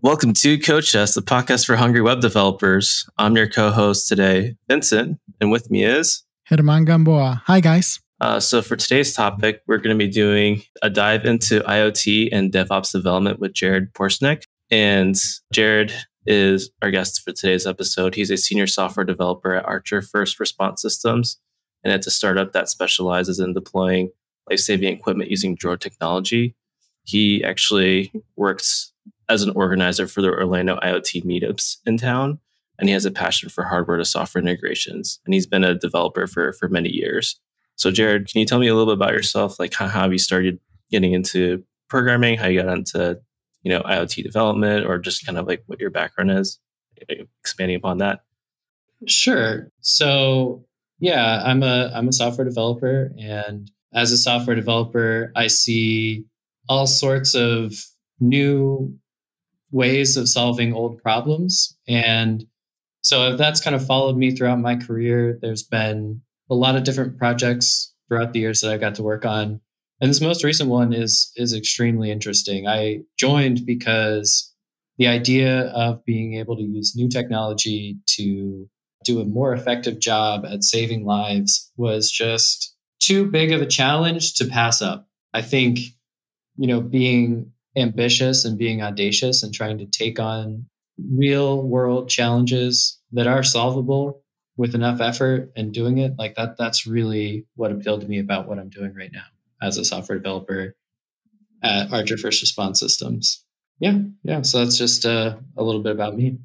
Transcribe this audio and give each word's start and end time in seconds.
Welcome 0.00 0.32
to 0.34 0.60
Code 0.60 0.84
Chefs, 0.84 1.14
the 1.14 1.22
podcast 1.22 1.66
for 1.66 1.74
hungry 1.74 2.00
web 2.00 2.20
developers. 2.20 3.04
I'm 3.18 3.34
your 3.34 3.48
co-host 3.48 4.06
today, 4.06 4.54
Vincent, 4.68 5.18
and 5.40 5.50
with 5.50 5.72
me 5.72 5.82
is 5.82 6.24
Herman 6.46 6.84
Gamboa. 6.84 7.42
Hi, 7.46 7.58
guys. 7.58 7.98
Uh, 8.20 8.38
so 8.38 8.62
for 8.62 8.76
today's 8.76 9.12
topic, 9.12 9.60
we're 9.66 9.78
going 9.78 9.98
to 9.98 10.04
be 10.04 10.10
doing 10.10 10.62
a 10.82 10.90
dive 10.90 11.24
into 11.24 11.60
IoT 11.62 12.28
and 12.30 12.52
DevOps 12.52 12.92
development 12.92 13.40
with 13.40 13.54
Jared 13.54 13.92
Porsnick. 13.92 14.44
And 14.70 15.16
Jared 15.52 15.92
is 16.26 16.70
our 16.80 16.92
guest 16.92 17.22
for 17.24 17.32
today's 17.32 17.66
episode. 17.66 18.14
He's 18.14 18.30
a 18.30 18.36
senior 18.36 18.68
software 18.68 19.04
developer 19.04 19.54
at 19.54 19.64
Archer 19.64 20.00
First 20.00 20.38
Response 20.38 20.80
Systems, 20.80 21.40
and 21.82 21.92
it's 21.92 22.06
a 22.06 22.12
startup 22.12 22.52
that 22.52 22.68
specializes 22.68 23.40
in 23.40 23.52
deploying 23.52 24.10
life-saving 24.48 24.96
equipment 24.96 25.28
using 25.30 25.56
drone 25.56 25.78
technology. 25.78 26.54
He 27.02 27.42
actually 27.42 28.12
works 28.36 28.87
as 29.28 29.42
an 29.42 29.50
organizer 29.54 30.06
for 30.06 30.22
the 30.22 30.28
Orlando 30.28 30.78
IoT 30.82 31.24
meetups 31.24 31.76
in 31.86 31.96
town, 31.98 32.38
and 32.78 32.88
he 32.88 32.92
has 32.92 33.04
a 33.04 33.10
passion 33.10 33.48
for 33.48 33.64
hardware 33.64 33.98
to 33.98 34.04
software 34.04 34.42
integrations. 34.42 35.20
And 35.24 35.34
he's 35.34 35.46
been 35.46 35.64
a 35.64 35.74
developer 35.74 36.26
for 36.26 36.52
for 36.52 36.68
many 36.68 36.90
years. 36.90 37.38
So, 37.76 37.90
Jared, 37.90 38.28
can 38.28 38.40
you 38.40 38.46
tell 38.46 38.58
me 38.58 38.66
a 38.68 38.74
little 38.74 38.92
bit 38.92 39.00
about 39.00 39.12
yourself? 39.12 39.58
Like, 39.58 39.72
how, 39.72 39.86
how 39.86 40.10
you 40.10 40.18
started 40.18 40.58
getting 40.90 41.12
into 41.12 41.62
programming? 41.88 42.36
How 42.38 42.48
you 42.48 42.62
got 42.62 42.76
into 42.76 43.20
you 43.62 43.70
know 43.70 43.82
IoT 43.82 44.22
development, 44.22 44.86
or 44.86 44.98
just 44.98 45.24
kind 45.24 45.38
of 45.38 45.46
like 45.46 45.62
what 45.66 45.80
your 45.80 45.90
background 45.90 46.30
is? 46.32 46.58
Expanding 47.40 47.76
upon 47.76 47.98
that. 47.98 48.20
Sure. 49.06 49.70
So, 49.80 50.64
yeah, 50.98 51.42
I'm 51.44 51.62
a 51.62 51.92
I'm 51.94 52.08
a 52.08 52.12
software 52.12 52.44
developer, 52.44 53.12
and 53.18 53.70
as 53.92 54.12
a 54.12 54.18
software 54.18 54.56
developer, 54.56 55.32
I 55.36 55.46
see 55.46 56.24
all 56.68 56.86
sorts 56.86 57.34
of 57.34 57.74
new 58.20 58.98
ways 59.70 60.16
of 60.16 60.28
solving 60.28 60.72
old 60.72 61.02
problems. 61.02 61.76
And 61.86 62.44
so 63.02 63.36
that's 63.36 63.60
kind 63.60 63.76
of 63.76 63.86
followed 63.86 64.16
me 64.16 64.30
throughout 64.30 64.60
my 64.60 64.76
career. 64.76 65.38
There's 65.40 65.62
been 65.62 66.20
a 66.50 66.54
lot 66.54 66.76
of 66.76 66.84
different 66.84 67.18
projects 67.18 67.92
throughout 68.08 68.32
the 68.32 68.40
years 68.40 68.60
that 68.60 68.72
I 68.72 68.78
got 68.78 68.94
to 68.96 69.02
work 69.02 69.24
on. 69.24 69.60
And 70.00 70.10
this 70.10 70.20
most 70.20 70.44
recent 70.44 70.70
one 70.70 70.92
is 70.92 71.32
is 71.36 71.54
extremely 71.54 72.10
interesting. 72.10 72.66
I 72.66 73.00
joined 73.18 73.66
because 73.66 74.52
the 74.96 75.06
idea 75.06 75.66
of 75.68 76.04
being 76.04 76.34
able 76.34 76.56
to 76.56 76.62
use 76.62 76.96
new 76.96 77.08
technology 77.08 77.98
to 78.06 78.68
do 79.04 79.20
a 79.20 79.24
more 79.24 79.52
effective 79.52 80.00
job 80.00 80.44
at 80.44 80.64
saving 80.64 81.04
lives 81.04 81.70
was 81.76 82.10
just 82.10 82.74
too 83.00 83.24
big 83.26 83.52
of 83.52 83.62
a 83.62 83.66
challenge 83.66 84.34
to 84.34 84.44
pass 84.44 84.82
up. 84.82 85.08
I 85.32 85.42
think, 85.42 85.78
you 86.56 86.66
know, 86.66 86.80
being 86.80 87.52
ambitious 87.78 88.44
and 88.44 88.58
being 88.58 88.82
audacious 88.82 89.42
and 89.42 89.54
trying 89.54 89.78
to 89.78 89.86
take 89.86 90.18
on 90.18 90.66
real 91.14 91.62
world 91.62 92.08
challenges 92.08 92.98
that 93.12 93.26
are 93.26 93.42
solvable 93.42 94.22
with 94.56 94.74
enough 94.74 95.00
effort 95.00 95.52
and 95.56 95.72
doing 95.72 95.98
it 95.98 96.12
like 96.18 96.34
that 96.34 96.56
that's 96.58 96.86
really 96.86 97.46
what 97.54 97.70
appealed 97.70 98.00
to 98.00 98.08
me 98.08 98.18
about 98.18 98.48
what 98.48 98.58
i'm 98.58 98.68
doing 98.68 98.92
right 98.94 99.12
now 99.12 99.24
as 99.62 99.78
a 99.78 99.84
software 99.84 100.18
developer 100.18 100.74
at 101.62 101.92
archer 101.92 102.16
first 102.16 102.40
response 102.40 102.80
systems. 102.80 103.44
Yeah 103.80 103.98
yeah 104.22 104.42
so 104.42 104.58
that's 104.58 104.78
just 104.78 105.06
uh, 105.06 105.36
a 105.56 105.62
little 105.62 105.82
bit 105.82 105.92
about 105.92 106.16
me. 106.16 106.38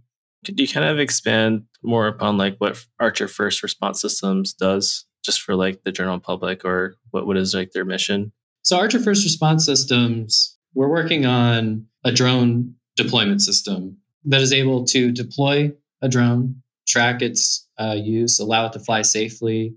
Could 0.45 0.59
you 0.59 0.67
kind 0.67 0.85
of 0.85 0.99
expand 0.99 1.63
more 1.81 2.07
upon 2.07 2.37
like 2.37 2.57
what 2.57 2.83
archer 2.99 3.27
first 3.27 3.63
response 3.63 4.01
systems 4.01 4.53
does 4.53 5.05
just 5.23 5.41
for 5.41 5.55
like 5.55 5.83
the 5.83 5.91
general 5.91 6.19
public 6.19 6.65
or 6.65 6.97
what, 7.11 7.25
what 7.25 7.37
is 7.37 7.53
like 7.53 7.71
their 7.71 7.85
mission? 7.85 8.33
So 8.61 8.77
archer 8.77 8.99
first 8.99 9.23
response 9.23 9.65
systems 9.65 10.52
we're 10.73 10.89
working 10.89 11.25
on 11.25 11.85
a 12.03 12.11
drone 12.11 12.75
deployment 12.95 13.41
system 13.41 13.97
that 14.25 14.41
is 14.41 14.53
able 14.53 14.85
to 14.85 15.11
deploy 15.11 15.71
a 16.02 16.09
drone, 16.09 16.61
track 16.88 17.22
its 17.22 17.67
uh, 17.79 17.95
use, 17.97 18.39
allow 18.39 18.66
it 18.66 18.73
to 18.73 18.79
fly 18.79 19.01
safely, 19.01 19.75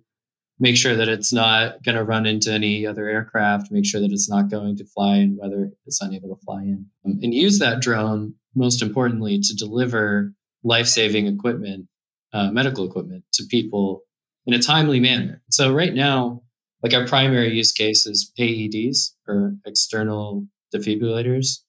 make 0.59 0.77
sure 0.77 0.95
that 0.95 1.09
it's 1.09 1.33
not 1.33 1.83
going 1.83 1.97
to 1.97 2.05
run 2.05 2.27
into 2.27 2.51
any 2.51 2.87
other 2.87 3.09
aircraft, 3.09 3.71
make 3.71 3.85
sure 3.85 4.01
that 4.01 4.13
it's 4.13 4.29
not 4.29 4.51
going 4.51 4.77
to 4.77 4.85
fly 4.85 5.17
in 5.17 5.37
weather 5.37 5.71
it's 5.87 6.01
unable 6.01 6.35
to 6.35 6.41
fly 6.45 6.63
in, 6.63 6.87
um, 7.05 7.19
and 7.23 7.35
use 7.35 7.59
that 7.59 7.81
drone, 7.81 8.35
most 8.55 8.83
importantly, 8.83 9.39
to 9.41 9.55
deliver 9.55 10.33
life 10.65 10.87
saving 10.87 11.27
equipment, 11.27 11.87
uh, 12.33 12.51
medical 12.51 12.89
equipment 12.89 13.25
to 13.33 13.45
people 13.45 14.03
in 14.47 14.55
a 14.55 14.59
timely 14.59 15.01
manner. 15.01 15.43
So, 15.51 15.73
right 15.73 15.95
now, 15.95 16.43
like 16.83 16.95
our 16.95 17.07
primary 17.07 17.53
use 17.53 17.73
case 17.73 18.07
is 18.07 18.33
AEDs 18.39 19.13
or 19.29 19.55
external 19.67 20.47
defibrillators, 20.77 21.63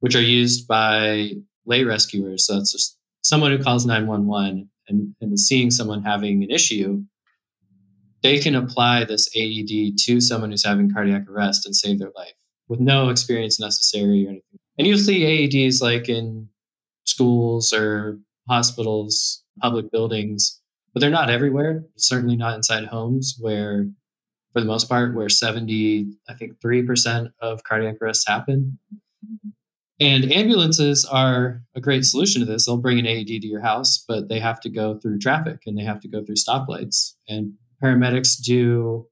which 0.00 0.14
are 0.14 0.22
used 0.22 0.66
by 0.66 1.32
lay 1.66 1.84
rescuers. 1.84 2.46
So 2.46 2.58
it's 2.58 2.72
just 2.72 2.98
someone 3.22 3.52
who 3.52 3.62
calls 3.62 3.86
911 3.86 4.68
and, 4.88 5.14
and 5.20 5.32
is 5.32 5.46
seeing 5.46 5.70
someone 5.70 6.02
having 6.02 6.42
an 6.42 6.50
issue. 6.50 7.02
They 8.22 8.38
can 8.38 8.54
apply 8.54 9.04
this 9.04 9.28
AED 9.34 9.96
to 9.98 10.20
someone 10.20 10.50
who's 10.50 10.64
having 10.64 10.92
cardiac 10.92 11.28
arrest 11.28 11.64
and 11.64 11.74
save 11.74 11.98
their 11.98 12.12
life 12.16 12.34
with 12.68 12.80
no 12.80 13.08
experience 13.08 13.58
necessary 13.58 14.26
or 14.26 14.30
anything. 14.30 14.58
And 14.78 14.86
you'll 14.86 14.98
see 14.98 15.48
AEDs 15.48 15.80
like 15.82 16.08
in 16.08 16.48
schools 17.04 17.72
or 17.72 18.18
hospitals, 18.48 19.42
public 19.60 19.90
buildings, 19.90 20.60
but 20.92 21.00
they're 21.00 21.10
not 21.10 21.30
everywhere. 21.30 21.84
Certainly 21.96 22.36
not 22.36 22.54
inside 22.56 22.86
homes 22.86 23.36
where 23.40 23.86
for 24.52 24.60
the 24.60 24.66
most 24.66 24.88
part, 24.88 25.14
where 25.14 25.28
70, 25.28 26.12
I 26.28 26.34
think 26.34 26.60
3% 26.60 27.32
of 27.40 27.62
cardiac 27.64 27.96
arrests 28.02 28.26
happen. 28.26 28.78
And 30.00 30.32
ambulances 30.32 31.04
are 31.04 31.62
a 31.74 31.80
great 31.80 32.04
solution 32.04 32.40
to 32.40 32.46
this. 32.46 32.66
They'll 32.66 32.78
bring 32.78 32.98
an 32.98 33.06
AED 33.06 33.42
to 33.42 33.46
your 33.46 33.60
house, 33.60 34.02
but 34.08 34.28
they 34.28 34.40
have 34.40 34.60
to 34.60 34.70
go 34.70 34.98
through 34.98 35.18
traffic 35.18 35.60
and 35.66 35.76
they 35.76 35.84
have 35.84 36.00
to 36.00 36.08
go 36.08 36.24
through 36.24 36.36
stoplights. 36.36 37.14
And 37.28 37.52
paramedics 37.82 38.42
do 38.42 39.06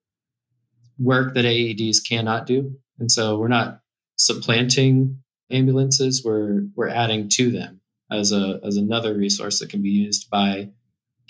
work 0.99 1.35
that 1.35 1.45
AEDs 1.45 2.01
cannot 2.07 2.47
do. 2.47 2.75
And 2.99 3.13
so 3.13 3.39
we're 3.39 3.49
not 3.49 3.81
supplanting 4.17 5.23
ambulances, 5.51 6.23
we're 6.25 6.63
we're 6.75 6.89
adding 6.89 7.29
to 7.31 7.51
them 7.51 7.81
as 8.11 8.33
a 8.33 8.61
as 8.65 8.77
another 8.77 9.15
resource 9.15 9.61
that 9.61 9.71
can 9.71 9.83
be 9.83 9.91
used 9.91 10.29
by 10.31 10.71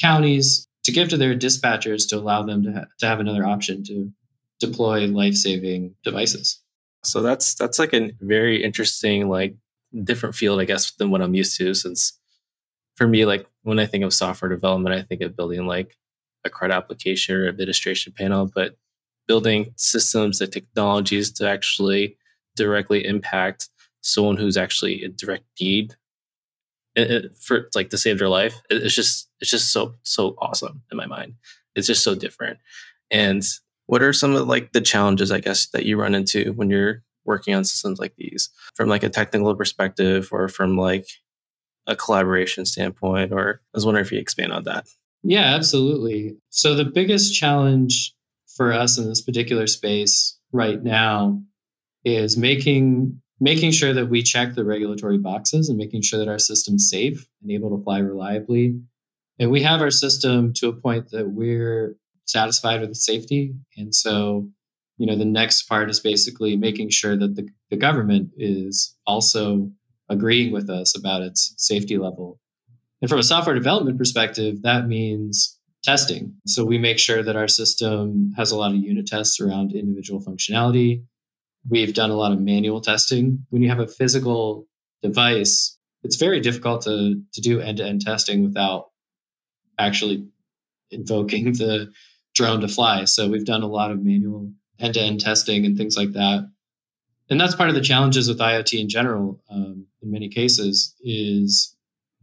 counties 0.00 0.67
to 0.88 0.92
give 0.92 1.10
to 1.10 1.18
their 1.18 1.36
dispatchers 1.36 2.08
to 2.08 2.16
allow 2.16 2.42
them 2.42 2.62
to, 2.62 2.72
ha- 2.72 2.86
to 2.98 3.06
have 3.06 3.20
another 3.20 3.44
option 3.44 3.84
to 3.84 4.10
deploy 4.58 5.06
life-saving 5.06 5.94
devices. 6.02 6.62
So 7.04 7.20
that's 7.20 7.54
that's 7.54 7.78
like 7.78 7.92
a 7.92 8.10
very 8.22 8.64
interesting 8.64 9.28
like 9.28 9.54
different 10.04 10.34
field 10.34 10.60
i 10.60 10.64
guess 10.64 10.90
than 10.92 11.10
what 11.10 11.22
i'm 11.22 11.34
used 11.34 11.56
to 11.56 11.72
since 11.74 12.18
for 12.96 13.06
me 13.06 13.24
like 13.24 13.46
when 13.62 13.78
i 13.78 13.86
think 13.86 14.04
of 14.04 14.12
software 14.12 14.50
development 14.50 14.94
i 14.94 15.02
think 15.02 15.22
of 15.22 15.36
building 15.36 15.66
like 15.66 15.96
a 16.44 16.50
CRUD 16.50 16.72
application 16.72 17.34
or 17.34 17.48
administration 17.48 18.12
panel 18.16 18.50
but 18.54 18.76
building 19.26 19.72
systems 19.76 20.40
and 20.40 20.52
technologies 20.52 21.30
to 21.32 21.48
actually 21.48 22.16
directly 22.54 23.04
impact 23.06 23.68
someone 24.02 24.36
who's 24.36 24.56
actually 24.56 25.02
in 25.02 25.14
direct 25.16 25.44
need 25.60 25.94
for 27.40 27.68
like 27.74 27.90
to 27.90 27.98
save 27.98 28.18
their 28.18 28.28
life 28.28 28.60
it, 28.70 28.82
it's 28.82 28.94
just 28.94 29.28
it's 29.40 29.50
just 29.50 29.72
so 29.72 29.94
so 30.02 30.36
awesome 30.38 30.82
in 30.90 30.96
my 30.96 31.06
mind. 31.06 31.34
It's 31.74 31.86
just 31.86 32.02
so 32.02 32.14
different. 32.14 32.58
And 33.10 33.42
what 33.86 34.02
are 34.02 34.12
some 34.12 34.34
of 34.34 34.48
like 34.48 34.72
the 34.72 34.80
challenges 34.80 35.30
i 35.30 35.40
guess 35.40 35.66
that 35.68 35.86
you 35.86 35.98
run 35.98 36.14
into 36.14 36.52
when 36.52 36.70
you're 36.70 37.02
working 37.24 37.54
on 37.54 37.64
systems 37.64 37.98
like 37.98 38.14
these? 38.16 38.50
From 38.74 38.88
like 38.88 39.02
a 39.02 39.08
technical 39.10 39.54
perspective 39.54 40.28
or 40.32 40.48
from 40.48 40.76
like 40.76 41.06
a 41.86 41.96
collaboration 41.96 42.66
standpoint 42.66 43.32
or 43.32 43.60
i 43.74 43.76
was 43.76 43.84
wondering 43.84 44.04
if 44.04 44.12
you 44.12 44.18
expand 44.18 44.52
on 44.52 44.64
that. 44.64 44.86
Yeah 45.22 45.54
absolutely. 45.54 46.36
So 46.50 46.74
the 46.74 46.84
biggest 46.84 47.34
challenge 47.34 48.14
for 48.56 48.72
us 48.72 48.98
in 48.98 49.08
this 49.08 49.22
particular 49.22 49.66
space 49.66 50.38
right 50.52 50.82
now 50.82 51.40
is 52.04 52.36
making 52.36 53.20
making 53.40 53.70
sure 53.70 53.92
that 53.92 54.08
we 54.08 54.22
check 54.22 54.54
the 54.54 54.64
regulatory 54.64 55.18
boxes 55.18 55.68
and 55.68 55.78
making 55.78 56.02
sure 56.02 56.18
that 56.18 56.28
our 56.28 56.38
system's 56.38 56.88
safe 56.88 57.26
and 57.42 57.50
able 57.50 57.76
to 57.76 57.82
fly 57.82 57.98
reliably. 57.98 58.80
And 59.38 59.50
we 59.50 59.62
have 59.62 59.80
our 59.80 59.90
system 59.90 60.52
to 60.54 60.68
a 60.68 60.72
point 60.72 61.10
that 61.10 61.30
we're 61.30 61.96
satisfied 62.24 62.80
with 62.80 62.90
the 62.90 62.96
safety. 62.96 63.54
And 63.76 63.94
so, 63.94 64.48
you 64.96 65.06
know, 65.06 65.16
the 65.16 65.24
next 65.24 65.62
part 65.68 65.88
is 65.88 66.00
basically 66.00 66.56
making 66.56 66.90
sure 66.90 67.16
that 67.16 67.36
the, 67.36 67.48
the 67.70 67.76
government 67.76 68.30
is 68.36 68.96
also 69.06 69.70
agreeing 70.08 70.52
with 70.52 70.68
us 70.68 70.96
about 70.96 71.22
its 71.22 71.54
safety 71.56 71.96
level. 71.98 72.40
And 73.00 73.08
from 73.08 73.20
a 73.20 73.24
software 73.24 73.54
development 73.54 73.98
perspective, 73.98 74.62
that 74.62 74.88
means 74.88 75.56
testing. 75.84 76.34
So 76.46 76.64
we 76.64 76.78
make 76.78 76.98
sure 76.98 77.22
that 77.22 77.36
our 77.36 77.46
system 77.46 78.32
has 78.36 78.50
a 78.50 78.56
lot 78.56 78.72
of 78.72 78.78
unit 78.78 79.06
tests 79.06 79.40
around 79.40 79.72
individual 79.72 80.20
functionality 80.20 81.04
We've 81.68 81.94
done 81.94 82.10
a 82.10 82.16
lot 82.16 82.32
of 82.32 82.40
manual 82.40 82.80
testing. 82.80 83.44
When 83.50 83.62
you 83.62 83.68
have 83.68 83.80
a 83.80 83.86
physical 83.86 84.66
device, 85.02 85.76
it's 86.02 86.16
very 86.16 86.40
difficult 86.40 86.82
to, 86.82 87.20
to 87.32 87.40
do 87.40 87.60
end 87.60 87.78
to 87.78 87.84
end 87.84 88.02
testing 88.02 88.44
without 88.44 88.86
actually 89.78 90.26
invoking 90.90 91.52
the 91.52 91.92
drone 92.34 92.60
to 92.60 92.68
fly. 92.68 93.04
So 93.04 93.28
we've 93.28 93.44
done 93.44 93.62
a 93.62 93.68
lot 93.68 93.90
of 93.90 94.02
manual 94.02 94.52
end 94.78 94.94
to 94.94 95.00
end 95.00 95.20
testing 95.20 95.64
and 95.66 95.76
things 95.76 95.96
like 95.96 96.12
that. 96.12 96.48
and 97.30 97.40
that's 97.40 97.54
part 97.54 97.68
of 97.68 97.74
the 97.74 97.80
challenges 97.82 98.28
with 98.28 98.38
IoT 98.38 98.80
in 98.80 98.88
general. 98.88 99.40
Um, 99.50 99.86
in 100.02 100.10
many 100.10 100.28
cases, 100.28 100.94
is 101.02 101.76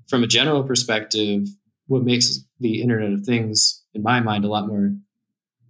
from 0.07 0.23
a 0.23 0.27
general 0.27 0.63
perspective, 0.63 1.47
what 1.87 2.03
makes 2.03 2.39
the 2.59 2.81
Internet 2.81 3.13
of 3.13 3.25
Things, 3.25 3.83
in 3.93 4.01
my 4.01 4.19
mind, 4.19 4.45
a 4.45 4.47
lot 4.47 4.67
more 4.67 4.91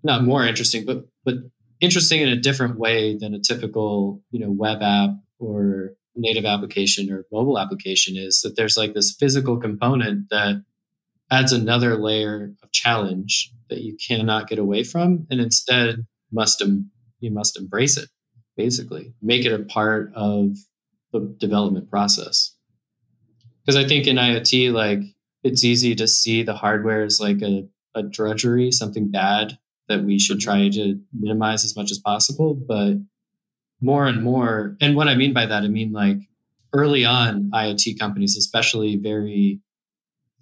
not 0.04 0.24
more 0.24 0.46
interesting, 0.46 0.86
but 0.86 1.06
but 1.24 1.36
interesting 1.82 2.22
in 2.22 2.30
a 2.30 2.40
different 2.40 2.80
way 2.80 3.18
than 3.18 3.34
a 3.34 3.40
typical 3.40 4.22
you 4.32 4.40
know 4.40 4.52
web 4.52 4.82
app 4.82 5.12
or 5.40 5.92
native 6.16 6.46
application 6.46 7.12
or 7.12 7.26
mobile 7.32 7.60
application 7.60 8.16
is 8.18 8.42
that 8.42 8.56
there's 8.56 8.78
like 8.78 8.94
this 8.94 9.16
physical 9.20 9.58
component 9.58 10.30
that 10.30 10.64
adds 11.32 11.52
another 11.52 11.98
layer 11.98 12.54
of 12.64 12.72
challenge 12.72 13.52
that 13.70 13.82
you 13.82 13.98
cannot 14.08 14.48
get 14.48 14.60
away 14.60 14.84
from 14.84 15.26
and 15.30 15.42
instead 15.42 16.06
must 16.32 16.62
you 17.20 17.32
must 17.32 17.58
embrace 17.58 17.98
it 17.98 18.10
basically. 18.56 19.14
Make 19.22 19.46
it 19.46 19.54
a 19.54 19.64
part 19.64 20.12
of 20.16 20.56
the 21.12 21.36
development 21.40 21.90
process. 21.90 22.56
Because 23.66 23.84
i 23.84 23.88
think 23.88 24.06
in 24.06 24.18
iot 24.18 24.74
like 24.74 25.00
it's 25.44 25.64
easy 25.64 25.96
to 25.96 26.08
see 26.08 26.44
the 26.44 26.54
hardware 26.54 27.04
as 27.04 27.20
like 27.20 27.42
a, 27.42 27.68
a 27.96 28.04
drudgery 28.04 28.72
something 28.72 29.10
bad 29.10 29.58
that 29.88 30.04
we 30.04 30.20
should 30.20 30.38
mm-hmm. 30.38 30.50
try 30.50 30.70
to 30.70 31.00
minimize 31.14 31.64
as 31.64 31.76
much 31.76 31.92
as 31.92 32.00
possible 32.00 32.54
but 32.54 32.96
more 33.82 34.06
and 34.08 34.24
more 34.24 34.78
and 34.82 34.96
what 34.96 35.08
i 35.08 35.16
mean 35.16 35.34
by 35.34 35.46
that 35.46 35.64
i 35.64 35.68
mean 35.68 35.92
like 35.92 36.18
early 36.74 37.06
on 37.06 37.50
iot 37.54 38.00
companies 38.00 38.38
especially 38.38 38.96
very 38.96 39.60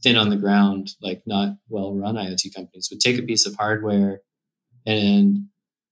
thin 0.01 0.15
on 0.15 0.29
the 0.29 0.37
ground 0.37 0.89
like 1.01 1.21
not 1.25 1.55
well 1.69 1.93
run 1.95 2.15
iot 2.15 2.55
companies 2.55 2.89
would 2.91 2.99
take 2.99 3.17
a 3.17 3.23
piece 3.23 3.45
of 3.45 3.55
hardware 3.55 4.19
and 4.85 5.39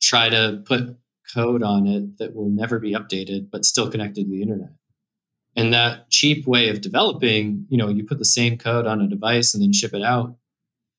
try 0.02 0.30
to 0.30 0.62
put 0.66 0.98
code 1.34 1.64
on 1.64 1.88
it 1.88 2.18
that 2.18 2.36
will 2.36 2.50
never 2.50 2.80
be 2.80 2.94
updated 2.94 3.50
but 3.52 3.66
still 3.66 3.90
connected 3.90 4.26
to 4.26 4.30
the 4.30 4.42
internet 4.42 4.72
and 5.56 5.74
that 5.74 6.10
cheap 6.10 6.46
way 6.46 6.70
of 6.70 6.82
developing 6.82 7.66
you 7.70 7.78
know 7.78 7.90
you 7.90 8.04
put 8.04 8.20
the 8.20 8.26
same 8.26 8.58
code 8.58 8.86
on 8.86 9.02
a 9.02 9.08
device 9.08 9.54
and 9.54 9.64
then 9.64 9.74
ship 9.74 9.94
it 9.94 10.04
out 10.04 10.36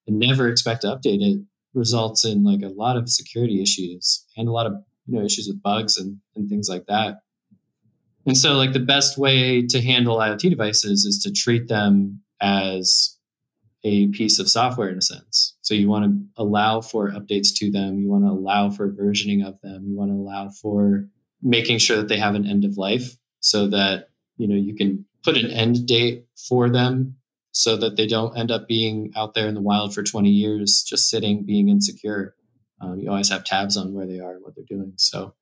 and 0.07 0.19
never 0.19 0.49
expect 0.49 0.83
to 0.83 0.89
update 0.89 1.21
it 1.21 1.41
results 1.75 2.25
in 2.25 2.45
like 2.45 2.63
a 2.63 2.69
lot 2.69 2.97
of 2.97 3.09
security 3.09 3.63
issues 3.63 4.27
and 4.37 4.49
a 4.49 4.53
lot 4.53 4.67
of 4.67 4.75
you 5.07 5.19
know 5.19 5.25
issues 5.25 5.49
with 5.49 5.63
bugs 5.63 5.99
and, 5.99 6.19
and 6.37 6.49
things 6.49 6.69
like 6.69 6.87
that 6.87 7.23
and 8.27 8.37
so 8.37 8.55
like 8.55 8.73
the 8.73 8.81
best 8.81 9.19
way 9.19 9.67
to 9.67 9.81
handle 9.81 10.19
iot 10.19 10.39
devices 10.39 11.05
is 11.05 11.23
to 11.23 11.33
treat 11.33 11.69
them 11.69 12.21
as 12.41 13.17
a 13.85 14.09
piece 14.09 14.39
of 14.39 14.49
software 14.49 14.89
in 14.89 14.99
a 14.99 15.03
sense. 15.03 15.57
So 15.63 15.75
you 15.75 15.89
want 15.89 16.05
to 16.05 16.43
allow 16.43 16.81
for 16.81 17.11
updates 17.11 17.49
to 17.57 17.71
them. 17.71 17.99
You 17.99 18.09
want 18.09 18.25
to 18.25 18.31
allow 18.31 18.71
for 18.71 18.93
versioning 18.93 19.45
of 19.45 19.61
them. 19.61 19.87
You 19.89 19.97
want 19.97 20.11
to 20.11 20.15
allow 20.15 20.51
for 20.51 21.09
making 21.43 21.79
sure 21.79 21.97
that 21.97 22.09
they 22.09 22.19
have 22.19 22.37
an 22.37 22.47
end 22.47 22.65
of 22.65 22.77
life 22.77 23.17
so 23.41 23.67
that 23.69 24.11
you 24.37 24.47
know 24.47 24.55
you 24.55 24.75
can 24.77 25.05
put 25.25 25.37
an 25.37 25.51
end 25.51 25.87
date 25.87 26.27
for 26.49 26.71
them 26.71 27.17
so 27.53 27.77
that 27.77 27.97
they 27.97 28.07
don't 28.07 28.37
end 28.37 28.51
up 28.51 28.67
being 28.67 29.13
out 29.17 29.35
there 29.35 29.47
in 29.47 29.55
the 29.55 29.61
wild 29.61 29.95
for 29.95 30.03
20 30.03 30.29
years 30.29 30.83
just 30.83 31.09
sitting 31.09 31.45
being 31.45 31.69
insecure 31.69 32.35
um, 32.81 32.99
you 32.99 33.09
always 33.09 33.29
have 33.29 33.45
tabs 33.45 33.77
on 33.77 33.95
where 33.95 34.07
they 34.07 34.19
are 34.19 34.33
and 34.35 34.43
what 34.43 34.55
they're 34.55 34.65
doing 34.69 34.93
so 34.97 35.35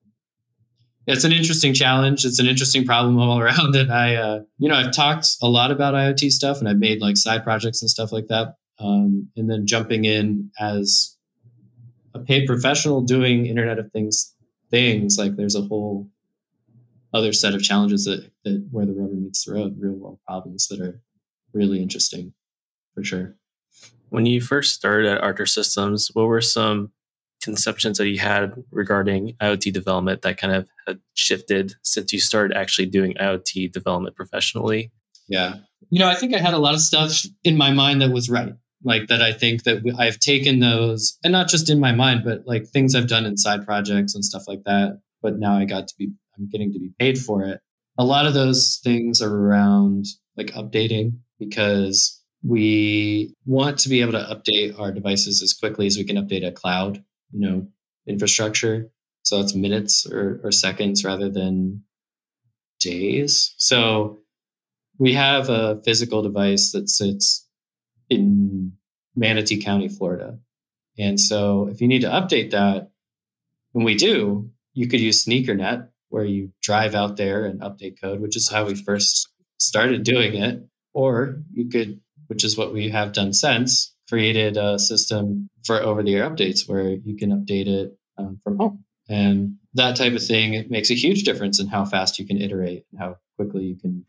it's 1.06 1.24
an 1.24 1.32
interesting 1.32 1.74
challenge. 1.74 2.24
It's 2.24 2.38
an 2.38 2.46
interesting 2.46 2.84
problem 2.84 3.18
all 3.18 3.40
around. 3.40 3.74
And 3.74 3.92
I, 3.92 4.14
uh, 4.14 4.40
you 4.58 4.68
know, 4.68 4.76
I've 4.76 4.92
talked 4.92 5.28
a 5.42 5.48
lot 5.48 5.70
about 5.70 5.94
IoT 5.94 6.30
stuff 6.30 6.58
and 6.58 6.68
I've 6.68 6.78
made 6.78 7.00
like 7.00 7.16
side 7.16 7.44
projects 7.44 7.82
and 7.82 7.90
stuff 7.90 8.12
like 8.12 8.28
that. 8.28 8.56
Um, 8.78 9.28
and 9.36 9.50
then 9.50 9.66
jumping 9.66 10.04
in 10.04 10.50
as 10.58 11.16
a 12.14 12.18
paid 12.18 12.46
professional 12.46 13.02
doing 13.02 13.46
Internet 13.46 13.78
of 13.78 13.92
Things 13.92 14.34
things, 14.70 15.18
like 15.18 15.36
there's 15.36 15.56
a 15.56 15.62
whole 15.62 16.08
other 17.12 17.32
set 17.32 17.54
of 17.54 17.62
challenges 17.62 18.04
that, 18.04 18.30
that 18.44 18.66
where 18.70 18.86
the 18.86 18.92
rubber 18.92 19.14
meets 19.14 19.44
the 19.44 19.52
road, 19.52 19.76
real 19.78 19.94
world 19.94 20.18
problems 20.26 20.68
that 20.68 20.80
are 20.80 21.02
really 21.52 21.82
interesting 21.82 22.32
for 22.94 23.05
sure. 23.05 23.37
When 24.08 24.26
you 24.26 24.41
first 24.41 24.75
started 24.75 25.11
at 25.11 25.23
Archer 25.23 25.47
Systems, 25.47 26.11
what 26.12 26.26
were 26.26 26.41
some 26.41 26.91
conceptions 27.43 27.99
that 27.99 28.08
you 28.08 28.19
had 28.19 28.52
regarding 28.70 29.35
IoT 29.41 29.73
development 29.73 30.23
that 30.23 30.37
kind 30.37 30.55
of 30.55 30.69
had 30.87 30.99
shifted 31.14 31.75
since 31.82 32.12
you 32.12 32.20
started 32.20 32.56
actually 32.56 32.87
doing 32.87 33.14
IoT 33.14 33.73
development 33.73 34.17
professionally? 34.17 34.91
Yeah. 35.29 35.56
You 35.91 36.00
know, 36.00 36.08
I 36.08 36.17
think 36.17 36.35
I 36.35 36.38
had 36.38 36.55
a 36.55 36.58
lot 36.58 36.75
of 36.75 36.81
stuff 36.81 37.12
in 37.44 37.56
my 37.56 37.70
mind 37.73 38.03
that 38.03 38.11
was 38.11 38.29
right. 38.29 38.53
Like 38.82 39.08
that, 39.08 39.23
I 39.23 39.32
think 39.32 39.64
that 39.64 39.82
I've 39.99 40.19
taken 40.19 40.61
those, 40.61 41.19
and 41.23 41.32
not 41.32 41.49
just 41.49 41.69
in 41.69 41.81
my 41.81 41.93
mind, 41.93 42.23
but 42.25 42.46
like 42.46 42.67
things 42.67 42.94
I've 42.94 43.08
done 43.08 43.26
in 43.26 43.37
side 43.37 43.64
projects 43.64 44.14
and 44.14 44.25
stuff 44.25 44.44
like 44.49 44.64
that. 44.64 45.00
But 45.23 45.38
now 45.38 45.55
I 45.55 45.67
got 45.67 45.87
to 45.88 45.94
be, 45.99 46.11
I'm 46.37 46.49
getting 46.49 46.73
to 46.73 46.79
be 46.79 46.91
paid 46.99 47.19
for 47.19 47.43
it. 47.43 47.61
A 47.99 48.05
lot 48.05 48.25
of 48.25 48.32
those 48.32 48.81
things 48.82 49.20
are 49.20 49.35
around 49.35 50.06
like 50.37 50.49
updating 50.49 51.19
because 51.40 52.22
we 52.44 53.34
want 53.44 53.78
to 53.81 53.88
be 53.88 54.00
able 54.00 54.12
to 54.12 54.19
update 54.19 54.78
our 54.78 54.92
devices 54.92 55.42
as 55.42 55.52
quickly 55.52 55.87
as 55.87 55.96
we 55.96 56.04
can 56.04 56.16
update 56.16 56.46
a 56.46 56.52
cloud 56.52 57.02
you 57.32 57.40
know 57.40 57.66
infrastructure. 58.06 58.90
So 59.22 59.38
that's 59.38 59.54
minutes 59.54 60.06
or, 60.06 60.40
or 60.42 60.52
seconds 60.52 61.04
rather 61.04 61.28
than 61.28 61.82
days. 62.81 63.54
So 63.58 64.20
we 64.98 65.12
have 65.14 65.48
a 65.50 65.81
physical 65.84 66.22
device 66.22 66.72
that 66.72 66.88
sits 66.88 67.46
in 68.08 68.72
manatee 69.16 69.62
county 69.62 69.88
florida. 69.88 70.38
And 70.98 71.19
so 71.19 71.69
if 71.69 71.81
you 71.81 71.88
need 71.88 72.02
to 72.02 72.08
update 72.08 72.50
that 72.50 72.90
when 73.72 73.84
we 73.84 73.96
do 73.96 74.50
you 74.72 74.88
could 74.88 75.00
use 75.00 75.25
sneakernet 75.25 75.88
where 76.08 76.25
you 76.25 76.52
drive 76.62 76.94
out 76.94 77.16
there 77.16 77.44
and 77.44 77.60
update 77.60 78.00
code 78.00 78.20
which 78.20 78.36
is 78.36 78.48
how 78.48 78.64
we 78.66 78.75
first 78.75 79.28
started 79.58 80.02
doing 80.02 80.34
it 80.34 80.66
or 80.92 81.42
you 81.52 81.69
could 81.69 82.00
which 82.26 82.44
is 82.44 82.56
what 82.56 82.72
we 82.72 82.88
have 82.88 83.12
done 83.12 83.32
since 83.32 83.92
created 84.08 84.56
a 84.56 84.78
system 84.78 85.48
for 85.64 85.81
over 85.81 86.02
the 86.02 86.14
air 86.14 86.28
updates 86.28 86.69
where 86.69 86.90
you 86.90 87.16
can 87.16 87.31
update 87.31 87.66
it 87.66 87.96
um, 88.19 88.40
from 88.44 88.56
home. 88.56 88.84
And 89.08 89.56
that 89.75 89.96
type 89.96 90.12
of 90.12 90.25
thing 90.25 90.54
it 90.54 90.70
makes 90.70 90.90
a 90.90 90.94
huge 90.94 91.25
difference 91.25 91.60
in 91.60 91.66
how 91.66 91.84
fast 91.84 92.19
you 92.19 92.26
can 92.26 92.40
iterate 92.40 92.84
and 92.90 93.00
how 93.00 93.16
quickly 93.37 93.64
you 93.64 93.76
can 93.76 94.04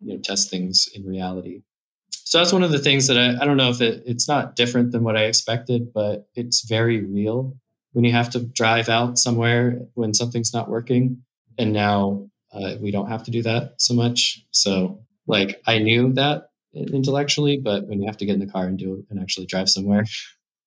you 0.00 0.14
know, 0.14 0.20
test 0.20 0.50
things 0.50 0.88
in 0.94 1.06
reality. 1.06 1.62
So 2.10 2.38
that's 2.38 2.52
one 2.52 2.62
of 2.62 2.70
the 2.70 2.78
things 2.78 3.06
that 3.08 3.18
I, 3.18 3.42
I 3.42 3.46
don't 3.46 3.56
know 3.56 3.70
if 3.70 3.80
it, 3.80 4.02
it's 4.06 4.28
not 4.28 4.56
different 4.56 4.92
than 4.92 5.02
what 5.02 5.16
I 5.16 5.24
expected, 5.24 5.92
but 5.92 6.28
it's 6.34 6.66
very 6.66 7.02
real 7.04 7.56
when 7.92 8.04
you 8.04 8.12
have 8.12 8.30
to 8.30 8.40
drive 8.40 8.88
out 8.88 9.18
somewhere 9.18 9.80
when 9.94 10.14
something's 10.14 10.54
not 10.54 10.68
working. 10.68 11.22
And 11.58 11.72
now 11.72 12.28
uh, 12.52 12.76
we 12.80 12.90
don't 12.90 13.08
have 13.08 13.22
to 13.24 13.30
do 13.30 13.42
that 13.42 13.74
so 13.78 13.94
much. 13.94 14.44
So, 14.50 15.00
like, 15.26 15.60
I 15.66 15.78
knew 15.78 16.12
that 16.14 16.48
intellectually, 16.74 17.58
but 17.58 17.86
when 17.86 18.00
you 18.00 18.06
have 18.06 18.16
to 18.18 18.26
get 18.26 18.34
in 18.34 18.40
the 18.40 18.50
car 18.50 18.66
and 18.66 18.78
do 18.78 18.94
it 18.94 19.04
and 19.10 19.20
actually 19.20 19.46
drive 19.46 19.68
somewhere, 19.68 20.04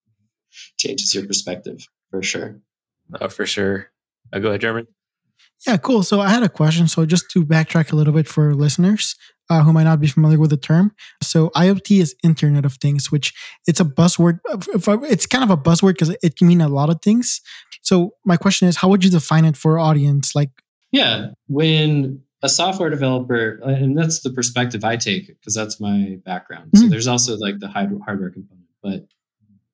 changes 0.77 1.13
your 1.13 1.25
perspective 1.25 1.87
for 2.09 2.21
sure. 2.21 2.59
Oh, 3.19 3.29
for 3.29 3.45
sure. 3.45 3.91
Uh, 4.31 4.39
go 4.39 4.49
ahead, 4.49 4.63
Herman. 4.63 4.87
Yeah, 5.67 5.77
cool. 5.77 6.03
So 6.03 6.21
I 6.21 6.29
had 6.29 6.43
a 6.43 6.49
question. 6.49 6.87
So 6.87 7.05
just 7.05 7.29
to 7.31 7.45
backtrack 7.45 7.91
a 7.91 7.95
little 7.95 8.13
bit 8.13 8.27
for 8.27 8.53
listeners 8.53 9.15
uh, 9.49 9.63
who 9.63 9.73
might 9.73 9.83
not 9.83 9.99
be 9.99 10.07
familiar 10.07 10.39
with 10.39 10.49
the 10.49 10.57
term. 10.57 10.91
So 11.21 11.49
IoT 11.49 12.01
is 12.01 12.15
Internet 12.23 12.65
of 12.65 12.73
Things, 12.75 13.11
which 13.11 13.33
it's 13.67 13.79
a 13.79 13.85
buzzword. 13.85 14.39
It's 15.03 15.25
kind 15.25 15.43
of 15.43 15.49
a 15.49 15.57
buzzword 15.57 15.93
because 15.93 16.15
it 16.21 16.35
can 16.37 16.47
mean 16.47 16.61
a 16.61 16.67
lot 16.67 16.89
of 16.89 17.01
things. 17.01 17.41
So 17.81 18.15
my 18.25 18.37
question 18.37 18.67
is, 18.67 18.77
how 18.77 18.89
would 18.89 19.03
you 19.03 19.11
define 19.11 19.45
it 19.45 19.57
for 19.57 19.79
audience? 19.79 20.35
Like, 20.35 20.49
yeah, 20.91 21.29
when 21.47 22.21
a 22.45 22.49
software 22.49 22.89
developer, 22.89 23.59
and 23.63 23.97
that's 23.97 24.21
the 24.21 24.29
perspective 24.29 24.83
I 24.83 24.95
take 24.95 25.27
because 25.27 25.55
that's 25.55 25.79
my 25.79 26.19
background. 26.23 26.67
Mm-hmm. 26.67 26.77
So 26.77 26.83
hmm. 26.85 26.89
there's 26.91 27.07
also 27.07 27.35
like 27.37 27.59
the 27.59 27.67
hardware 27.67 28.29
component, 28.29 28.67
but 28.81 29.07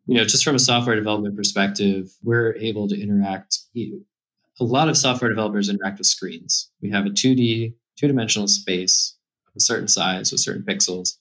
you 0.08 0.18
know, 0.18 0.24
just 0.24 0.44
from 0.44 0.56
a 0.56 0.60
software 0.60 0.96
development 0.96 1.36
perspective, 1.36 2.12
we're 2.24 2.56
able 2.56 2.88
to 2.88 3.00
interact. 3.00 3.60
A 3.78 4.64
lot 4.64 4.90
of 4.90 4.98
software 4.98 5.30
developers 5.30 5.70
interact 5.70 6.00
with 6.00 6.08
screens. 6.08 6.70
We 6.82 6.90
have 6.92 7.06
a 7.06 7.10
2D, 7.10 7.74
two 7.98 8.08
dimensional 8.08 8.48
space 8.48 9.16
of 9.48 9.54
a 9.58 9.60
certain 9.60 9.88
size 9.88 10.32
with 10.32 10.42
certain 10.42 10.64
pixels 10.64 11.18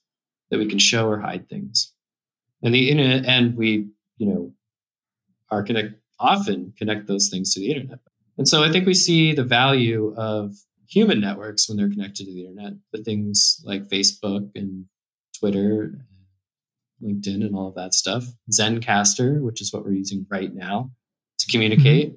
that 0.50 0.58
we 0.58 0.66
can 0.66 0.78
show 0.78 1.08
or 1.08 1.20
hide 1.20 1.48
things. 1.48 1.92
And 2.62 2.74
the 2.74 2.90
internet, 2.90 3.26
and 3.26 3.56
we, 3.56 3.88
you 4.18 4.26
know, 4.26 4.52
are 5.50 5.62
connect 5.62 5.94
often 6.18 6.72
connect 6.76 7.06
those 7.06 7.28
things 7.28 7.54
to 7.54 7.60
the 7.60 7.70
internet. 7.70 7.98
And 8.38 8.48
so 8.48 8.62
I 8.62 8.70
think 8.70 8.86
we 8.86 8.94
see 8.94 9.32
the 9.32 9.44
value 9.44 10.14
of 10.16 10.54
human 10.90 11.20
networks 11.20 11.68
when 11.68 11.78
they're 11.78 11.88
connected 11.90 12.26
to 12.26 12.32
the 12.32 12.46
internet, 12.46 12.72
the 12.92 13.02
things 13.02 13.62
like 13.64 13.88
Facebook 13.88 14.50
and 14.56 14.86
Twitter, 15.38 16.04
LinkedIn, 17.02 17.46
and 17.46 17.54
all 17.54 17.68
of 17.68 17.76
that 17.76 17.94
stuff. 17.94 18.24
Zencastr, 18.52 19.40
which 19.40 19.62
is 19.62 19.72
what 19.72 19.84
we're 19.84 19.92
using 19.92 20.26
right 20.30 20.52
now 20.52 20.90
to 21.38 21.46
communicate. 21.50 22.08
Mm-hmm. 22.08 22.16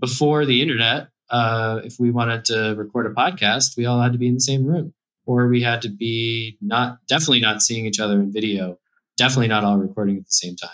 Before 0.00 0.44
the 0.44 0.60
internet, 0.60 1.08
uh, 1.30 1.80
if 1.84 1.98
we 1.98 2.10
wanted 2.10 2.44
to 2.46 2.74
record 2.76 3.06
a 3.06 3.14
podcast, 3.14 3.76
we 3.76 3.86
all 3.86 4.00
had 4.00 4.12
to 4.12 4.18
be 4.18 4.26
in 4.26 4.34
the 4.34 4.40
same 4.40 4.64
room, 4.64 4.92
or 5.24 5.46
we 5.48 5.62
had 5.62 5.82
to 5.82 5.88
be 5.88 6.58
not 6.60 6.98
definitely 7.06 7.40
not 7.40 7.62
seeing 7.62 7.86
each 7.86 8.00
other 8.00 8.20
in 8.20 8.32
video, 8.32 8.76
definitely 9.16 9.48
not 9.48 9.62
all 9.62 9.78
recording 9.78 10.16
at 10.16 10.24
the 10.24 10.32
same 10.32 10.56
time. 10.56 10.70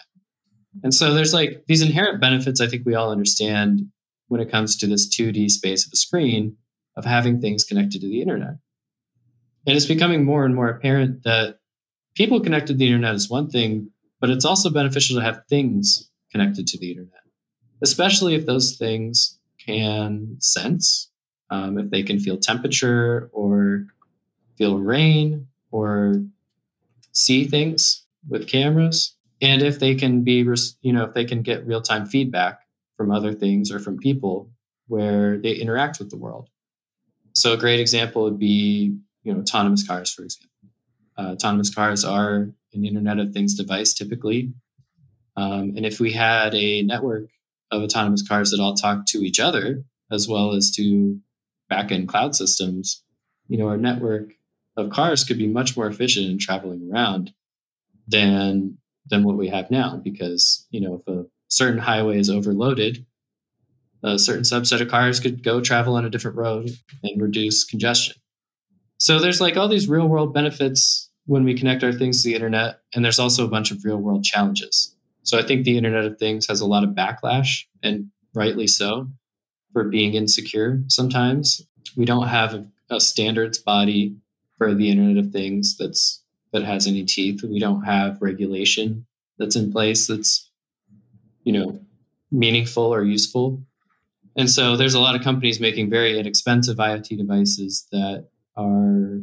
And 0.82 0.94
so 0.94 1.12
there's 1.12 1.34
like 1.34 1.64
these 1.66 1.82
inherent 1.82 2.20
benefits 2.20 2.60
I 2.60 2.66
think 2.66 2.86
we 2.86 2.94
all 2.94 3.10
understand 3.10 3.82
when 4.28 4.40
it 4.40 4.50
comes 4.50 4.76
to 4.76 4.86
this 4.86 5.08
2D 5.08 5.50
space 5.50 5.84
of 5.84 5.92
a 5.92 5.96
screen 5.96 6.56
of 6.96 7.04
having 7.04 7.40
things 7.40 7.64
connected 7.64 8.00
to 8.00 8.08
the 8.08 8.20
internet. 8.20 8.56
And 9.66 9.76
it's 9.76 9.86
becoming 9.86 10.24
more 10.24 10.44
and 10.44 10.54
more 10.54 10.68
apparent 10.68 11.22
that 11.24 11.58
people 12.14 12.40
connected 12.40 12.74
to 12.74 12.78
the 12.78 12.86
internet 12.86 13.14
is 13.14 13.30
one 13.30 13.48
thing, 13.48 13.90
but 14.20 14.30
it's 14.30 14.44
also 14.44 14.70
beneficial 14.70 15.16
to 15.16 15.24
have 15.24 15.42
things 15.48 16.10
connected 16.32 16.66
to 16.68 16.78
the 16.78 16.90
internet, 16.90 17.22
especially 17.82 18.34
if 18.34 18.46
those 18.46 18.76
things 18.76 19.38
can 19.64 20.36
sense, 20.40 21.10
um, 21.50 21.78
if 21.78 21.90
they 21.90 22.02
can 22.02 22.18
feel 22.18 22.38
temperature 22.38 23.30
or 23.32 23.86
feel 24.56 24.78
rain 24.78 25.46
or 25.70 26.22
see 27.12 27.46
things 27.46 28.04
with 28.28 28.48
cameras 28.48 29.16
and 29.40 29.62
if 29.62 29.78
they 29.78 29.94
can 29.94 30.22
be 30.22 30.44
you 30.82 30.92
know 30.92 31.04
if 31.04 31.14
they 31.14 31.24
can 31.24 31.42
get 31.42 31.66
real-time 31.66 32.06
feedback 32.06 32.60
from 32.96 33.10
other 33.10 33.32
things 33.32 33.70
or 33.70 33.78
from 33.78 33.98
people 33.98 34.50
where 34.88 35.38
they 35.38 35.52
interact 35.52 35.98
with 35.98 36.10
the 36.10 36.16
world 36.16 36.48
so 37.34 37.52
a 37.52 37.56
great 37.56 37.80
example 37.80 38.24
would 38.24 38.38
be 38.38 38.96
you 39.22 39.32
know 39.32 39.40
autonomous 39.40 39.86
cars 39.86 40.12
for 40.12 40.22
example. 40.22 40.48
Uh, 41.18 41.32
autonomous 41.32 41.74
cars 41.74 42.04
are 42.04 42.50
an 42.72 42.84
internet 42.84 43.18
of 43.18 43.32
things 43.32 43.54
device 43.54 43.92
typically. 43.92 44.52
Um, 45.36 45.74
and 45.76 45.84
if 45.84 46.00
we 46.00 46.12
had 46.12 46.54
a 46.54 46.82
network 46.82 47.28
of 47.70 47.82
autonomous 47.82 48.26
cars 48.26 48.50
that 48.50 48.60
all 48.60 48.74
talk 48.74 49.06
to 49.06 49.18
each 49.18 49.40
other 49.40 49.84
as 50.10 50.26
well 50.28 50.52
as 50.52 50.70
to 50.72 51.20
backend 51.70 52.08
cloud 52.08 52.34
systems 52.34 53.02
you 53.50 53.58
know 53.58 53.68
our 53.68 53.76
network 53.76 54.32
of 54.76 54.90
cars 54.90 55.24
could 55.24 55.36
be 55.36 55.46
much 55.46 55.76
more 55.76 55.88
efficient 55.88 56.26
in 56.30 56.38
traveling 56.38 56.88
around 56.90 57.32
than 58.08 58.78
than 59.10 59.24
what 59.24 59.36
we 59.36 59.48
have 59.48 59.70
now 59.70 60.00
because 60.02 60.66
you 60.70 60.80
know 60.80 60.94
if 60.94 61.08
a 61.08 61.26
certain 61.48 61.78
highway 61.78 62.18
is 62.18 62.30
overloaded 62.30 63.04
a 64.02 64.18
certain 64.18 64.42
subset 64.42 64.80
of 64.80 64.88
cars 64.88 65.20
could 65.20 65.42
go 65.42 65.60
travel 65.60 65.94
on 65.94 66.04
a 66.04 66.10
different 66.10 66.36
road 66.36 66.70
and 67.02 67.22
reduce 67.22 67.64
congestion 67.64 68.14
so 68.98 69.18
there's 69.18 69.40
like 69.40 69.56
all 69.56 69.68
these 69.68 69.88
real 69.88 70.08
world 70.08 70.34
benefits 70.34 71.10
when 71.26 71.44
we 71.44 71.54
connect 71.54 71.84
our 71.84 71.92
things 71.92 72.22
to 72.22 72.28
the 72.28 72.34
internet 72.34 72.80
and 72.94 73.04
there's 73.04 73.18
also 73.18 73.44
a 73.44 73.50
bunch 73.50 73.70
of 73.70 73.84
real 73.84 73.98
world 73.98 74.24
challenges 74.24 74.94
so 75.22 75.38
i 75.38 75.42
think 75.42 75.64
the 75.64 75.76
internet 75.76 76.04
of 76.04 76.18
things 76.18 76.46
has 76.46 76.60
a 76.60 76.66
lot 76.66 76.84
of 76.84 76.90
backlash 76.90 77.64
and 77.82 78.10
rightly 78.34 78.66
so 78.66 79.08
for 79.72 79.84
being 79.84 80.14
insecure 80.14 80.82
sometimes 80.88 81.62
we 81.96 82.04
don't 82.04 82.28
have 82.28 82.54
a, 82.54 82.66
a 82.90 83.00
standards 83.00 83.58
body 83.58 84.16
for 84.58 84.74
the 84.74 84.90
internet 84.90 85.24
of 85.24 85.32
things 85.32 85.76
that's 85.76 86.22
that 86.52 86.64
has 86.64 86.86
any 86.86 87.04
teeth. 87.04 87.42
We 87.42 87.58
don't 87.58 87.82
have 87.82 88.20
regulation 88.20 89.06
that's 89.38 89.56
in 89.56 89.72
place 89.72 90.06
that's, 90.06 90.50
you 91.44 91.52
know, 91.52 91.80
meaningful 92.30 92.92
or 92.92 93.02
useful. 93.02 93.62
And 94.40 94.48
so 94.48 94.74
there's 94.74 94.94
a 94.94 95.00
lot 95.00 95.14
of 95.14 95.20
companies 95.20 95.60
making 95.60 95.90
very 95.90 96.18
inexpensive 96.18 96.78
IoT 96.78 97.18
devices 97.18 97.86
that 97.92 98.30
are 98.56 99.20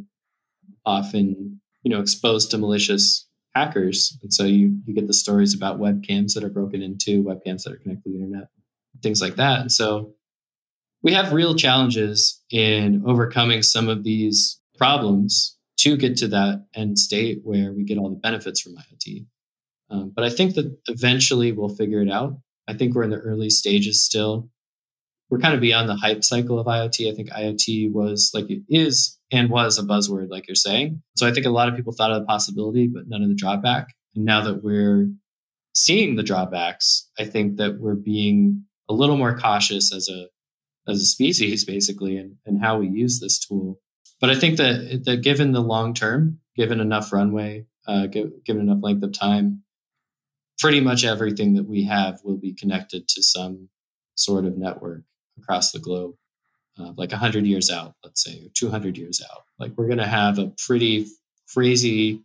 often, 0.86 1.60
you 1.82 1.90
know, 1.90 2.00
exposed 2.00 2.52
to 2.52 2.58
malicious 2.58 3.26
hackers. 3.52 4.16
And 4.22 4.32
so 4.32 4.44
you 4.44 4.80
you 4.86 4.94
get 4.94 5.08
the 5.08 5.12
stories 5.12 5.54
about 5.54 5.80
webcams 5.80 6.34
that 6.34 6.44
are 6.44 6.48
broken 6.48 6.82
into, 6.82 7.24
webcams 7.24 7.64
that 7.64 7.72
are 7.72 7.78
connected 7.78 8.04
to 8.04 8.10
the 8.10 8.22
internet, 8.22 8.50
things 9.02 9.20
like 9.20 9.34
that. 9.34 9.60
And 9.60 9.72
so 9.72 10.14
we 11.02 11.12
have 11.14 11.32
real 11.32 11.56
challenges 11.56 12.40
in 12.52 13.02
overcoming 13.04 13.62
some 13.62 13.88
of 13.88 14.04
these 14.04 14.60
problems 14.76 15.56
to 15.78 15.96
get 15.96 16.16
to 16.18 16.28
that 16.28 16.64
end 16.76 16.96
state 16.96 17.40
where 17.42 17.72
we 17.72 17.82
get 17.82 17.98
all 17.98 18.10
the 18.10 18.20
benefits 18.20 18.60
from 18.60 18.76
IoT. 18.76 19.26
Um, 19.90 20.12
but 20.14 20.24
I 20.24 20.30
think 20.30 20.54
that 20.54 20.78
eventually 20.86 21.50
we'll 21.50 21.74
figure 21.74 22.02
it 22.02 22.10
out. 22.10 22.38
I 22.68 22.74
think 22.74 22.94
we're 22.94 23.02
in 23.02 23.10
the 23.10 23.16
early 23.16 23.50
stages 23.50 24.00
still. 24.00 24.48
We're 25.30 25.38
kind 25.38 25.54
of 25.54 25.60
beyond 25.60 25.88
the 25.88 25.96
hype 25.96 26.24
cycle 26.24 26.58
of 26.58 26.66
IoT. 26.66 27.10
I 27.10 27.14
think 27.14 27.30
IoT 27.30 27.92
was 27.92 28.30
like 28.32 28.48
it 28.50 28.62
is 28.68 29.18
and 29.30 29.50
was 29.50 29.78
a 29.78 29.82
buzzword, 29.82 30.30
like 30.30 30.48
you're 30.48 30.54
saying. 30.54 31.02
So 31.16 31.26
I 31.26 31.32
think 31.32 31.46
a 31.46 31.50
lot 31.50 31.68
of 31.68 31.76
people 31.76 31.92
thought 31.92 32.12
of 32.12 32.20
the 32.20 32.26
possibility, 32.26 32.88
but 32.88 33.08
none 33.08 33.22
of 33.22 33.28
the 33.28 33.34
drawback. 33.34 33.88
And 34.14 34.24
now 34.24 34.42
that 34.42 34.62
we're 34.62 35.10
seeing 35.74 36.16
the 36.16 36.22
drawbacks, 36.22 37.08
I 37.18 37.24
think 37.24 37.58
that 37.58 37.78
we're 37.78 37.94
being 37.94 38.64
a 38.88 38.94
little 38.94 39.16
more 39.16 39.36
cautious 39.38 39.94
as 39.94 40.08
a 40.08 40.26
as 40.90 41.02
a 41.02 41.06
species, 41.06 41.66
basically, 41.66 42.16
and, 42.16 42.36
and 42.46 42.62
how 42.62 42.78
we 42.78 42.88
use 42.88 43.20
this 43.20 43.38
tool 43.38 43.78
but 44.20 44.30
I 44.30 44.34
think 44.34 44.56
that 44.56 45.02
that 45.04 45.22
given 45.22 45.52
the 45.52 45.60
long 45.60 45.94
term, 45.94 46.40
given 46.56 46.80
enough 46.80 47.12
runway, 47.12 47.66
uh, 47.86 48.06
given 48.06 48.62
enough 48.62 48.82
length 48.82 49.04
of 49.04 49.12
time, 49.12 49.62
pretty 50.58 50.80
much 50.80 51.04
everything 51.04 51.54
that 51.54 51.68
we 51.68 51.84
have 51.84 52.20
will 52.24 52.36
be 52.36 52.54
connected 52.54 53.06
to 53.08 53.22
some 53.22 53.68
sort 54.16 54.44
of 54.44 54.58
network 54.58 55.02
across 55.40 55.72
the 55.72 55.78
globe. 55.78 56.14
Uh, 56.78 56.92
like 56.96 57.10
100 57.10 57.44
years 57.44 57.70
out, 57.70 57.94
let's 58.04 58.22
say, 58.22 58.38
or 58.38 58.48
200 58.54 58.96
years 58.96 59.20
out. 59.32 59.42
Like 59.58 59.72
we're 59.76 59.88
going 59.88 59.98
to 59.98 60.06
have 60.06 60.38
a 60.38 60.52
pretty 60.64 61.06
crazy 61.52 62.22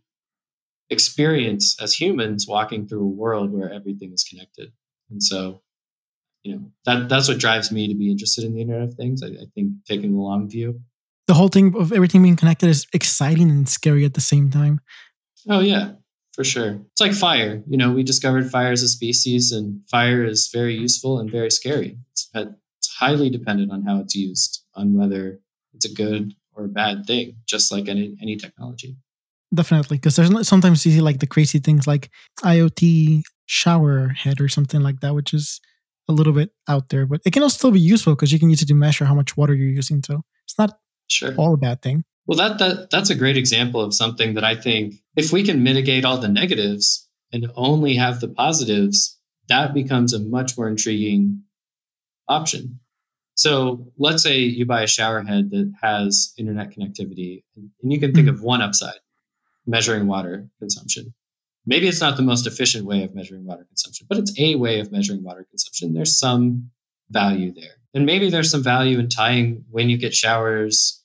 experience 0.90 1.76
as 1.82 1.92
humans 1.92 2.46
walking 2.46 2.86
through 2.86 3.02
a 3.02 3.16
world 3.16 3.50
where 3.50 3.72
everything 3.72 4.12
is 4.12 4.22
connected. 4.22 4.70
And 5.10 5.20
so, 5.20 5.60
you 6.44 6.54
know, 6.54 6.70
that 6.84 7.08
that's 7.08 7.26
what 7.26 7.38
drives 7.38 7.72
me 7.72 7.88
to 7.88 7.94
be 7.96 8.12
interested 8.12 8.44
in 8.44 8.54
the 8.54 8.60
Internet 8.60 8.90
of 8.90 8.94
Things. 8.94 9.24
I, 9.24 9.28
I 9.28 9.46
think 9.56 9.72
taking 9.88 10.12
the 10.12 10.20
long 10.20 10.48
view 10.48 10.80
the 11.26 11.34
whole 11.34 11.48
thing 11.48 11.74
of 11.76 11.92
everything 11.92 12.22
being 12.22 12.36
connected 12.36 12.68
is 12.68 12.86
exciting 12.92 13.50
and 13.50 13.68
scary 13.68 14.04
at 14.04 14.14
the 14.14 14.20
same 14.20 14.50
time. 14.50 14.80
Oh 15.48 15.60
yeah, 15.60 15.92
for 16.32 16.44
sure. 16.44 16.80
It's 16.92 17.00
like 17.00 17.12
fire. 17.12 17.62
You 17.66 17.76
know, 17.76 17.92
we 17.92 18.02
discovered 18.02 18.50
fire 18.50 18.72
as 18.72 18.82
a 18.82 18.88
species, 18.88 19.52
and 19.52 19.80
fire 19.90 20.24
is 20.24 20.50
very 20.52 20.74
useful 20.74 21.18
and 21.18 21.30
very 21.30 21.50
scary. 21.50 21.98
It's, 22.12 22.30
it's 22.94 23.00
highly 23.00 23.30
dependent 23.30 23.72
on 23.72 23.82
how 23.82 24.00
it's 24.00 24.14
used, 24.14 24.62
on 24.74 24.94
whether 24.96 25.40
it's 25.72 25.84
a 25.84 25.94
good 25.94 26.34
or 26.52 26.64
a 26.64 26.68
bad 26.68 27.06
thing, 27.06 27.36
just 27.46 27.72
like 27.72 27.88
any 27.88 28.16
any 28.22 28.36
technology. 28.36 28.96
Definitely, 29.54 29.98
because 29.98 30.16
there's 30.16 30.48
sometimes 30.48 30.84
you 30.84 30.92
see 30.92 31.00
like 31.00 31.20
the 31.20 31.26
crazy 31.26 31.58
things 31.58 31.86
like 31.86 32.10
IoT 32.42 33.22
shower 33.46 34.08
head 34.08 34.40
or 34.40 34.48
something 34.48 34.80
like 34.80 35.00
that, 35.00 35.14
which 35.14 35.34
is 35.34 35.60
a 36.08 36.12
little 36.12 36.32
bit 36.32 36.50
out 36.68 36.88
there, 36.90 37.06
but 37.06 37.20
it 37.24 37.32
can 37.32 37.42
also 37.42 37.56
still 37.56 37.70
be 37.70 37.80
useful 37.80 38.14
because 38.14 38.32
you 38.32 38.38
can 38.38 38.50
use 38.50 38.62
it 38.62 38.68
to 38.68 38.74
measure 38.74 39.04
how 39.04 39.14
much 39.14 39.36
water 39.36 39.54
you're 39.54 39.68
using. 39.68 40.02
So 40.02 40.22
it's 40.44 40.58
not 40.58 40.78
Sure. 41.08 41.34
All 41.36 41.54
a 41.54 41.56
bad 41.56 41.82
thing. 41.82 42.04
Well, 42.26 42.38
that, 42.38 42.58
that 42.58 42.90
that's 42.90 43.10
a 43.10 43.14
great 43.14 43.36
example 43.36 43.82
of 43.82 43.92
something 43.92 44.34
that 44.34 44.44
I 44.44 44.54
think 44.54 44.94
if 45.16 45.32
we 45.32 45.42
can 45.42 45.62
mitigate 45.62 46.04
all 46.04 46.18
the 46.18 46.28
negatives 46.28 47.06
and 47.32 47.50
only 47.54 47.96
have 47.96 48.20
the 48.20 48.28
positives, 48.28 49.18
that 49.48 49.74
becomes 49.74 50.14
a 50.14 50.18
much 50.18 50.56
more 50.56 50.68
intriguing 50.68 51.42
option. 52.26 52.80
So 53.34 53.92
let's 53.98 54.22
say 54.22 54.38
you 54.38 54.64
buy 54.64 54.82
a 54.82 54.86
shower 54.86 55.22
head 55.22 55.50
that 55.50 55.72
has 55.82 56.32
internet 56.38 56.70
connectivity, 56.70 57.42
and 57.56 57.92
you 57.92 57.98
can 57.98 58.12
think 58.12 58.28
of 58.28 58.36
mm. 58.36 58.42
one 58.42 58.62
upside 58.62 59.00
measuring 59.66 60.06
water 60.06 60.48
consumption. 60.58 61.14
Maybe 61.66 61.88
it's 61.88 62.00
not 62.00 62.16
the 62.16 62.22
most 62.22 62.46
efficient 62.46 62.84
way 62.84 63.02
of 63.02 63.14
measuring 63.14 63.46
water 63.46 63.64
consumption, 63.64 64.06
but 64.08 64.18
it's 64.18 64.38
a 64.38 64.54
way 64.56 64.80
of 64.80 64.92
measuring 64.92 65.22
water 65.22 65.46
consumption. 65.48 65.94
There's 65.94 66.18
some 66.18 66.70
value 67.10 67.52
there. 67.54 67.76
And 67.94 68.04
maybe 68.04 68.28
there's 68.28 68.50
some 68.50 68.62
value 68.62 68.98
in 68.98 69.08
tying 69.08 69.64
when 69.70 69.88
you 69.88 69.96
get 69.96 70.14
showers 70.14 71.02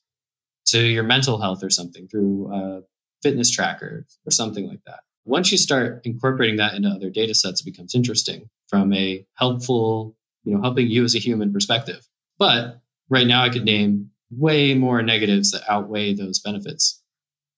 to 0.67 0.81
your 0.81 1.03
mental 1.03 1.39
health 1.39 1.63
or 1.63 1.69
something 1.69 2.07
through 2.07 2.53
a 2.53 2.81
fitness 3.23 3.49
tracker 3.49 4.05
or 4.25 4.31
something 4.31 4.67
like 4.67 4.83
that. 4.85 4.99
Once 5.25 5.51
you 5.51 5.57
start 5.57 6.01
incorporating 6.03 6.57
that 6.57 6.73
into 6.73 6.89
other 6.89 7.09
data 7.09 7.33
sets, 7.33 7.61
it 7.61 7.65
becomes 7.65 7.95
interesting 7.95 8.49
from 8.67 8.91
a 8.93 9.25
helpful, 9.35 10.15
you 10.43 10.53
know, 10.53 10.61
helping 10.61 10.87
you 10.87 11.03
as 11.03 11.15
a 11.15 11.19
human 11.19 11.53
perspective. 11.53 12.07
But 12.39 12.81
right 13.09 13.27
now 13.27 13.43
I 13.43 13.49
could 13.49 13.65
name 13.65 14.11
way 14.31 14.73
more 14.73 15.01
negatives 15.01 15.51
that 15.51 15.69
outweigh 15.69 16.13
those 16.13 16.39
benefits. 16.39 17.01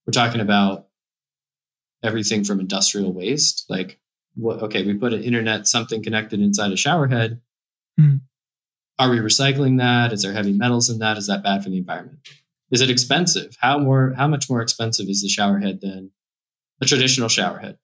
We're 0.05 0.11
talking 0.11 0.41
about 0.41 0.87
everything 2.03 2.43
from 2.43 2.59
industrial 2.59 3.13
waste, 3.13 3.65
like 3.69 3.99
what 4.35 4.63
okay, 4.63 4.83
we 4.83 4.95
put 4.95 5.13
an 5.13 5.23
internet 5.23 5.67
something 5.67 6.03
connected 6.03 6.39
inside 6.39 6.71
a 6.71 6.77
shower 6.77 7.07
head. 7.07 7.39
Mm. 7.99 8.21
Are 8.97 9.09
we 9.09 9.17
recycling 9.17 9.77
that? 9.77 10.11
Is 10.13 10.23
there 10.23 10.33
heavy 10.33 10.53
metals 10.53 10.89
in 10.89 10.99
that? 10.99 11.17
Is 11.17 11.27
that 11.27 11.43
bad 11.43 11.63
for 11.63 11.69
the 11.69 11.77
environment? 11.77 12.19
Is 12.71 12.81
it 12.81 12.89
expensive? 12.89 13.55
How 13.59 13.77
more? 13.77 14.13
How 14.17 14.27
much 14.27 14.49
more 14.49 14.61
expensive 14.61 15.07
is 15.09 15.21
the 15.21 15.29
shower 15.29 15.59
head 15.59 15.81
than 15.81 16.11
a 16.81 16.85
traditional 16.85 17.29
shower 17.29 17.59
head? 17.59 17.77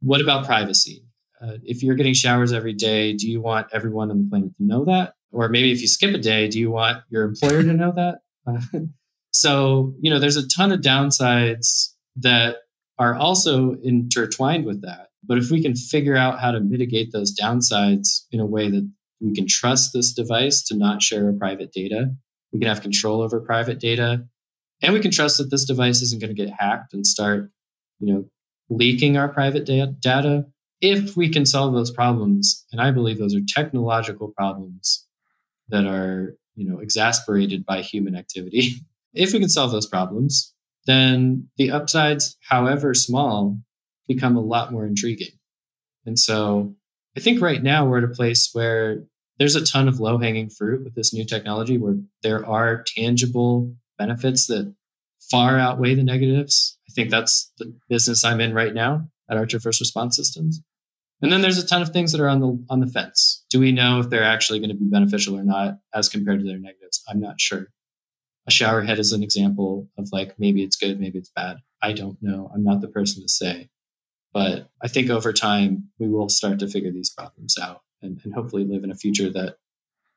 What 0.00 0.20
about 0.20 0.46
privacy? 0.46 1.04
Uh, 1.40 1.58
if 1.64 1.82
you're 1.82 1.94
getting 1.94 2.14
showers 2.14 2.52
every 2.52 2.72
day, 2.72 3.14
do 3.14 3.30
you 3.30 3.40
want 3.40 3.68
everyone 3.72 4.10
on 4.10 4.18
the 4.18 4.28
planet 4.28 4.56
to 4.56 4.64
know 4.64 4.84
that? 4.86 5.14
Or 5.32 5.48
maybe 5.48 5.72
if 5.72 5.80
you 5.80 5.88
skip 5.88 6.14
a 6.14 6.18
day, 6.18 6.48
do 6.48 6.58
you 6.58 6.70
want 6.70 7.02
your 7.10 7.24
employer 7.24 7.62
to 7.62 7.72
know 7.72 7.92
that? 7.92 8.20
So, 9.34 9.94
you 9.98 10.10
know, 10.10 10.18
there's 10.18 10.36
a 10.36 10.46
ton 10.46 10.72
of 10.72 10.80
downsides 10.80 11.94
that 12.16 12.56
are 12.98 13.14
also 13.14 13.76
intertwined 13.82 14.66
with 14.66 14.82
that. 14.82 15.08
But 15.24 15.38
if 15.38 15.50
we 15.50 15.62
can 15.62 15.74
figure 15.74 16.16
out 16.16 16.40
how 16.40 16.50
to 16.50 16.60
mitigate 16.60 17.12
those 17.12 17.34
downsides 17.34 18.26
in 18.30 18.40
a 18.40 18.46
way 18.46 18.68
that 18.70 18.88
we 19.20 19.32
can 19.34 19.46
trust 19.46 19.92
this 19.92 20.12
device 20.12 20.62
to 20.64 20.76
not 20.76 21.00
share 21.00 21.26
our 21.26 21.32
private 21.32 21.72
data. 21.72 22.14
We 22.52 22.58
can 22.58 22.68
have 22.68 22.82
control 22.82 23.22
over 23.22 23.40
private 23.40 23.78
data. 23.78 24.26
And 24.82 24.92
we 24.92 25.00
can 25.00 25.12
trust 25.12 25.38
that 25.38 25.50
this 25.50 25.64
device 25.64 26.02
isn't 26.02 26.20
going 26.20 26.34
to 26.34 26.42
get 26.44 26.52
hacked 26.52 26.92
and 26.92 27.06
start, 27.06 27.50
you 28.00 28.12
know, 28.12 28.24
leaking 28.68 29.16
our 29.16 29.28
private 29.28 29.64
da- 29.64 29.92
data. 30.00 30.44
If 30.80 31.16
we 31.16 31.28
can 31.28 31.46
solve 31.46 31.72
those 31.72 31.92
problems, 31.92 32.66
and 32.72 32.80
I 32.80 32.90
believe 32.90 33.18
those 33.18 33.36
are 33.36 33.40
technological 33.46 34.32
problems 34.36 35.06
that 35.72 35.86
are 35.86 36.36
you 36.54 36.70
know 36.70 36.78
exasperated 36.78 37.66
by 37.66 37.82
human 37.82 38.14
activity. 38.14 38.74
if 39.14 39.32
we 39.32 39.40
can 39.40 39.48
solve 39.48 39.72
those 39.72 39.88
problems, 39.88 40.54
then 40.86 41.48
the 41.56 41.72
upsides, 41.72 42.36
however 42.48 42.94
small, 42.94 43.58
become 44.06 44.36
a 44.36 44.40
lot 44.40 44.72
more 44.72 44.86
intriguing. 44.86 45.32
And 46.06 46.18
so 46.18 46.74
I 47.16 47.20
think 47.20 47.42
right 47.42 47.62
now 47.62 47.86
we're 47.86 47.98
at 47.98 48.04
a 48.04 48.08
place 48.08 48.50
where 48.52 49.04
there's 49.38 49.56
a 49.56 49.64
ton 49.64 49.88
of 49.88 50.00
low 50.00 50.18
hanging 50.18 50.50
fruit 50.50 50.84
with 50.84 50.94
this 50.94 51.12
new 51.12 51.24
technology 51.24 51.78
where 51.78 51.96
there 52.22 52.46
are 52.46 52.84
tangible 52.96 53.74
benefits 53.98 54.46
that 54.46 54.74
far 55.30 55.58
outweigh 55.58 55.94
the 55.94 56.02
negatives. 56.02 56.78
I 56.88 56.92
think 56.92 57.10
that's 57.10 57.52
the 57.58 57.74
business 57.88 58.24
I'm 58.24 58.40
in 58.40 58.54
right 58.54 58.74
now 58.74 59.08
at 59.30 59.36
Archer 59.36 59.60
First 59.60 59.80
Response 59.80 60.16
Systems. 60.16 60.60
And 61.22 61.32
then 61.32 61.40
there's 61.40 61.58
a 61.58 61.66
ton 61.66 61.82
of 61.82 61.90
things 61.90 62.12
that 62.12 62.20
are 62.20 62.28
on 62.28 62.40
the 62.40 62.64
on 62.68 62.80
the 62.80 62.86
fence. 62.86 63.44
Do 63.48 63.60
we 63.60 63.70
know 63.70 64.00
if 64.00 64.10
they're 64.10 64.24
actually 64.24 64.58
going 64.58 64.70
to 64.70 64.76
be 64.76 64.90
beneficial 64.90 65.38
or 65.38 65.44
not 65.44 65.78
as 65.94 66.08
compared 66.08 66.40
to 66.40 66.44
their 66.44 66.58
negatives? 66.58 67.02
I'm 67.08 67.20
not 67.20 67.40
sure. 67.40 67.68
A 68.48 68.50
shower 68.50 68.82
head 68.82 68.98
is 68.98 69.12
an 69.12 69.22
example 69.22 69.88
of 69.96 70.08
like 70.12 70.34
maybe 70.38 70.64
it's 70.64 70.76
good, 70.76 70.98
maybe 70.98 71.18
it's 71.18 71.30
bad. 71.30 71.58
I 71.80 71.92
don't 71.92 72.20
know. 72.20 72.50
I'm 72.52 72.64
not 72.64 72.80
the 72.80 72.88
person 72.88 73.22
to 73.22 73.28
say. 73.28 73.68
But 74.32 74.68
I 74.82 74.88
think 74.88 75.10
over 75.10 75.32
time 75.32 75.90
we 75.98 76.08
will 76.08 76.28
start 76.28 76.58
to 76.58 76.68
figure 76.68 76.90
these 76.90 77.10
problems 77.10 77.56
out 77.60 77.82
and, 78.00 78.20
and 78.24 78.34
hopefully 78.34 78.64
live 78.64 78.82
in 78.82 78.90
a 78.90 78.96
future 78.96 79.30
that 79.30 79.56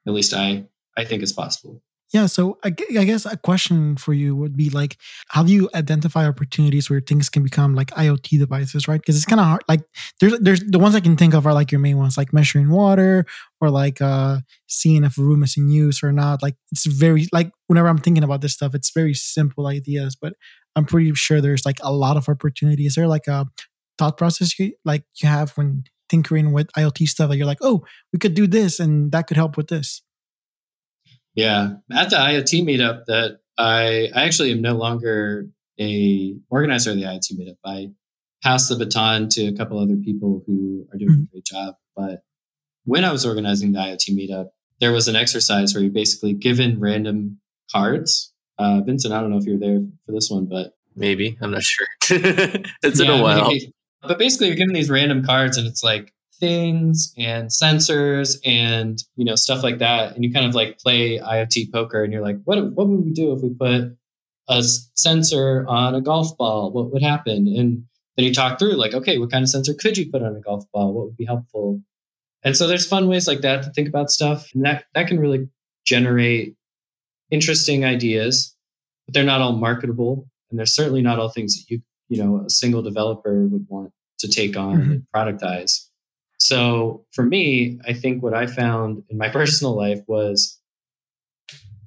at 0.07 0.13
least 0.13 0.33
I 0.33 0.65
I 0.97 1.05
think 1.05 1.21
is 1.21 1.33
possible. 1.33 1.83
Yeah, 2.15 2.27
so 2.27 2.57
I, 2.63 2.69
guess 2.69 3.25
a 3.25 3.35
question 3.35 3.97
for 3.97 4.13
you 4.13 4.37
would 4.37 4.55
be 4.55 4.69
like, 4.69 4.95
how 5.27 5.43
do 5.43 5.51
you 5.51 5.69
identify 5.75 6.25
opportunities 6.25 6.89
where 6.89 7.01
things 7.01 7.27
can 7.27 7.43
become 7.43 7.75
like 7.75 7.87
IoT 7.91 8.39
devices, 8.39 8.87
right? 8.87 9.01
Because 9.01 9.17
it's 9.17 9.25
kind 9.25 9.41
of 9.41 9.47
hard. 9.47 9.63
Like, 9.67 9.81
there's 10.21 10.39
there's 10.39 10.61
the 10.61 10.79
ones 10.79 10.95
I 10.95 11.01
can 11.01 11.17
think 11.17 11.33
of 11.33 11.45
are 11.45 11.53
like 11.53 11.73
your 11.73 11.81
main 11.81 11.97
ones, 11.97 12.17
like 12.17 12.31
measuring 12.31 12.69
water 12.69 13.25
or 13.59 13.69
like 13.69 14.01
uh 14.01 14.37
seeing 14.65 15.03
if 15.03 15.17
a 15.17 15.21
room 15.21 15.43
is 15.43 15.57
in 15.57 15.67
use 15.67 16.01
or 16.03 16.13
not. 16.13 16.41
Like, 16.41 16.55
it's 16.71 16.85
very 16.85 17.27
like 17.33 17.51
whenever 17.67 17.89
I'm 17.89 17.97
thinking 17.97 18.23
about 18.23 18.39
this 18.39 18.53
stuff, 18.53 18.73
it's 18.75 18.91
very 18.91 19.13
simple 19.13 19.67
ideas, 19.67 20.15
but 20.15 20.35
I'm 20.77 20.85
pretty 20.85 21.13
sure 21.15 21.41
there's 21.41 21.65
like 21.65 21.79
a 21.83 21.91
lot 21.91 22.15
of 22.15 22.29
opportunities. 22.29 22.91
Is 22.91 22.95
there 22.95 23.09
like 23.09 23.27
a 23.27 23.45
thought 23.97 24.15
process 24.15 24.57
you 24.57 24.71
like 24.85 25.03
you 25.21 25.27
have 25.27 25.51
when 25.57 25.83
tinkering 26.07 26.53
with 26.53 26.71
IoT 26.77 27.09
stuff 27.09 27.29
that 27.29 27.35
you're 27.35 27.45
like, 27.45 27.57
oh, 27.61 27.83
we 28.13 28.19
could 28.19 28.35
do 28.35 28.47
this 28.47 28.79
and 28.79 29.11
that 29.11 29.27
could 29.27 29.35
help 29.35 29.57
with 29.57 29.67
this? 29.67 30.01
Yeah, 31.35 31.73
at 31.91 32.09
the 32.09 32.15
IoT 32.15 32.63
meetup 32.63 33.05
that 33.05 33.39
I 33.57 34.09
I 34.15 34.23
actually 34.23 34.51
am 34.51 34.61
no 34.61 34.75
longer 34.75 35.47
a 35.79 36.35
organizer 36.49 36.91
of 36.91 36.97
the 36.97 37.03
IoT 37.03 37.33
meetup. 37.33 37.57
I 37.65 37.89
passed 38.41 38.69
the 38.69 38.75
baton 38.75 39.27
to 39.29 39.47
a 39.47 39.53
couple 39.53 39.79
other 39.79 39.97
people 39.97 40.43
who 40.45 40.87
are 40.93 40.97
doing 40.97 41.11
mm-hmm. 41.11 41.23
a 41.23 41.31
great 41.31 41.45
job. 41.45 41.75
But 41.95 42.23
when 42.85 43.03
I 43.03 43.11
was 43.11 43.25
organizing 43.25 43.71
the 43.71 43.79
IoT 43.79 44.11
meetup, 44.11 44.49
there 44.79 44.91
was 44.91 45.07
an 45.07 45.15
exercise 45.15 45.73
where 45.73 45.83
you 45.83 45.89
basically 45.89 46.33
given 46.33 46.79
random 46.79 47.39
cards. 47.71 48.31
Uh, 48.57 48.81
Vincent, 48.81 49.13
I 49.13 49.19
don't 49.19 49.31
know 49.31 49.37
if 49.37 49.45
you're 49.45 49.59
there 49.59 49.79
for 50.05 50.11
this 50.11 50.29
one, 50.29 50.45
but 50.45 50.73
maybe 50.95 51.37
I'm 51.41 51.51
not 51.51 51.63
sure. 51.63 51.87
it's 52.09 52.99
yeah, 52.99 53.05
in 53.05 53.19
a 53.19 53.21
while. 53.21 53.47
Maybe. 53.47 53.73
But 54.01 54.19
basically, 54.19 54.47
you're 54.47 54.55
given 54.55 54.73
these 54.73 54.89
random 54.89 55.25
cards, 55.25 55.57
and 55.57 55.67
it's 55.67 55.83
like 55.83 56.13
things 56.39 57.13
and 57.17 57.49
sensors 57.49 58.37
and 58.45 59.03
you 59.15 59.25
know 59.25 59.35
stuff 59.35 59.63
like 59.63 59.79
that. 59.79 60.15
And 60.15 60.23
you 60.23 60.33
kind 60.33 60.45
of 60.45 60.55
like 60.55 60.79
play 60.79 61.19
iot 61.19 61.71
poker 61.71 62.03
and 62.03 62.11
you're 62.13 62.21
like 62.21 62.37
what, 62.43 62.71
what 62.73 62.87
would 62.87 63.05
we 63.05 63.11
do 63.11 63.33
if 63.33 63.41
we 63.41 63.53
put 63.53 63.97
a 64.47 64.63
sensor 64.63 65.65
on 65.67 65.95
a 65.95 66.01
golf 66.01 66.37
ball? 66.37 66.71
What 66.71 66.91
would 66.91 67.01
happen? 67.01 67.47
And 67.47 67.83
then 68.15 68.25
you 68.25 68.33
talk 68.33 68.59
through 68.59 68.73
like 68.73 68.93
okay 68.93 69.17
what 69.17 69.31
kind 69.31 69.43
of 69.43 69.49
sensor 69.49 69.73
could 69.73 69.97
you 69.97 70.11
put 70.11 70.23
on 70.23 70.35
a 70.35 70.41
golf 70.41 70.65
ball? 70.71 70.93
What 70.93 71.05
would 71.05 71.17
be 71.17 71.25
helpful? 71.25 71.81
And 72.43 72.55
so 72.55 72.67
there's 72.67 72.87
fun 72.87 73.07
ways 73.07 73.27
like 73.27 73.41
that 73.41 73.63
to 73.63 73.71
think 73.71 73.87
about 73.87 74.11
stuff 74.11 74.49
and 74.53 74.63
that 74.65 74.85
that 74.93 75.07
can 75.07 75.19
really 75.19 75.49
generate 75.85 76.55
interesting 77.31 77.85
ideas 77.85 78.55
but 79.05 79.13
they're 79.13 79.23
not 79.23 79.41
all 79.41 79.53
marketable 79.53 80.27
and 80.49 80.59
they're 80.59 80.65
certainly 80.65 81.01
not 81.01 81.19
all 81.19 81.29
things 81.29 81.57
that 81.57 81.69
you 81.69 81.81
you 82.07 82.23
know 82.23 82.43
a 82.45 82.49
single 82.49 82.81
developer 82.81 83.45
would 83.47 83.65
want 83.69 83.91
to 84.19 84.27
take 84.27 84.57
on 84.57 84.77
mm-hmm. 84.77 84.91
and 84.91 85.07
productize 85.13 85.84
so 86.45 87.03
for 87.11 87.25
me, 87.25 87.79
I 87.87 87.93
think 87.93 88.21
what 88.21 88.35
I 88.35 88.45
found 88.45 89.03
in 89.09 89.17
my 89.17 89.29
personal 89.39 89.75
life 89.75 90.01
was 90.05 90.59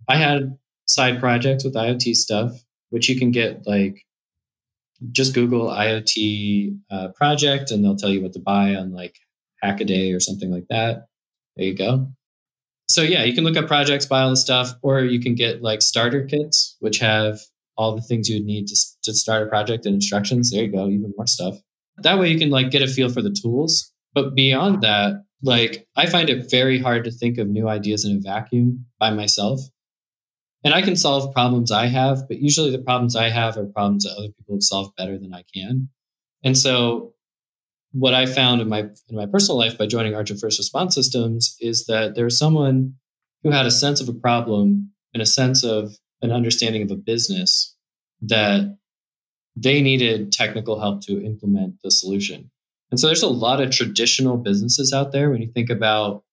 I 0.09 0.17
had 0.17 0.59
side 0.87 1.21
projects 1.21 1.63
with 1.63 1.75
IoT 1.75 2.17
stuff, 2.17 2.53
which 2.91 3.09
you 3.09 3.17
can 3.17 3.31
get 3.31 3.69
like 3.69 4.05
just 5.13 5.33
Google 5.33 5.69
IoT 5.69 6.77
uh, 6.91 7.09
project 7.15 7.71
and 7.71 7.85
they'll 7.85 7.95
tell 7.95 8.11
you 8.11 8.21
what 8.21 8.33
to 8.33 8.41
buy 8.41 8.75
on 8.75 8.93
like 8.93 9.15
Hackaday 9.63 10.17
or 10.17 10.19
something 10.19 10.51
like 10.51 10.67
that. 10.71 11.07
There 11.57 11.67
you 11.67 11.75
go. 11.75 12.09
So 12.89 13.03
yeah, 13.03 13.23
you 13.23 13.35
can 13.35 13.45
look 13.45 13.57
up 13.57 13.69
projects, 13.69 14.07
buy 14.07 14.23
all 14.23 14.31
the 14.31 14.37
stuff, 14.37 14.73
or 14.83 15.03
you 15.03 15.21
can 15.21 15.37
get 15.37 15.63
like 15.63 15.83
starter 15.83 16.25
kits, 16.25 16.77
which 16.81 16.99
have 16.99 17.39
all 17.77 17.95
the 17.95 18.03
things 18.03 18.29
you 18.29 18.37
would 18.37 18.47
need 18.47 18.67
to, 18.67 18.77
to 19.05 19.15
start 19.15 19.45
a 19.45 19.47
project 19.47 19.87
and 19.87 19.95
instructions. 19.95 20.51
There 20.51 20.65
you 20.65 20.73
go, 20.73 20.89
even 20.89 21.15
more 21.17 21.29
stuff. 21.29 21.55
That 21.99 22.19
way 22.19 22.33
you 22.33 22.41
can 22.41 22.51
like 22.51 22.73
get 22.73 22.83
a 22.83 22.89
feel 22.89 23.09
for 23.09 23.23
the 23.23 23.31
tools 23.31 23.93
but 24.15 24.35
beyond 24.35 24.83
that, 24.83 25.25
like 25.43 25.87
I 25.97 26.07
find 26.07 26.29
it 26.29 26.51
very 26.51 26.79
hard 26.79 27.05
to 27.05 27.11
think 27.11 27.39
of 27.39 27.49
new 27.49 27.69
ideas 27.69 28.05
in 28.05 28.17
a 28.17 28.21
vacuum 28.21 28.87
by 28.99 29.11
myself. 29.11 29.61
And 30.65 30.75
I 30.75 30.83
can 30.83 30.97
solve 30.97 31.33
problems 31.33 31.71
I 31.71 31.87
have, 31.87 32.27
but 32.27 32.39
usually 32.39 32.71
the 32.71 32.83
problems 32.83 33.15
I 33.15 33.29
have 33.29 33.57
are 33.57 33.67
problems 33.67 34.05
that 34.05 34.17
other 34.19 34.29
people 34.29 34.57
have 34.57 34.63
solved 34.63 34.97
better 34.97 35.17
than 35.17 35.33
I 35.33 35.45
can. 35.55 35.89
And 36.43 36.59
so 36.59 37.15
what 37.93 38.15
I 38.15 38.27
found 38.27 38.61
in 38.61 38.69
my 38.69 38.81
in 38.81 39.17
my 39.17 39.27
personal 39.27 39.59
life 39.59 39.79
by 39.79 39.87
joining 39.87 40.15
Archer 40.15 40.37
First 40.37 40.59
Response 40.59 40.95
Systems 40.95 41.57
is 41.61 41.87
that 41.87 42.15
there 42.15 42.25
was 42.25 42.39
someone 42.39 42.95
who 43.43 43.51
had 43.51 43.67
a 43.67 43.71
sense 43.71 44.01
of 44.01 44.09
a 44.09 44.13
problem 44.13 44.91
and 45.15 45.23
a 45.23 45.27
sense 45.27 45.65
of 45.65 45.93
an 46.23 46.33
understanding 46.33 46.83
of 46.83 46.91
a 46.91 46.97
business 46.97 47.75
that 48.23 48.77
they 49.57 49.81
needed 49.81 50.33
technical 50.33 50.81
help 50.81 51.03
to 51.03 51.25
implement 51.25 51.77
the 51.83 51.91
solution. 51.91 52.51
And 52.91 52.99
so 52.99 53.07
there's 53.07 53.23
a 53.23 53.29
lot 53.29 53.61
of 53.61 53.71
traditional 53.71 54.37
businesses 54.37 54.93
out 54.93 55.13
there 55.13 55.31
when 55.31 55.43
you 55.43 55.51
think 55.53 55.71
about 55.71 56.25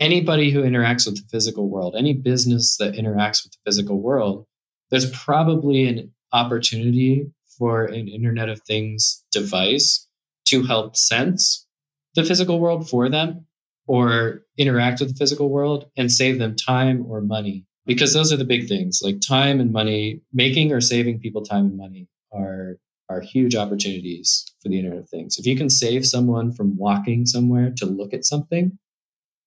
anybody 0.00 0.50
who 0.50 0.62
interacts 0.62 1.06
with 1.06 1.16
the 1.16 1.28
physical 1.30 1.68
world, 1.68 1.94
any 1.96 2.14
business 2.14 2.76
that 2.78 2.94
interacts 2.94 3.44
with 3.44 3.52
the 3.52 3.58
physical 3.64 4.00
world, 4.00 4.46
there's 4.90 5.10
probably 5.10 5.86
an 5.86 6.12
opportunity 6.32 7.30
for 7.58 7.84
an 7.84 8.08
Internet 8.08 8.48
of 8.48 8.62
Things 8.62 9.24
device 9.32 10.06
to 10.46 10.62
help 10.62 10.96
sense 10.96 11.66
the 12.14 12.24
physical 12.24 12.60
world 12.60 12.88
for 12.88 13.08
them 13.08 13.46
or 13.86 14.42
interact 14.56 15.00
with 15.00 15.10
the 15.10 15.14
physical 15.14 15.50
world 15.50 15.90
and 15.96 16.10
save 16.10 16.38
them 16.38 16.56
time 16.56 17.04
or 17.06 17.20
money. 17.20 17.64
Because 17.86 18.12
those 18.12 18.32
are 18.32 18.36
the 18.36 18.44
big 18.44 18.68
things 18.68 19.00
like 19.02 19.20
time 19.20 19.60
and 19.60 19.72
money, 19.72 20.20
making 20.32 20.72
or 20.72 20.80
saving 20.80 21.20
people 21.20 21.42
time 21.42 21.66
and 21.66 21.76
money 21.76 22.06
are 22.32 22.78
are 23.08 23.20
huge 23.20 23.54
opportunities 23.54 24.44
for 24.62 24.68
the 24.68 24.78
Internet 24.78 25.00
of 25.00 25.08
Things. 25.08 25.38
If 25.38 25.46
you 25.46 25.56
can 25.56 25.70
save 25.70 26.06
someone 26.06 26.52
from 26.52 26.76
walking 26.76 27.26
somewhere 27.26 27.72
to 27.76 27.86
look 27.86 28.12
at 28.12 28.24
something, 28.24 28.78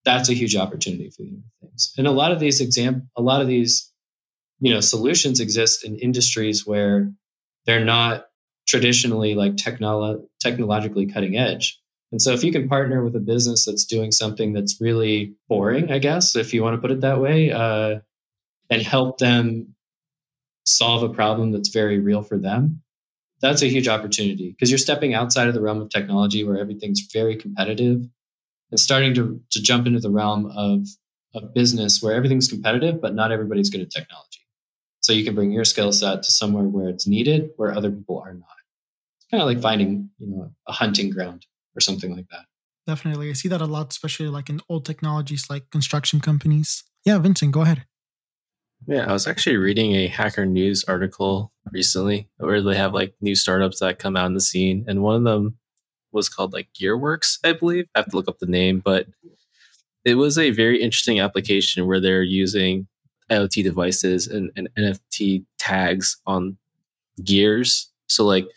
that's 0.03 0.29
a 0.29 0.33
huge 0.33 0.55
opportunity 0.55 1.09
for 1.09 1.23
the 1.23 1.29
Internet 1.29 1.45
of 1.61 1.69
Things. 1.69 1.93
And 1.97 2.07
a 2.07 2.11
lot 2.11 2.31
of 2.31 2.39
these 2.39 2.59
exam, 2.61 3.09
a 3.15 3.21
lot 3.21 3.41
of 3.41 3.47
these, 3.47 3.91
you 4.59 4.73
know, 4.73 4.79
solutions 4.79 5.39
exist 5.39 5.85
in 5.85 5.95
industries 5.97 6.65
where 6.65 7.11
they're 7.65 7.85
not 7.85 8.25
traditionally 8.67 9.35
like 9.35 9.55
technolo- 9.55 10.25
technologically 10.39 11.05
cutting 11.05 11.37
edge. 11.37 11.79
And 12.11 12.21
so 12.21 12.33
if 12.33 12.43
you 12.43 12.51
can 12.51 12.67
partner 12.67 13.03
with 13.03 13.15
a 13.15 13.19
business 13.19 13.65
that's 13.65 13.85
doing 13.85 14.11
something 14.11 14.53
that's 14.53 14.81
really 14.81 15.35
boring, 15.47 15.91
I 15.91 15.99
guess, 15.99 16.35
if 16.35 16.53
you 16.53 16.61
want 16.61 16.75
to 16.75 16.81
put 16.81 16.91
it 16.91 17.01
that 17.01 17.21
way, 17.21 17.51
uh, 17.51 17.99
and 18.69 18.81
help 18.81 19.17
them 19.17 19.75
solve 20.65 21.03
a 21.03 21.13
problem 21.13 21.51
that's 21.51 21.69
very 21.69 21.99
real 21.99 22.21
for 22.21 22.37
them, 22.37 22.81
that's 23.41 23.61
a 23.61 23.67
huge 23.67 23.87
opportunity 23.87 24.51
because 24.51 24.69
you're 24.69 24.77
stepping 24.77 25.13
outside 25.13 25.47
of 25.47 25.53
the 25.53 25.61
realm 25.61 25.81
of 25.81 25.89
technology 25.89 26.43
where 26.43 26.57
everything's 26.57 27.01
very 27.11 27.35
competitive 27.35 28.05
and 28.69 28.79
starting 28.79 29.13
to, 29.15 29.41
to 29.51 29.61
jump 29.61 29.87
into 29.87 29.99
the 29.99 30.11
realm 30.11 30.45
of, 30.55 30.87
of 31.33 31.53
business 31.53 32.01
where 32.01 32.13
everything's 32.13 32.47
competitive, 32.47 33.01
but 33.01 33.15
not 33.15 33.31
everybody's 33.31 33.69
good 33.69 33.81
at 33.81 33.89
technology. 33.89 34.39
So 35.01 35.13
you 35.13 35.25
can 35.25 35.33
bring 35.33 35.51
your 35.51 35.65
skill 35.65 35.91
set 35.91 36.23
to 36.23 36.31
somewhere 36.31 36.63
where 36.63 36.87
it's 36.87 37.07
needed, 37.07 37.49
where 37.57 37.73
other 37.73 37.89
people 37.91 38.21
are 38.23 38.33
not. 38.33 38.45
It's 39.17 39.27
kind 39.31 39.41
of 39.41 39.47
like 39.47 39.61
finding, 39.61 40.09
you 40.19 40.27
know, 40.27 40.51
a 40.67 40.71
hunting 40.71 41.09
ground 41.09 41.45
or 41.75 41.81
something 41.81 42.15
like 42.15 42.27
that. 42.29 42.45
Definitely. 42.85 43.29
I 43.29 43.33
see 43.33 43.47
that 43.47 43.61
a 43.61 43.65
lot, 43.65 43.91
especially 43.91 44.27
like 44.27 44.49
in 44.49 44.61
old 44.69 44.85
technologies 44.85 45.45
like 45.49 45.69
construction 45.71 46.19
companies. 46.19 46.83
Yeah, 47.05 47.17
Vincent, 47.17 47.51
go 47.51 47.61
ahead. 47.61 47.85
Yeah, 48.87 49.05
I 49.07 49.13
was 49.13 49.27
actually 49.27 49.57
reading 49.57 49.93
a 49.93 50.07
Hacker 50.07 50.45
News 50.45 50.83
article 50.85 51.51
recently 51.71 52.27
where 52.37 52.61
they 52.61 52.75
have 52.75 52.93
like 52.93 53.13
new 53.21 53.35
startups 53.35 53.79
that 53.79 53.99
come 53.99 54.17
out 54.17 54.25
in 54.25 54.33
the 54.33 54.41
scene, 54.41 54.85
and 54.87 55.01
one 55.03 55.15
of 55.15 55.23
them 55.23 55.57
was 56.11 56.29
called 56.29 56.53
like 56.53 56.69
Gearworks, 56.73 57.37
I 57.43 57.53
believe. 57.53 57.87
I 57.95 57.99
have 57.99 58.09
to 58.09 58.15
look 58.15 58.27
up 58.27 58.39
the 58.39 58.47
name, 58.47 58.79
but 58.83 59.07
it 60.03 60.15
was 60.15 60.37
a 60.37 60.49
very 60.49 60.81
interesting 60.81 61.19
application 61.19 61.85
where 61.85 61.99
they're 61.99 62.23
using 62.23 62.87
IoT 63.29 63.63
devices 63.63 64.27
and, 64.27 64.51
and 64.55 64.67
NFC 64.77 65.45
tags 65.57 66.17
on 66.25 66.57
gears. 67.23 67.89
So 68.07 68.25
like 68.25 68.47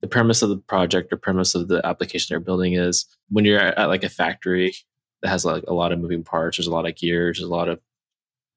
the 0.00 0.06
premise 0.06 0.42
of 0.42 0.48
the 0.48 0.56
project 0.56 1.12
or 1.12 1.16
premise 1.16 1.54
of 1.54 1.68
the 1.68 1.84
application 1.86 2.28
they're 2.30 2.40
building 2.40 2.74
is 2.74 3.04
when 3.28 3.44
you're 3.44 3.58
at, 3.58 3.76
at 3.76 3.88
like 3.88 4.04
a 4.04 4.08
factory 4.08 4.74
that 5.22 5.28
has 5.28 5.44
like 5.44 5.64
a 5.66 5.74
lot 5.74 5.92
of 5.92 5.98
moving 5.98 6.22
parts, 6.24 6.56
there's 6.56 6.66
a 6.66 6.72
lot 6.72 6.86
of 6.86 6.96
gears, 6.96 7.38
there's 7.38 7.48
a 7.48 7.52
lot 7.52 7.68
of 7.68 7.80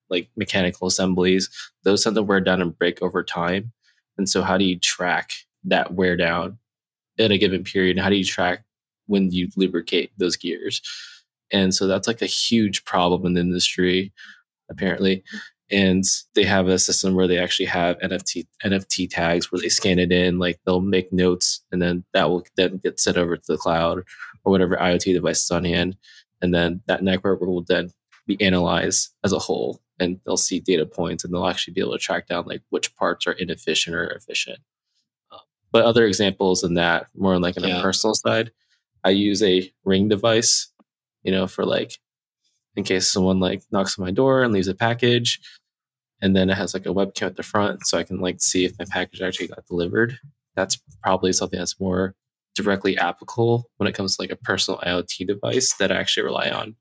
like 0.10 0.30
mechanical 0.36 0.88
assemblies, 0.88 1.50
those 1.84 2.04
tend 2.04 2.16
to 2.16 2.24
wear 2.24 2.42
down 2.42 2.62
and 2.62 2.78
break 2.78 3.02
over 3.02 3.24
time. 3.24 3.72
And 4.18 4.30
so, 4.30 4.42
how 4.42 4.58
do 4.58 4.66
you 4.66 4.80
track 4.80 5.32
that 5.66 5.94
wear 5.94 6.16
down 6.16 6.58
at 7.20 7.32
a 7.32 7.38
given 7.38 7.64
period? 7.64 7.98
And 7.98 8.04
how 8.04 8.10
do 8.10 8.16
you 8.16 8.26
track 8.26 8.64
when 9.08 9.32
you 9.32 9.50
lubricate 9.56 10.12
those 10.18 10.38
gears? 10.38 10.82
And 11.52 11.74
so, 11.74 11.88
that's 11.88 12.08
like 12.08 12.22
a 12.22 12.28
huge 12.28 12.86
problem 12.86 13.26
in 13.26 13.34
the 13.34 13.42
industry, 13.42 14.14
apparently. 14.70 15.24
And 15.72 16.04
they 16.36 16.44
have 16.44 16.68
a 16.68 16.78
system 16.78 17.16
where 17.16 17.28
they 17.28 17.40
actually 17.40 17.66
have 17.66 17.98
NFC 18.00 18.46
NFC 18.64 19.10
tags 19.10 19.52
where 19.52 19.60
they 19.60 19.70
scan 19.70 19.98
it 19.98 20.12
in, 20.12 20.38
like 20.38 20.60
they'll 20.66 20.82
make 20.82 21.12
notes, 21.12 21.62
and 21.72 21.82
then 21.82 22.06
that 22.14 22.30
will 22.30 22.46
then 22.56 22.78
get 22.78 23.00
sent 23.00 23.18
over 23.18 23.36
to 23.36 23.44
the 23.48 23.58
cloud 23.58 24.00
or 24.44 24.52
whatever 24.52 24.78
IoT 24.78 25.14
device 25.14 25.44
is 25.44 25.52
on 25.52 25.66
hand, 25.66 25.98
and 26.42 26.54
then 26.54 26.82
that 26.88 27.04
network 27.04 27.42
will 27.42 27.64
then 27.64 27.92
be 28.28 28.40
analyzed 28.42 29.10
as 29.24 29.34
a 29.34 29.40
whole 29.40 29.82
and 30.00 30.20
they'll 30.26 30.38
see 30.38 30.60
data 30.60 30.86
points 30.86 31.24
and 31.24 31.34
they'll 31.34 31.48
actually 31.48 31.74
be 31.74 31.82
able 31.82 31.94
to 31.94 31.98
track 31.98 32.28
down 32.28 32.46
like 32.46 32.62
which 32.70 32.96
parts 32.96 33.28
are 33.28 33.32
inefficient 33.34 33.96
or 33.96 34.08
efficient. 34.08 34.60
Um, 35.32 35.40
but 35.72 35.86
other 35.86 36.06
examples 36.06 36.64
in 36.64 36.74
that, 36.76 37.08
more 37.16 37.40
like 37.40 37.58
on 37.58 37.68
yeah. 37.68 37.80
a 37.80 37.82
personal 37.82 38.14
side, 38.14 38.52
I 39.04 39.10
use 39.12 39.42
a 39.44 39.72
ring 39.84 40.10
device, 40.10 40.72
you 41.24 41.32
know, 41.32 41.48
for 41.48 41.66
like 41.66 42.00
in 42.76 42.84
case 42.84 43.08
someone 43.08 43.40
like 43.40 43.64
knocks 43.72 43.98
on 43.98 44.06
my 44.06 44.12
door 44.12 44.44
and 44.44 44.54
leaves 44.54 44.68
a 44.68 44.76
package, 44.76 45.40
and 46.22 46.36
then 46.36 46.50
it 46.50 46.58
has 46.58 46.74
like 46.74 46.86
a 46.86 46.94
webcam 46.94 47.28
at 47.28 47.36
the 47.36 47.44
front, 47.44 47.86
so 47.86 47.98
I 47.98 48.04
can 48.04 48.20
like 48.20 48.42
see 48.42 48.66
if 48.66 48.78
my 48.80 48.86
package 48.90 49.22
actually 49.22 49.48
got 49.48 49.66
delivered. 49.68 50.18
That's 50.56 50.82
probably 51.04 51.34
something 51.34 51.60
that's 51.60 51.80
more 51.80 52.16
directly 52.56 52.98
applicable 52.98 53.70
when 53.78 53.88
it 53.88 53.94
comes 53.94 54.16
to 54.16 54.22
like 54.22 54.32
a 54.32 54.38
personal 54.38 54.80
IoT 54.80 55.28
device 55.28 55.74
that 55.76 55.92
I 55.92 55.98
actually 55.98 56.24
rely 56.24 56.50
on. 56.50 56.76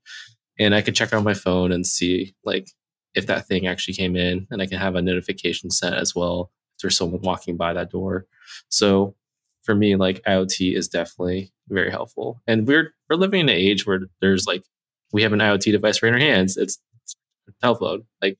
And 0.57 0.73
I 0.73 0.81
can 0.81 0.93
check 0.93 1.13
on 1.13 1.23
my 1.23 1.33
phone 1.33 1.71
and 1.71 1.85
see 1.85 2.33
like 2.45 2.71
if 3.15 3.27
that 3.27 3.47
thing 3.47 3.67
actually 3.67 3.93
came 3.93 4.15
in 4.15 4.47
and 4.51 4.61
I 4.61 4.65
can 4.65 4.77
have 4.77 4.95
a 4.95 5.01
notification 5.01 5.69
set 5.71 5.93
as 5.93 6.13
well 6.13 6.51
if 6.75 6.81
there's 6.81 6.97
someone 6.97 7.21
walking 7.21 7.57
by 7.57 7.73
that 7.73 7.91
door. 7.91 8.25
So 8.69 9.15
for 9.63 9.73
me, 9.73 9.95
like 9.95 10.23
IoT 10.23 10.75
is 10.75 10.87
definitely 10.87 11.51
very 11.69 11.89
helpful. 11.89 12.41
And 12.47 12.67
we're 12.67 12.93
we're 13.09 13.15
living 13.15 13.41
in 13.41 13.49
an 13.49 13.55
age 13.55 13.85
where 13.87 14.01
there's 14.21 14.45
like 14.45 14.63
we 15.11 15.23
have 15.23 15.33
an 15.33 15.39
IoT 15.39 15.71
device 15.71 16.01
right 16.01 16.09
in 16.09 16.15
our 16.15 16.19
hands. 16.19 16.57
It's, 16.57 16.79
it's 17.03 17.15
a 17.47 17.51
telephone. 17.61 18.03
Like 18.21 18.37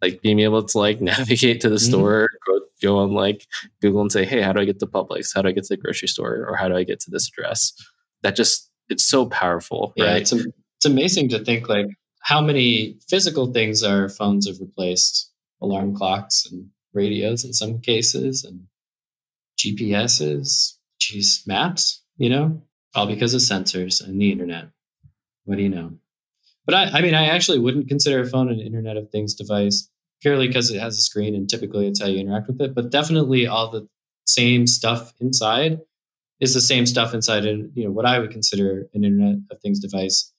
like 0.00 0.22
being 0.22 0.40
able 0.40 0.62
to 0.62 0.78
like 0.78 1.00
navigate 1.02 1.60
to 1.62 1.68
the 1.68 1.76
mm-hmm. 1.76 1.90
store, 1.90 2.28
go, 2.46 2.60
go 2.82 2.98
on 2.98 3.12
like 3.12 3.46
Google 3.80 4.02
and 4.02 4.12
say, 4.12 4.24
hey, 4.24 4.40
how 4.40 4.52
do 4.52 4.60
I 4.60 4.64
get 4.64 4.78
to 4.80 4.86
Publix? 4.86 5.34
How 5.34 5.42
do 5.42 5.48
I 5.48 5.52
get 5.52 5.64
to 5.64 5.74
the 5.74 5.80
grocery 5.80 6.08
store? 6.08 6.46
Or 6.48 6.56
how 6.56 6.68
do 6.68 6.76
I 6.76 6.84
get 6.84 7.00
to 7.00 7.10
this 7.10 7.28
address? 7.28 7.72
That 8.22 8.36
just 8.36 8.70
it's 8.88 9.04
so 9.04 9.26
powerful. 9.26 9.92
Yeah, 9.96 10.06
right? 10.06 10.22
it's 10.22 10.32
it's 10.32 10.86
amazing 10.86 11.28
to 11.30 11.44
think 11.44 11.68
like 11.68 11.86
how 12.20 12.40
many 12.40 12.98
physical 13.08 13.52
things 13.52 13.82
our 13.82 14.08
phones 14.08 14.46
have 14.46 14.60
replaced 14.60 15.30
alarm 15.60 15.94
clocks 15.94 16.46
and 16.50 16.68
radios 16.92 17.44
in 17.44 17.52
some 17.52 17.80
cases 17.80 18.44
and 18.44 18.66
GPSs, 19.58 20.74
geez, 21.00 21.42
maps, 21.46 22.02
you 22.16 22.28
know, 22.28 22.62
all 22.94 23.06
because 23.06 23.34
of 23.34 23.40
sensors 23.40 24.04
and 24.04 24.20
the 24.20 24.30
internet. 24.30 24.68
What 25.44 25.56
do 25.56 25.62
you 25.62 25.68
know? 25.68 25.92
But 26.66 26.74
I, 26.74 26.98
I 26.98 27.00
mean, 27.00 27.14
I 27.14 27.28
actually 27.28 27.58
wouldn't 27.58 27.88
consider 27.88 28.20
a 28.20 28.26
phone 28.26 28.50
an 28.50 28.60
Internet 28.60 28.98
of 28.98 29.10
Things 29.10 29.34
device 29.34 29.88
purely 30.20 30.48
because 30.48 30.70
it 30.70 30.78
has 30.78 30.98
a 30.98 31.00
screen 31.00 31.34
and 31.34 31.48
typically 31.48 31.86
it's 31.86 32.00
how 32.00 32.06
you 32.06 32.18
interact 32.18 32.48
with 32.48 32.60
it. 32.60 32.74
But 32.74 32.90
definitely 32.90 33.46
all 33.46 33.70
the 33.70 33.88
same 34.26 34.66
stuff 34.66 35.14
inside 35.20 35.80
is 36.40 36.52
the 36.54 36.60
same 36.60 36.84
stuff 36.84 37.14
inside 37.14 37.46
And, 37.46 37.72
you 37.74 37.84
know 37.84 37.90
what 37.90 38.04
I 38.04 38.18
would 38.18 38.30
consider 38.30 38.86
an 38.92 39.04
Internet 39.04 39.38
of 39.50 39.60
Things 39.60 39.80
device 39.80 40.32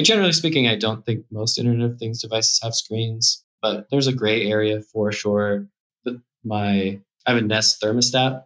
generally 0.00 0.32
speaking, 0.32 0.66
I 0.68 0.76
don't 0.76 1.04
think 1.04 1.24
most 1.30 1.58
Internet 1.58 1.92
of 1.92 1.98
Things 1.98 2.20
devices 2.20 2.60
have 2.62 2.74
screens, 2.74 3.44
but 3.62 3.86
there's 3.90 4.06
a 4.06 4.12
gray 4.12 4.46
area 4.46 4.80
for 4.80 5.12
sure. 5.12 5.66
But 6.04 6.16
my 6.44 7.00
I 7.26 7.32
have 7.32 7.38
a 7.38 7.46
Nest 7.46 7.80
thermostat, 7.82 8.44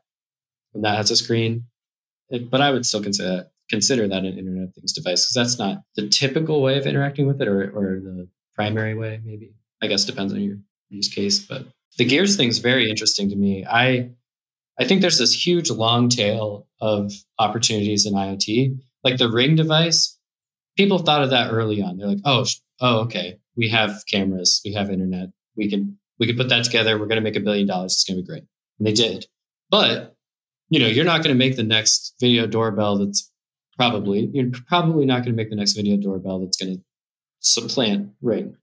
and 0.75 0.85
that 0.85 0.97
has 0.97 1.11
a 1.11 1.17
screen, 1.17 1.64
it, 2.31 2.51
but 2.51 2.61
I 2.61 2.71
would 2.71 2.87
still 2.87 3.03
consider 3.03 3.29
that, 3.29 3.51
consider 3.71 4.09
that 4.09 4.25
an 4.25 4.38
Internet 4.38 4.69
of 4.69 4.75
Things 4.75 4.93
device 4.93 5.25
because 5.25 5.35
that's 5.35 5.59
not 5.59 5.83
the 5.97 6.09
typical 6.09 6.62
way 6.62 6.79
of 6.79 6.87
interacting 6.87 7.27
with 7.27 7.40
it, 7.40 7.49
or 7.49 7.62
or 7.71 8.01
the 8.01 8.29
primary 8.55 8.95
way. 8.95 9.21
Maybe 9.25 9.55
I 9.83 9.87
guess 9.87 10.05
depends 10.05 10.33
on 10.33 10.40
your 10.40 10.59
use 10.88 11.09
case, 11.09 11.38
but 11.38 11.67
the 11.99 12.05
gears 12.05 12.37
thing 12.37 12.49
is 12.49 12.59
very 12.59 12.90
interesting 12.90 13.31
to 13.31 13.37
me. 13.37 13.64
I 13.69 14.11
I 14.79 14.85
think 14.85 15.01
there's 15.01 15.19
this 15.19 15.47
huge 15.47 15.71
long 15.71 16.09
tail 16.09 16.67
of 16.81 17.12
opportunities 17.38 18.07
in 18.07 18.14
IoT. 18.14 18.79
Like 19.05 19.19
the 19.19 19.31
Ring 19.31 19.55
device 19.55 20.19
people 20.77 20.99
thought 20.99 21.23
of 21.23 21.31
that 21.31 21.51
early 21.51 21.83
on. 21.83 21.97
They're 21.97 22.09
like, 22.09 22.21
oh, 22.25 22.45
oh, 22.81 23.01
okay, 23.01 23.39
we 23.57 23.69
have 23.69 24.03
cameras, 24.11 24.61
we 24.65 24.73
have 24.73 24.91
internet, 24.91 25.31
we 25.57 25.71
can 25.71 25.99
we 26.19 26.27
can 26.27 26.37
put 26.37 26.49
that 26.49 26.65
together. 26.65 26.99
We're 26.99 27.07
going 27.07 27.17
to 27.17 27.23
make 27.23 27.37
a 27.37 27.41
billion 27.41 27.67
dollars. 27.67 27.95
It's 27.95 28.05
going 28.05 28.19
to 28.19 28.23
be 28.23 28.27
great. 28.27 28.45
And 28.79 28.87
they 28.87 28.93
did. 28.93 29.27
But 29.71 30.17
you 30.69 30.81
know, 30.81 30.87
you're 30.87 31.05
not 31.05 31.23
going 31.23 31.35
to 31.35 31.39
make 31.39 31.57
the 31.57 31.63
next 31.63 32.15
video 32.21 32.47
doorbell 32.47 32.99
that's 32.99 33.31
probably 33.77 34.31
you're 34.33 34.51
probably 34.69 35.07
not 35.07 35.19
going 35.19 35.33
to 35.33 35.37
make 35.37 35.51
the 35.51 35.57
next 35.57 35.75
video 35.75 35.97
doorbell 35.97 36.41
that's 36.41 36.57
going 36.57 36.77
to 36.77 36.83
supplant 37.41 38.11
Ring. 38.23 38.57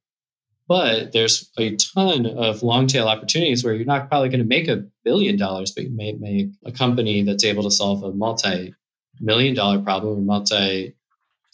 But 0.67 1.11
there's 1.11 1.51
a 1.57 1.75
ton 1.75 2.25
of 2.25 2.63
long 2.63 2.87
tail 2.87 3.07
opportunities 3.07 3.63
where 3.63 3.73
you're 3.73 3.85
not 3.85 4.07
probably 4.07 4.29
going 4.29 4.39
to 4.39 4.45
make 4.45 4.69
a 4.69 4.85
billion 5.03 5.35
dollars, 5.37 5.71
but 5.71 5.83
you 5.83 5.91
may 5.91 6.13
make 6.13 6.47
a 6.65 6.71
company 6.71 7.23
that's 7.23 7.43
able 7.43 7.63
to 7.63 7.71
solve 7.71 8.03
a 8.03 8.13
multi 8.13 8.73
million 9.19 9.53
dollar 9.53 9.79
problem 9.79 10.17
or 10.17 10.21
multi 10.21 10.95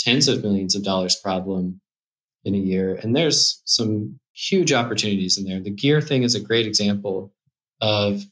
tens 0.08 0.30
of 0.30 0.42
millions 0.42 0.74
of 0.74 0.84
dollars 0.84 1.16
problem 1.16 1.82
in 2.46 2.56
a 2.56 2.58
year. 2.58 2.96
And 2.96 3.14
there's 3.14 3.62
some 3.66 4.20
huge 4.34 4.72
opportunities 4.72 5.38
in 5.38 5.44
there. 5.44 5.60
The 5.60 5.70
gear 5.70 6.00
thing 6.00 6.24
is 6.24 6.34
a 6.34 6.40
great 6.40 6.66
example 6.66 7.34
of, 7.82 8.24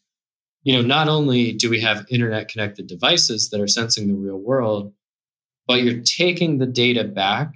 you 0.63 0.73
know, 0.73 0.81
not 0.81 1.09
only 1.09 1.51
do 1.51 1.69
we 1.69 1.81
have 1.81 2.05
internet 2.09 2.47
connected 2.47 2.87
devices 2.87 3.49
that 3.49 3.59
are 3.59 3.67
sensing 3.67 4.07
the 4.07 4.13
real 4.13 4.37
world, 4.37 4.93
but 5.67 5.81
you're 5.81 6.01
taking 6.01 6.59
the 6.59 6.65
data 6.65 7.03
back 7.03 7.55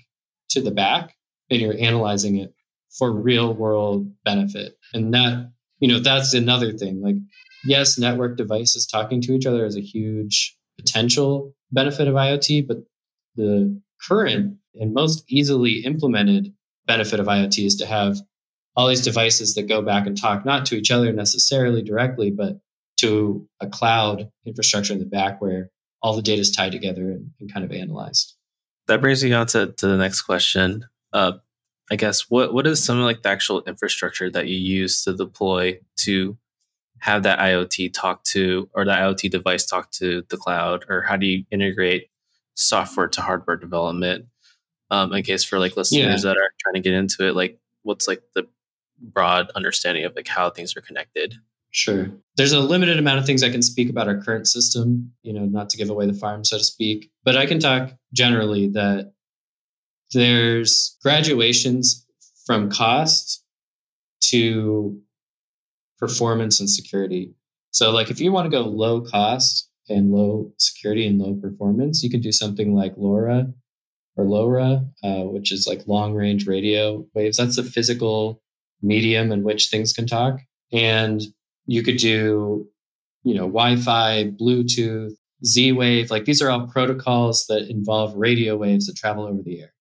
to 0.50 0.62
the 0.62 0.72
back 0.72 1.16
and 1.50 1.62
you're 1.62 1.78
analyzing 1.80 2.36
it 2.36 2.54
for 2.98 3.12
real 3.12 3.54
world 3.54 4.12
benefit. 4.26 4.76
And 4.94 5.14
that, 5.14 5.50
you 5.80 5.88
know, 5.88 6.00
that's 6.00 6.34
another 6.34 6.74
thing. 6.74 7.02
Like, 7.02 7.16
yes, 7.64 7.98
network 7.98 8.36
devices 8.36 8.86
talking 8.86 9.22
to 9.22 9.34
each 9.34 9.46
other 9.46 9.66
is 9.66 9.78
a 9.78 9.82
huge 9.82 10.58
potential 10.78 11.54
benefit 11.72 12.08
of 12.08 12.16
IoT, 12.16 12.68
but 12.68 12.80
the 13.36 13.80
current 14.08 14.58
and 14.76 14.94
most 14.94 15.24
easily 15.28 15.80
implemented 15.86 16.54
benefit 16.88 17.20
of 17.20 17.28
IoT 17.28 17.66
is 17.66 17.76
to 17.78 17.86
have 17.86 18.20
all 18.76 18.88
these 18.88 19.04
devices 19.04 19.56
that 19.56 19.68
go 19.68 19.82
back 19.82 20.08
and 20.08 20.20
talk 20.20 20.46
not 20.46 20.66
to 20.68 20.76
each 20.76 20.92
other 20.92 21.12
necessarily 21.12 21.82
directly, 21.84 22.32
but 22.32 22.60
to 22.98 23.48
a 23.60 23.68
cloud 23.68 24.30
infrastructure 24.46 24.94
in 24.94 25.00
the 25.00 25.06
back 25.06 25.42
where 25.42 25.70
all 26.02 26.16
the 26.16 26.22
data 26.22 26.42
is 26.42 26.52
tied 26.52 26.72
together 26.72 27.12
and, 27.12 27.32
and, 27.40 27.52
kind 27.52 27.66
of 27.66 27.72
analyzed. 27.72 28.36
That 28.88 29.02
brings 29.02 29.24
me 29.24 29.34
on 29.34 29.48
to, 29.48 29.74
to 29.78 29.88
the 29.88 29.98
next 29.98 30.22
question. 30.22 30.86
Uh, 31.12 31.34
I 31.92 31.96
guess 31.96 32.30
what 32.30 32.54
what 32.54 32.68
is 32.68 32.84
some 32.84 33.00
of 33.00 33.04
like 33.04 33.24
the 33.24 33.30
actual 33.30 33.64
infrastructure 33.64 34.30
that 34.30 34.48
you 34.48 34.58
use 34.58 35.04
to 35.04 35.16
deploy 35.16 35.80
to 36.02 36.38
have 37.00 37.24
that 37.24 37.40
IoT 37.40 37.94
talk 37.94 38.24
to 38.26 38.70
or 38.74 38.86
that 38.86 39.00
IoT 39.00 39.32
device 39.32 39.66
talk 39.66 39.92
to 39.92 40.24
the 40.30 40.38
cloud, 40.38 40.86
or 40.88 41.02
how 41.02 41.16
do 41.16 41.26
you 41.26 41.46
integrate 41.52 42.10
software 42.60 43.08
to 43.08 43.22
hardware 43.22 43.58
development. 43.58 44.26
Um, 44.92 45.14
in 45.14 45.24
case 45.24 45.44
for 45.44 45.60
like 45.60 45.78
listeners 45.78 46.24
yeah. 46.24 46.30
that 46.30 46.38
are 46.38 46.50
trying 46.60 46.74
to 46.74 46.80
get 46.80 46.94
into 46.94 47.28
it, 47.28 47.36
like 47.36 47.60
what's 47.84 48.08
like 48.08 48.24
the 48.34 48.48
broad 49.00 49.52
understanding 49.52 50.04
of 50.04 50.16
like 50.16 50.28
how 50.28 50.50
things 50.50 50.76
are 50.76 50.82
connected. 50.82 51.36
Sure. 51.72 52.10
There's 52.36 52.54
a 52.54 52.60
limited 52.60 52.98
amount 52.98 53.20
of 53.20 53.26
things 53.26 53.44
I 53.44 53.52
can 53.52 53.62
speak 53.62 53.92
about 53.92 54.08
our 54.08 54.20
current 54.20 54.48
system, 54.48 55.12
you 55.22 55.32
know, 55.32 55.46
not 55.46 55.70
to 55.70 55.78
give 55.78 55.92
away 55.92 56.08
the 56.08 56.14
farm, 56.14 56.44
so 56.44 56.58
to 56.58 56.64
speak, 56.64 57.12
but 57.24 57.38
I 57.38 57.46
can 57.46 57.60
talk 57.60 57.92
generally 58.14 58.68
that 58.70 59.14
there's 60.12 60.98
graduations 61.04 62.08
from 62.48 62.72
cost 62.72 63.44
to 64.22 65.00
performance 66.00 66.60
and 66.60 66.68
security. 66.68 67.36
So, 67.72 67.92
like, 67.92 68.10
if 68.10 68.20
you 68.20 68.32
want 68.32 68.46
to 68.46 68.50
go 68.50 68.62
low 68.62 69.02
cost, 69.02 69.69
and 69.90 70.12
low 70.12 70.52
security 70.58 71.08
and 71.08 71.20
low 71.20 71.36
performance, 71.36 72.04
you 72.04 72.10
could 72.10 72.22
do 72.22 72.32
something 72.32 72.74
like 72.74 72.96
LoRa 72.96 73.54
or 74.18 74.26
LoRa, 74.26 74.86
uh, 75.04 75.24
which 75.24 75.52
is 75.52 75.68
like 75.68 75.88
long 75.88 76.14
range 76.14 76.48
radio 76.48 77.06
waves. 77.14 77.38
That's 77.38 77.56
the 77.56 77.64
physical 77.64 78.42
medium 78.82 79.32
in 79.32 79.44
which 79.44 79.70
things 79.70 79.94
can 79.94 80.08
talk. 80.08 80.40
And 80.72 81.22
you 81.66 81.84
could 81.84 81.98
do, 81.98 82.68
you 83.24 83.34
know, 83.34 83.48
Wi 83.48 83.76
Fi, 83.78 84.26
Bluetooth, 84.26 85.14
Z 85.46 85.72
Wave. 85.72 86.12
Like 86.12 86.26
these 86.26 86.42
are 86.42 86.50
all 86.50 86.68
protocols 86.68 87.46
that 87.48 87.70
involve 87.70 88.16
radio 88.16 88.58
waves 88.58 88.88
that 88.88 88.96
travel 88.96 89.26
over 89.26 89.42
the 89.42 89.62
air. 89.62 89.74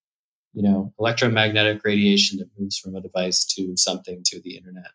You 0.54 0.62
know, 0.62 0.92
electromagnetic 0.98 1.84
radiation 1.84 2.38
that 2.38 2.48
moves 2.58 2.78
from 2.78 2.96
a 2.96 3.00
device 3.00 3.44
to 3.54 3.76
something 3.76 4.22
to 4.26 4.40
the 4.40 4.56
internet 4.56 4.90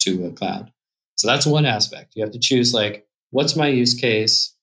to 0.00 0.26
a 0.26 0.32
cloud. 0.32 0.72
So 1.16 1.26
that's 1.26 1.46
one 1.46 1.66
aspect. 1.66 2.12
You 2.14 2.22
have 2.22 2.32
to 2.32 2.38
choose 2.38 2.72
like 2.72 3.07
what's 3.30 3.56
my 3.56 3.68
use 3.68 3.94
case? 3.94 4.54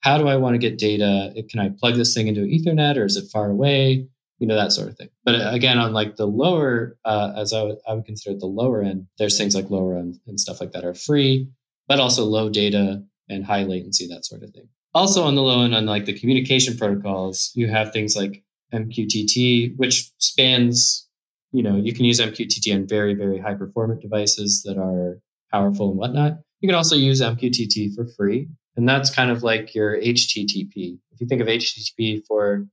How 0.00 0.18
do 0.18 0.28
I 0.28 0.36
want 0.36 0.54
to 0.54 0.58
get 0.58 0.78
data? 0.78 1.32
Can 1.50 1.60
I 1.60 1.70
plug 1.70 1.96
this 1.96 2.14
thing 2.14 2.28
into 2.28 2.42
Ethernet 2.42 2.96
or 2.96 3.04
is 3.04 3.16
it 3.16 3.30
far 3.32 3.50
away? 3.50 4.08
you 4.38 4.46
know 4.46 4.56
that 4.56 4.72
sort 4.72 4.88
of 4.88 4.96
thing. 4.96 5.08
But 5.24 5.34
uh, 5.34 5.50
again, 5.50 5.78
on 5.78 5.92
like 5.92 6.16
the 6.16 6.26
lower, 6.26 6.96
uh, 7.04 7.32
as 7.36 7.52
I 7.52 7.62
would, 7.62 7.78
consider 8.04 8.36
it 8.36 8.40
the 8.40 8.46
lower 8.46 8.82
end, 8.82 9.06
there's 9.18 9.36
things 9.36 9.54
like 9.54 9.66
LoRa 9.66 10.00
and 10.26 10.40
stuff 10.40 10.60
like 10.60 10.72
that 10.72 10.84
are 10.84 10.94
free, 10.94 11.48
but 11.86 12.00
also 12.00 12.24
low 12.24 12.48
data 12.48 13.02
and 13.28 13.44
high 13.44 13.64
latency, 13.64 14.06
that 14.08 14.24
sort 14.24 14.42
of 14.42 14.50
thing. 14.50 14.68
Also 14.94 15.22
on 15.22 15.34
the 15.34 15.42
low 15.42 15.64
end, 15.64 15.74
on 15.74 15.86
like 15.86 16.06
the 16.06 16.18
communication 16.18 16.76
protocols, 16.76 17.50
you 17.54 17.68
have 17.68 17.92
things 17.92 18.16
like 18.16 18.42
MQTT, 18.72 19.76
which 19.76 20.10
spans, 20.18 21.08
you 21.52 21.62
know, 21.62 21.76
you 21.76 21.92
can 21.92 22.04
use 22.04 22.20
MQTT 22.20 22.74
on 22.74 22.86
very, 22.86 23.14
very 23.14 23.38
high 23.38 23.54
performant 23.54 24.00
devices 24.00 24.62
that 24.62 24.78
are 24.78 25.20
powerful 25.50 25.90
and 25.90 25.98
whatnot. 25.98 26.38
You 26.60 26.68
can 26.68 26.76
also 26.76 26.96
use 26.96 27.20
MQTT 27.20 27.94
for 27.94 28.06
free. 28.16 28.48
And 28.76 28.88
that's 28.88 29.10
kind 29.10 29.30
of 29.30 29.42
like 29.42 29.74
your 29.74 29.96
HTTP. 29.96 30.98
If 31.12 31.20
you 31.20 31.26
think 31.26 31.40
of 31.40 31.48
HTTP 31.48 32.24
for 32.26 32.64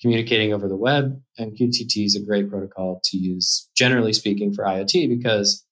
communicating 0.00 0.52
over 0.52 0.68
the 0.68 0.76
web, 0.76 1.20
MQTT 1.38 2.04
is 2.04 2.16
a 2.16 2.20
great 2.20 2.50
protocol 2.50 3.00
to 3.04 3.16
use, 3.16 3.68
generally 3.76 4.12
speaking, 4.12 4.52
for 4.52 4.64
IoT 4.64 5.08
because 5.08 5.64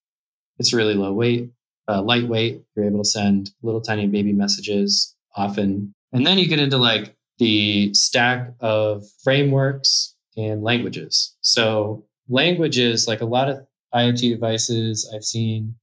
it's 0.59 0.73
really 0.73 0.95
low 0.95 1.13
weight, 1.13 1.51
uh, 1.89 2.03
lightweight. 2.03 2.63
You're 2.77 2.87
able 2.87 3.03
to 3.03 3.09
send 3.09 3.51
little 3.63 3.81
tiny 3.81 4.07
baby 4.07 4.33
messages 4.33 5.15
often. 5.35 5.93
And 6.13 6.25
then 6.25 6.39
you 6.39 6.47
get 6.49 6.61
into 6.61 6.79
like 6.79 7.17
the 7.39 7.93
stack 7.95 8.53
of 8.61 9.05
frameworks 9.25 10.15
and 10.37 10.63
languages. 10.63 11.35
So, 11.41 12.05
languages, 12.29 13.09
like 13.09 13.21
a 13.21 13.27
lot 13.27 13.49
of 13.49 13.67
IoT 13.93 14.31
devices 14.31 15.11
I've 15.15 15.25
seen, 15.25 15.75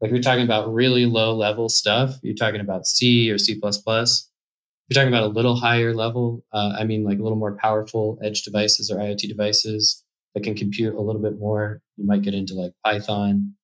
like 0.00 0.10
we're 0.10 0.22
talking 0.22 0.44
about 0.44 0.72
really 0.72 1.06
low 1.06 1.34
level 1.34 1.68
stuff. 1.68 2.16
You're 2.22 2.34
talking 2.34 2.60
about 2.60 2.86
C 2.86 3.30
or 3.30 3.38
C. 3.38 3.58
You're 3.60 4.94
talking 4.94 5.08
about 5.08 5.24
a 5.24 5.34
little 5.34 5.56
higher 5.56 5.94
level. 5.94 6.44
Uh, 6.52 6.74
I 6.78 6.84
mean, 6.84 7.04
like 7.04 7.18
a 7.18 7.22
little 7.22 7.38
more 7.38 7.56
powerful 7.56 8.18
edge 8.22 8.42
devices 8.42 8.90
or 8.90 8.96
IoT 8.96 9.28
devices 9.28 10.02
that 10.34 10.42
can 10.42 10.54
compute 10.54 10.94
a 10.94 11.00
little 11.00 11.20
bit 11.20 11.38
more. 11.38 11.80
You 11.96 12.06
might 12.06 12.22
get 12.22 12.34
into 12.34 12.54
like 12.54 12.72
Python. 12.84 13.54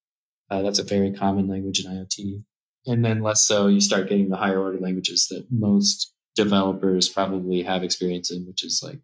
Uh, 0.50 0.62
that's 0.62 0.78
a 0.78 0.84
very 0.84 1.12
common 1.12 1.48
language 1.48 1.84
in 1.84 1.90
IoT. 1.90 2.42
And 2.86 3.04
then 3.04 3.22
less 3.22 3.42
so, 3.42 3.66
you 3.66 3.80
start 3.80 4.08
getting 4.08 4.28
the 4.28 4.36
higher 4.36 4.60
order 4.60 4.78
languages 4.78 5.26
that 5.28 5.46
most 5.50 6.12
developers 6.36 7.08
probably 7.08 7.62
have 7.62 7.82
experience 7.82 8.30
in, 8.30 8.46
which 8.46 8.62
is 8.64 8.80
like 8.84 9.00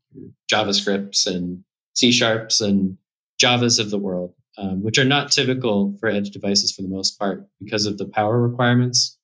JavaScripts 0.53 1.27
and 1.27 1.65
C 1.95 2.13
sharps 2.13 2.61
and 2.61 2.99
Javas 3.43 3.81
of 3.81 3.91
the 3.91 3.99
world, 3.99 4.35
um, 4.59 4.83
which 4.83 4.99
are 4.99 5.05
not 5.05 5.33
typical 5.33 5.97
for 5.99 6.09
edge 6.09 6.31
devices 6.31 6.73
for 6.73 6.83
the 6.83 6.89
most 6.89 7.19
part 7.19 7.47
because 7.61 7.87
of 7.87 7.99
the 7.99 8.07
power 8.07 8.41
requirements. 8.41 9.19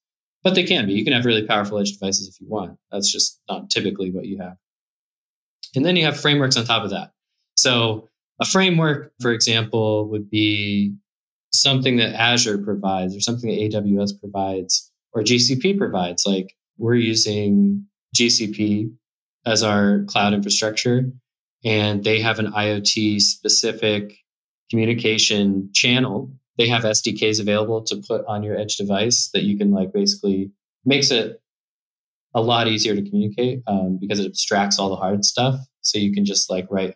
But 0.45 0.55
they 0.55 0.65
can 0.65 0.87
be. 0.87 0.95
You 0.95 1.05
can 1.05 1.13
have 1.13 1.25
really 1.25 1.47
powerful 1.47 1.79
edge 1.79 1.93
devices 1.93 2.29
if 2.29 2.41
you 2.41 2.47
want. 2.49 2.79
That's 2.93 3.11
just 3.11 3.41
not 3.49 3.71
typically 3.71 4.11
what 4.11 4.27
you 4.27 4.39
have. 4.39 4.57
And 5.75 5.85
then 5.85 5.97
you 5.97 6.05
have 6.05 6.19
frameworks 6.19 6.57
on 6.57 6.65
top 6.65 6.85
of 6.85 6.91
that. 6.91 7.11
So 7.57 8.09
a 8.41 8.45
framework, 8.45 9.13
for 9.21 9.33
example, 9.33 10.09
would 10.09 10.31
be 10.31 10.95
something 11.53 11.97
that 11.97 12.15
Azure 12.15 12.59
provides 12.59 13.17
or 13.17 13.21
something 13.21 13.51
that 13.51 13.59
AWS 13.59 14.21
provides 14.21 14.91
or 15.13 15.23
GCP 15.23 15.77
provides. 15.77 16.25
Like 16.27 16.55
we're 16.79 16.95
using 16.95 17.87
GCP 18.17 18.93
as 19.45 19.63
our 19.63 20.05
cloud 20.05 20.35
infrastructure, 20.35 21.11
and 21.65 22.05
they 22.05 22.21
have 22.21 22.39
an 22.39 22.53
IoT 22.53 23.21
specific 23.21 24.17
communication 24.71 25.71
channel. 25.73 26.31
They 26.57 26.69
have 26.69 26.83
SDKs 26.83 27.41
available 27.41 27.83
to 27.85 28.03
put 28.07 28.25
on 28.27 28.43
your 28.43 28.59
edge 28.59 28.77
device 28.77 29.31
that 29.33 29.45
you 29.45 29.57
can 29.57 29.71
like 29.71 29.93
basically 29.93 30.51
makes 30.85 31.11
it 31.11 31.41
a 32.35 32.41
lot 32.41 32.69
easier 32.69 32.95
to 32.95 33.03
communicate 33.03 33.63
um, 33.67 33.99
because 34.01 34.19
it 34.19 34.27
abstracts 34.27 34.79
all 34.79 34.91
the 34.91 34.97
hard 34.97 35.25
stuff. 35.25 35.57
So 35.83 35.99
you 35.99 36.13
can 36.13 36.25
just 36.25 36.51
like 36.51 36.67
write 36.71 36.95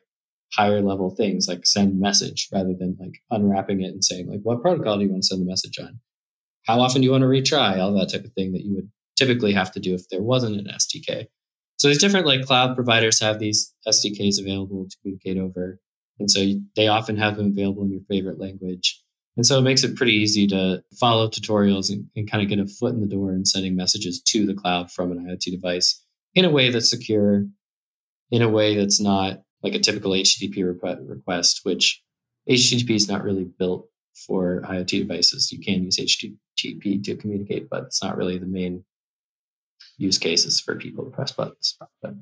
higher 0.55 0.83
level 0.83 1.11
things 1.11 1.49
like 1.49 1.67
send 1.67 1.99
message 1.99 2.49
rather 2.53 2.75
than 2.79 2.97
like 3.01 3.23
unwrapping 3.31 3.81
it 3.81 3.89
and 3.89 4.05
saying 4.05 4.29
like 4.29 4.41
what 4.43 4.61
protocol 4.61 4.99
do 4.99 5.05
you 5.05 5.11
want 5.11 5.23
to 5.23 5.27
send 5.27 5.41
the 5.41 5.47
message 5.47 5.79
on 5.79 5.99
how 6.67 6.79
often 6.81 7.01
do 7.01 7.07
you 7.07 7.11
want 7.11 7.23
to 7.23 7.29
retry 7.29 7.79
all 7.79 7.95
that 7.95 8.13
type 8.13 8.25
of 8.25 8.33
thing 8.33 8.53
that 8.53 8.63
you 8.63 8.75
would 8.75 8.91
typically 9.17 9.53
have 9.53 9.73
to 9.73 9.81
do 9.81 9.95
if 9.95 10.09
there 10.11 10.23
wasn't 10.23 10.55
an 10.55 10.67
sdk 10.79 11.27
so 11.77 11.89
these 11.89 11.99
different 11.99 12.27
like 12.27 12.45
cloud 12.45 12.75
providers 12.75 13.19
have 13.21 13.39
these 13.39 13.73
sdks 13.89 14.39
available 14.39 14.87
to 14.89 14.97
communicate 15.01 15.39
over 15.39 15.81
and 16.23 16.31
so 16.31 16.41
they 16.77 16.89
often 16.89 17.17
have 17.17 17.37
them 17.37 17.49
available 17.49 17.83
in 17.83 17.91
your 17.91 18.01
favorite 18.09 18.41
language 18.41 19.03
and 19.37 19.47
so 19.47 19.59
it 19.59 19.63
makes 19.63 19.83
it 19.83 19.97
pretty 19.97 20.13
easy 20.13 20.47
to 20.49 20.83
follow 21.01 21.29
tutorials 21.29 21.91
and, 21.91 22.07
and 22.17 22.31
kind 22.31 22.43
of 22.43 22.49
get 22.49 22.59
a 22.59 22.67
foot 22.67 22.95
in 22.95 23.01
the 23.01 23.07
door 23.07 23.33
in 23.33 23.45
sending 23.45 23.77
messages 23.77 24.21
to 24.23 24.47
the 24.47 24.55
cloud 24.55 24.91
from 24.91 25.11
an 25.11 25.27
iot 25.27 25.51
device 25.51 26.03
in 26.35 26.45
a 26.45 26.51
way 26.51 26.71
that's 26.71 26.91
secure 26.91 27.45
in 28.31 28.43
a 28.43 28.49
way 28.49 28.77
that's 28.77 29.01
not 29.01 29.43
like 29.63 29.75
a 29.75 29.79
typical 29.79 30.13
HTTP 30.13 30.67
request, 31.07 31.61
which 31.65 32.03
HTTP 32.49 32.91
is 32.91 33.09
not 33.09 33.23
really 33.23 33.45
built 33.45 33.89
for 34.27 34.63
IoT 34.63 35.01
devices. 35.01 35.53
You 35.53 35.61
can 35.61 35.85
use 35.85 35.99
HTTP 35.99 37.05
to 37.05 37.17
communicate, 37.17 37.69
but 37.71 37.85
it's 37.85 38.03
not 38.03 38.17
really 38.17 38.39
the 38.39 38.47
main 38.47 38.85
use 39.99 40.19
cases 40.19 40.61
for 40.61 40.77
people 40.77 41.05
to 41.05 41.11
press 41.11 41.33
buttons. 41.33 41.79
But 42.01 42.15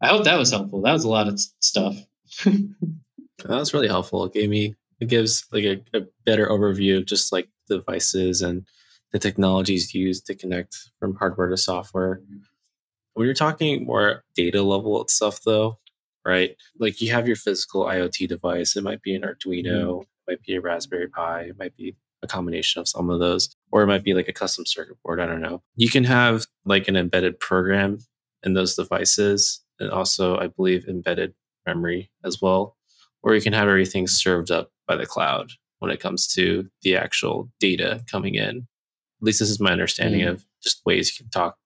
I 0.00 0.08
hope 0.08 0.24
that 0.24 0.38
was 0.38 0.50
helpful. 0.50 0.82
That 0.82 0.92
was 0.92 1.04
a 1.04 1.08
lot 1.08 1.28
of 1.28 1.40
stuff. 1.60 1.96
that 2.44 3.48
was 3.48 3.74
really 3.74 3.88
helpful. 3.88 4.24
It 4.24 4.32
gave 4.32 4.50
me 4.50 4.74
it 5.00 5.08
gives 5.08 5.44
like 5.52 5.64
a, 5.64 5.80
a 5.92 6.02
better 6.24 6.46
overview 6.46 6.98
of 6.98 7.06
just 7.06 7.32
like 7.32 7.48
devices 7.68 8.42
and 8.42 8.66
the 9.12 9.18
technologies 9.18 9.94
used 9.94 10.26
to 10.26 10.34
connect 10.34 10.76
from 10.98 11.14
hardware 11.16 11.48
to 11.48 11.56
software. 11.56 12.20
When 13.14 13.26
you're 13.26 13.34
talking 13.34 13.86
more 13.86 14.24
data 14.34 14.62
level 14.62 15.06
stuff, 15.08 15.40
though, 15.44 15.78
right? 16.24 16.56
Like 16.78 17.00
you 17.00 17.12
have 17.12 17.26
your 17.26 17.36
physical 17.36 17.84
IoT 17.84 18.28
device. 18.28 18.76
It 18.76 18.82
might 18.82 19.02
be 19.02 19.14
an 19.14 19.22
Arduino, 19.22 19.64
mm-hmm. 19.64 20.00
it 20.00 20.32
might 20.32 20.42
be 20.42 20.56
a 20.56 20.60
Raspberry 20.60 21.08
Pi, 21.08 21.42
it 21.42 21.58
might 21.58 21.76
be 21.76 21.94
a 22.22 22.26
combination 22.26 22.80
of 22.80 22.88
some 22.88 23.10
of 23.10 23.20
those, 23.20 23.54
or 23.70 23.82
it 23.82 23.86
might 23.86 24.02
be 24.02 24.14
like 24.14 24.28
a 24.28 24.32
custom 24.32 24.66
circuit 24.66 24.96
board. 25.04 25.20
I 25.20 25.26
don't 25.26 25.42
know. 25.42 25.62
You 25.76 25.90
can 25.90 26.04
have 26.04 26.46
like 26.64 26.88
an 26.88 26.96
embedded 26.96 27.38
program 27.38 27.98
in 28.42 28.54
those 28.54 28.74
devices, 28.74 29.62
and 29.78 29.90
also, 29.90 30.38
I 30.38 30.48
believe, 30.48 30.86
embedded 30.88 31.34
memory 31.66 32.10
as 32.24 32.40
well, 32.40 32.76
or 33.22 33.34
you 33.34 33.40
can 33.40 33.52
have 33.52 33.68
everything 33.68 34.06
served 34.06 34.50
up 34.50 34.70
by 34.86 34.96
the 34.96 35.06
cloud 35.06 35.50
when 35.78 35.90
it 35.90 36.00
comes 36.00 36.26
to 36.28 36.68
the 36.82 36.96
actual 36.96 37.50
data 37.60 38.02
coming 38.10 38.34
in. 38.34 38.66
At 39.20 39.26
least 39.26 39.38
this 39.38 39.50
is 39.50 39.60
my 39.60 39.72
understanding 39.72 40.20
mm-hmm. 40.20 40.30
of 40.30 40.46
just 40.62 40.84
ways 40.86 41.10
you 41.10 41.22
can 41.24 41.30
talk 41.30 41.56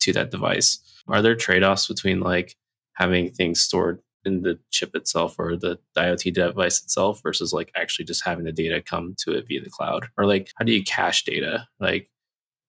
to 0.00 0.12
that 0.12 0.30
device. 0.30 0.78
Are 1.08 1.22
there 1.22 1.34
trade 1.34 1.62
offs 1.62 1.86
between 1.86 2.20
like 2.20 2.56
having 2.94 3.30
things 3.30 3.60
stored 3.60 4.00
in 4.24 4.42
the 4.42 4.58
chip 4.70 4.94
itself 4.94 5.36
or 5.38 5.56
the 5.56 5.78
IoT 5.96 6.34
device 6.34 6.82
itself 6.82 7.22
versus 7.22 7.52
like 7.52 7.70
actually 7.74 8.04
just 8.04 8.24
having 8.24 8.44
the 8.44 8.52
data 8.52 8.82
come 8.82 9.14
to 9.18 9.32
it 9.32 9.46
via 9.48 9.62
the 9.62 9.70
cloud? 9.70 10.08
Or 10.16 10.26
like 10.26 10.52
how 10.56 10.64
do 10.64 10.72
you 10.72 10.84
cache 10.84 11.24
data 11.24 11.66
like 11.78 12.10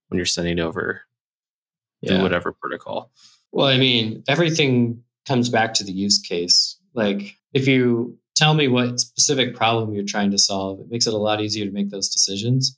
when 0.07 0.17
you're 0.17 0.25
sending 0.25 0.59
over 0.59 1.01
yeah. 2.01 2.21
whatever 2.21 2.51
protocol? 2.51 3.11
Well, 3.51 3.67
I 3.67 3.77
mean, 3.77 4.23
everything 4.27 5.03
comes 5.31 5.47
back 5.47 5.73
to 5.73 5.85
the 5.85 5.93
use 5.93 6.19
case. 6.19 6.77
Like 6.93 7.37
if 7.53 7.65
you 7.65 8.17
tell 8.35 8.53
me 8.53 8.67
what 8.67 8.99
specific 8.99 9.55
problem 9.55 9.93
you're 9.93 10.03
trying 10.03 10.29
to 10.31 10.37
solve, 10.37 10.81
it 10.81 10.91
makes 10.91 11.07
it 11.07 11.13
a 11.13 11.17
lot 11.17 11.39
easier 11.39 11.65
to 11.65 11.71
make 11.71 11.89
those 11.89 12.09
decisions. 12.09 12.77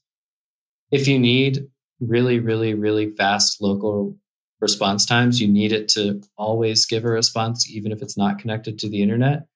If 0.91 1.07
you 1.07 1.17
need 1.17 1.65
really, 1.99 2.37
really, 2.37 2.75
really 2.75 3.09
fast 3.09 3.59
local 3.59 4.15
response 4.61 5.03
times, 5.03 5.41
you 5.41 5.47
need 5.47 5.71
it 5.71 5.89
to 5.89 6.21
always 6.37 6.85
give 6.85 7.05
a 7.05 7.09
response, 7.09 7.67
even 7.71 7.91
if 7.91 8.03
it's 8.03 8.17
not 8.17 8.37
connected 8.37 8.77
to 8.79 8.89
the 8.89 9.01
internet. 9.01 9.47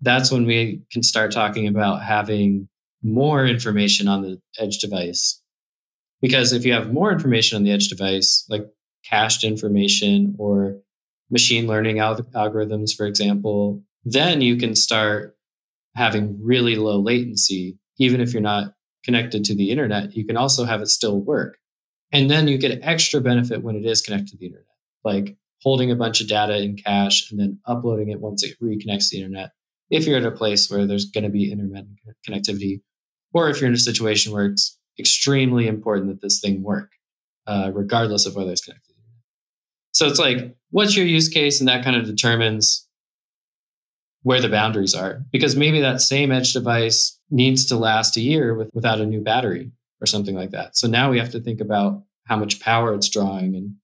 That's 0.00 0.32
when 0.32 0.44
we 0.44 0.82
can 0.90 1.04
start 1.04 1.30
talking 1.30 1.68
about 1.68 2.02
having 2.02 2.68
more 3.00 3.46
information 3.46 4.08
on 4.08 4.22
the 4.22 4.40
edge 4.58 4.78
device. 4.78 5.40
Because 6.20 6.52
if 6.52 6.64
you 6.64 6.72
have 6.72 6.92
more 6.92 7.12
information 7.12 7.54
on 7.54 7.62
the 7.62 7.70
edge 7.70 7.86
device, 7.86 8.44
like 8.48 8.66
cached 9.04 9.44
information 9.44 10.34
or 10.36 10.80
machine 11.30 11.66
learning 11.66 11.98
al- 11.98 12.22
algorithms, 12.34 12.94
for 12.94 13.06
example, 13.06 13.82
then 14.04 14.40
you 14.40 14.56
can 14.56 14.74
start 14.74 15.36
having 15.94 16.38
really 16.42 16.76
low 16.76 16.98
latency. 16.98 17.78
Even 17.98 18.20
if 18.20 18.32
you're 18.32 18.42
not 18.42 18.74
connected 19.04 19.44
to 19.44 19.54
the 19.54 19.70
internet, 19.70 20.14
you 20.14 20.24
can 20.24 20.36
also 20.36 20.64
have 20.64 20.80
it 20.80 20.88
still 20.88 21.20
work. 21.20 21.58
And 22.12 22.30
then 22.30 22.48
you 22.48 22.58
get 22.58 22.80
extra 22.82 23.20
benefit 23.20 23.62
when 23.62 23.76
it 23.76 23.84
is 23.84 24.00
connected 24.00 24.32
to 24.32 24.36
the 24.38 24.46
internet, 24.46 24.66
like 25.04 25.36
holding 25.62 25.90
a 25.90 25.96
bunch 25.96 26.20
of 26.20 26.28
data 26.28 26.60
in 26.60 26.76
cache 26.76 27.30
and 27.30 27.38
then 27.38 27.58
uploading 27.66 28.08
it 28.08 28.20
once 28.20 28.42
it 28.42 28.58
reconnects 28.60 29.10
to 29.10 29.16
the 29.16 29.22
internet. 29.22 29.50
If 29.90 30.06
you're 30.06 30.18
at 30.18 30.24
a 30.24 30.30
place 30.30 30.70
where 30.70 30.86
there's 30.86 31.06
going 31.06 31.24
to 31.24 31.30
be 31.30 31.52
intermittent 31.52 31.98
connectivity, 32.28 32.80
or 33.32 33.48
if 33.48 33.60
you're 33.60 33.68
in 33.68 33.74
a 33.74 33.78
situation 33.78 34.32
where 34.32 34.46
it's 34.46 34.78
extremely 34.98 35.66
important 35.66 36.08
that 36.08 36.20
this 36.20 36.40
thing 36.40 36.62
work, 36.62 36.90
uh, 37.46 37.70
regardless 37.74 38.26
of 38.26 38.34
whether 38.34 38.50
it's 38.50 38.64
connected. 38.64 38.89
So 39.92 40.06
it's 40.06 40.18
like, 40.18 40.54
what's 40.70 40.96
your 40.96 41.06
use 41.06 41.28
case? 41.28 41.60
And 41.60 41.68
that 41.68 41.84
kind 41.84 41.96
of 41.96 42.06
determines 42.06 42.86
where 44.22 44.40
the 44.40 44.48
boundaries 44.48 44.94
are. 44.94 45.24
Because 45.32 45.56
maybe 45.56 45.80
that 45.80 46.00
same 46.00 46.30
edge 46.30 46.52
device 46.52 47.18
needs 47.30 47.66
to 47.66 47.76
last 47.76 48.16
a 48.16 48.20
year 48.20 48.54
with, 48.54 48.70
without 48.72 49.00
a 49.00 49.06
new 49.06 49.20
battery 49.20 49.72
or 50.00 50.06
something 50.06 50.34
like 50.34 50.50
that. 50.50 50.76
So 50.76 50.88
now 50.88 51.10
we 51.10 51.18
have 51.18 51.30
to 51.30 51.40
think 51.40 51.60
about 51.60 52.02
how 52.26 52.36
much 52.36 52.60
power 52.60 52.94
it's 52.94 53.08
drawing 53.08 53.54
and, 53.54 53.74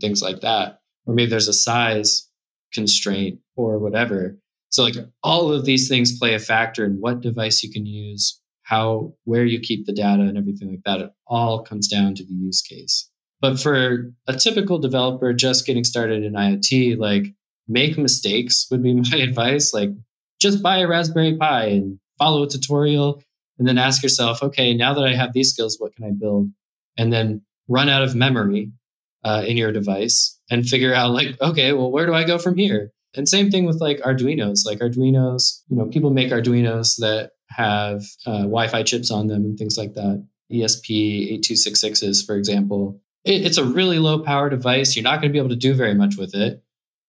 things 0.00 0.22
like 0.22 0.40
that. 0.40 0.80
Or 1.06 1.14
maybe 1.14 1.30
there's 1.30 1.48
a 1.48 1.52
size 1.52 2.28
constraint 2.72 3.38
or 3.54 3.78
whatever. 3.78 4.36
So 4.70 4.82
like 4.82 4.96
all 5.22 5.52
of 5.52 5.64
these 5.64 5.86
things 5.88 6.18
play 6.18 6.34
a 6.34 6.40
factor 6.40 6.84
in 6.84 6.96
what 6.98 7.20
device 7.20 7.62
you 7.62 7.70
can 7.70 7.86
use, 7.86 8.40
how 8.62 9.12
where 9.24 9.44
you 9.44 9.60
keep 9.60 9.86
the 9.86 9.92
data 9.92 10.22
and 10.22 10.36
everything 10.36 10.70
like 10.70 10.82
that. 10.86 11.02
It 11.02 11.12
all 11.26 11.62
comes 11.62 11.86
down 11.86 12.14
to 12.16 12.24
the 12.24 12.32
use 12.32 12.62
case. 12.62 13.10
But 13.42 13.60
for 13.60 14.14
a 14.28 14.36
typical 14.36 14.78
developer 14.78 15.32
just 15.32 15.66
getting 15.66 15.84
started 15.84 16.22
in 16.22 16.32
IoT, 16.34 16.96
like 16.96 17.26
make 17.68 17.98
mistakes 17.98 18.68
would 18.70 18.82
be 18.82 18.94
my 19.10 19.18
advice. 19.18 19.74
Like 19.74 19.90
just 20.40 20.62
buy 20.62 20.78
a 20.78 20.88
Raspberry 20.88 21.36
Pi 21.36 21.64
and 21.66 21.98
follow 22.18 22.44
a 22.44 22.48
tutorial 22.48 23.22
and 23.58 23.68
then 23.68 23.78
ask 23.78 24.02
yourself, 24.02 24.42
okay, 24.42 24.74
now 24.74 24.94
that 24.94 25.04
I 25.04 25.14
have 25.14 25.32
these 25.32 25.50
skills, 25.50 25.76
what 25.78 25.94
can 25.94 26.04
I 26.04 26.10
build? 26.10 26.50
And 26.96 27.12
then 27.12 27.42
run 27.68 27.88
out 27.88 28.02
of 28.02 28.14
memory 28.14 28.70
uh, 29.24 29.44
in 29.46 29.56
your 29.56 29.72
device 29.72 30.38
and 30.50 30.66
figure 30.66 30.94
out 30.94 31.10
like, 31.10 31.40
okay, 31.40 31.72
well, 31.72 31.90
where 31.90 32.06
do 32.06 32.14
I 32.14 32.24
go 32.24 32.38
from 32.38 32.56
here? 32.56 32.92
And 33.14 33.28
same 33.28 33.50
thing 33.50 33.66
with 33.66 33.80
like 33.80 33.98
Arduinos. 34.00 34.64
Like 34.64 34.78
Arduinos, 34.78 35.62
you 35.68 35.76
know, 35.76 35.86
people 35.86 36.10
make 36.10 36.30
Arduinos 36.30 36.96
that 36.98 37.32
have 37.48 38.02
uh, 38.24 38.42
Wi-Fi 38.42 38.82
chips 38.84 39.10
on 39.10 39.26
them 39.26 39.44
and 39.44 39.58
things 39.58 39.76
like 39.76 39.94
that. 39.94 40.24
ESP 40.50 41.40
8266s, 41.40 42.24
for 42.24 42.36
example. 42.36 43.00
It, 43.24 43.44
it's 43.46 43.58
a 43.58 43.64
really 43.64 43.98
low 43.98 44.20
power 44.20 44.50
device. 44.50 44.96
You're 44.96 45.04
not 45.04 45.20
going 45.20 45.30
to 45.30 45.32
be 45.32 45.38
able 45.38 45.50
to 45.50 45.56
do 45.56 45.74
very 45.74 45.94
much 45.94 46.16
with 46.16 46.34
it, 46.34 46.62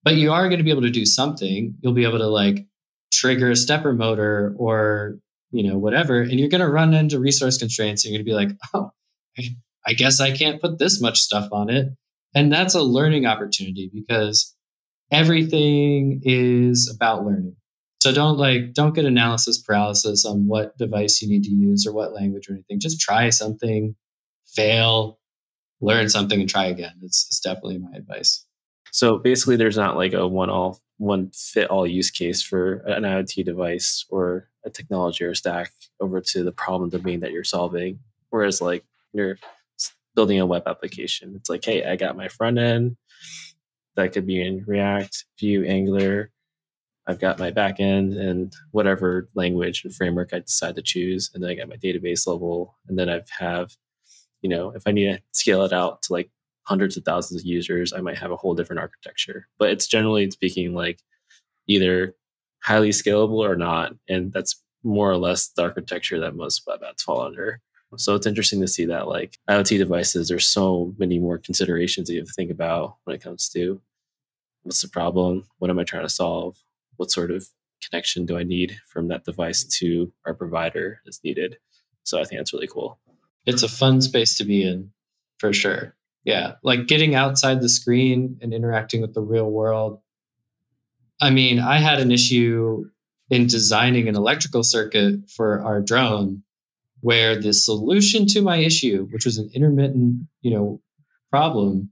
but 0.04 0.15
you 0.15 0.32
are 0.32 0.47
going 0.47 0.60
to 0.60 0.63
be 0.63 0.71
able 0.71 0.82
to 0.84 0.89
do 0.89 1.06
something. 1.06 1.76
You'll 1.82 1.93
be 1.93 2.06
able 2.06 2.19
to 2.19 2.28
like 2.28 2.65
trigger 3.12 3.52
a 3.52 3.56
stepper 3.56 3.93
motor 3.93 4.56
or 4.58 5.17
you 5.52 5.63
know 5.67 5.78
whatever, 5.78 6.21
and 6.21 6.39
you're 6.39 6.49
going 6.49 6.62
to 6.62 6.69
run 6.69 6.93
into 6.93 7.19
resource 7.19 7.58
constraints. 7.58 8.06
You're 8.06 8.12
going 8.12 8.26
to 8.26 8.30
be 8.30 8.34
like, 8.34 8.52
oh, 8.73 8.91
I 9.86 9.93
guess 9.93 10.19
I 10.19 10.32
can't 10.32 10.62
put 10.62 10.80
this 10.80 11.02
much 11.02 11.19
stuff 11.19 11.49
on 11.52 11.69
it, 11.69 11.88
and 12.36 12.52
that's 12.52 12.76
a 12.76 12.82
learning 12.82 13.26
opportunity 13.26 13.89
because 13.93 14.56
everything 15.12 16.21
is 16.23 16.91
about 16.93 17.26
learning. 17.26 17.56
So 18.02 18.12
don't 18.13 18.38
like 18.38 18.73
don't 18.73 18.93
get 18.93 19.06
analysis 19.06 19.62
paralysis 19.62 20.26
on 20.26 20.47
what 20.47 20.78
device 20.78 21.21
you 21.21 21.30
need 21.30 21.43
to 21.43 21.52
use 21.52 21.88
or 21.88 21.93
what 21.93 22.13
language 22.13 22.49
or 22.49 22.54
anything. 22.54 22.82
Just 22.82 22.99
try 22.99 23.30
something, 23.30 23.95
fail, 24.45 25.19
learn 25.82 26.10
something, 26.10 26.40
and 26.40 26.50
try 26.50 26.66
again. 26.66 26.94
It's, 27.02 27.28
it's 27.28 27.40
definitely 27.40 27.80
my 27.80 27.92
advice. 27.96 28.46
So 28.92 29.18
basically, 29.18 29.56
there's 29.56 29.78
not 29.78 29.96
like 29.96 30.14
a 30.14 30.28
one 30.28 30.50
all 30.50 30.80
one 30.98 31.32
fit 31.34 31.70
all 31.70 31.88
use 31.88 32.12
case 32.12 32.42
for 32.42 32.76
an 32.86 33.04
IoT 33.04 33.44
device 33.44 34.06
or 34.10 34.50
a 34.66 34.70
technology 34.70 35.26
or 35.26 35.34
stack 35.36 35.72
over 36.00 36.22
to 36.22 36.44
the 36.44 36.52
problem 36.52 36.90
domain 36.90 37.20
that 37.22 37.32
you're 37.32 37.44
solving. 37.44 38.00
Whereas 38.30 38.62
like 38.62 38.86
you're 39.12 39.38
building 40.16 40.40
a 40.40 40.46
web 40.46 40.64
application, 40.68 41.34
it's 41.36 41.50
like, 41.50 41.66
hey, 41.66 41.84
I 41.84 41.96
got 41.96 42.16
my 42.16 42.28
front 42.28 42.60
end 42.60 42.96
that 43.96 44.14
could 44.14 44.26
be 44.26 44.42
in 44.42 44.64
React, 44.66 45.26
Vue, 45.40 45.66
Angular. 45.66 46.32
I've 47.06 47.20
got 47.20 47.40
my 47.40 47.52
backend 47.52 48.18
and 48.18 48.54
whatever 48.72 49.28
language 49.36 49.84
and 49.84 49.94
framework 49.94 50.30
I 50.34 50.40
decide 50.40 50.76
to 50.76 50.82
choose, 50.82 51.30
and 51.34 51.44
then 51.44 51.50
I 51.50 51.56
got 51.56 51.68
my 51.68 51.76
database 51.76 52.26
level, 52.26 52.78
and 52.88 52.98
then 52.98 53.10
I 53.10 53.22
have, 53.40 53.76
you 54.44 54.50
know, 54.50 54.70
if 54.76 54.84
I 54.86 54.92
need 54.92 55.06
to 55.06 55.20
scale 55.32 55.64
it 55.64 55.74
out 55.74 56.04
to 56.04 56.14
like 56.14 56.30
hundreds 56.64 56.96
of 56.96 57.04
thousands 57.04 57.42
of 57.42 57.48
users, 57.48 57.94
I 57.94 58.02
might 58.02 58.20
have 58.20 58.32
a 58.32 58.38
whole 58.38 58.54
different 58.54 58.82
architecture. 58.82 59.48
But 59.58 59.70
it's 59.70 59.88
generally 59.88 60.30
speaking 60.30 60.76
like 60.76 61.00
either 61.68 62.16
highly 62.62 62.90
scalable 62.90 63.40
or 63.40 63.56
not, 63.56 63.94
and 64.08 64.32
that's 64.32 64.62
more 64.84 65.10
or 65.10 65.18
less 65.18 65.48
the 65.48 65.64
architecture 65.64 66.20
that 66.20 66.36
most 66.36 66.64
web 66.68 66.82
apps 66.82 67.02
fall 67.02 67.22
under. 67.22 67.62
So 67.98 68.16
it's 68.16 68.28
interesting 68.28 68.60
to 68.62 68.68
see 68.68 68.86
that 68.86 69.08
like 69.08 69.38
IoT 69.50 69.78
devices, 69.78 70.28
there's 70.28 70.48
so 70.48 70.94
many 70.98 71.20
more 71.20 71.38
considerations 71.38 72.08
that 72.08 72.14
you 72.14 72.20
have 72.20 72.28
to 72.28 72.34
think 72.34 72.52
about 72.52 72.98
when 73.04 73.16
it 73.16 73.22
comes 73.22 73.50
to 73.50 73.82
what's 74.64 74.82
the 74.82 74.88
problem, 74.88 75.46
what 75.60 75.70
am 75.70 75.80
I 75.80 75.84
trying 75.84 76.04
to 76.04 76.10
solve, 76.10 76.58
what 76.98 77.12
sort 77.12 77.32
of 77.32 77.48
connection 77.88 78.26
do 78.26 78.38
I 78.38 78.44
need 78.44 78.80
from 78.88 79.10
that 79.10 79.26
device 79.26 79.64
to 79.80 80.12
our 80.26 80.34
provider 80.34 81.02
is 81.06 81.20
needed. 81.24 81.58
So 82.04 82.20
I 82.20 82.24
think 82.24 82.40
that's 82.40 82.54
really 82.54 82.68
cool. 82.68 83.00
It's 83.46 83.64
a 83.64 83.68
fun 83.68 84.02
space 84.02 84.38
to 84.38 84.46
be 84.46 84.68
in 84.68 84.92
for 85.40 85.54
sure. 85.54 85.96
Yeah. 86.24 86.54
Like 86.64 86.88
getting 86.88 87.16
outside 87.16 87.62
the 87.62 87.70
screen 87.70 88.38
and 88.42 88.54
interacting 88.54 89.02
with 89.02 89.14
the 89.14 89.22
real 89.22 89.50
world. 89.50 90.00
I 91.22 91.30
mean, 91.30 91.60
I 91.60 91.78
had 91.78 92.00
an 92.00 92.12
issue 92.12 92.86
in 93.30 93.48
designing 93.48 94.08
an 94.08 94.16
electrical 94.16 94.64
circuit 94.64 95.30
for 95.30 95.62
our 95.62 95.82
drone 95.82 96.44
where 97.02 97.40
the 97.40 97.54
solution 97.54 98.26
to 98.28 98.42
my 98.42 98.58
issue, 98.58 99.08
which 99.12 99.26
was 99.26 99.38
an 99.38 99.50
intermittent, 99.54 100.28
you 100.42 100.52
know, 100.52 100.82
problem, 101.30 101.90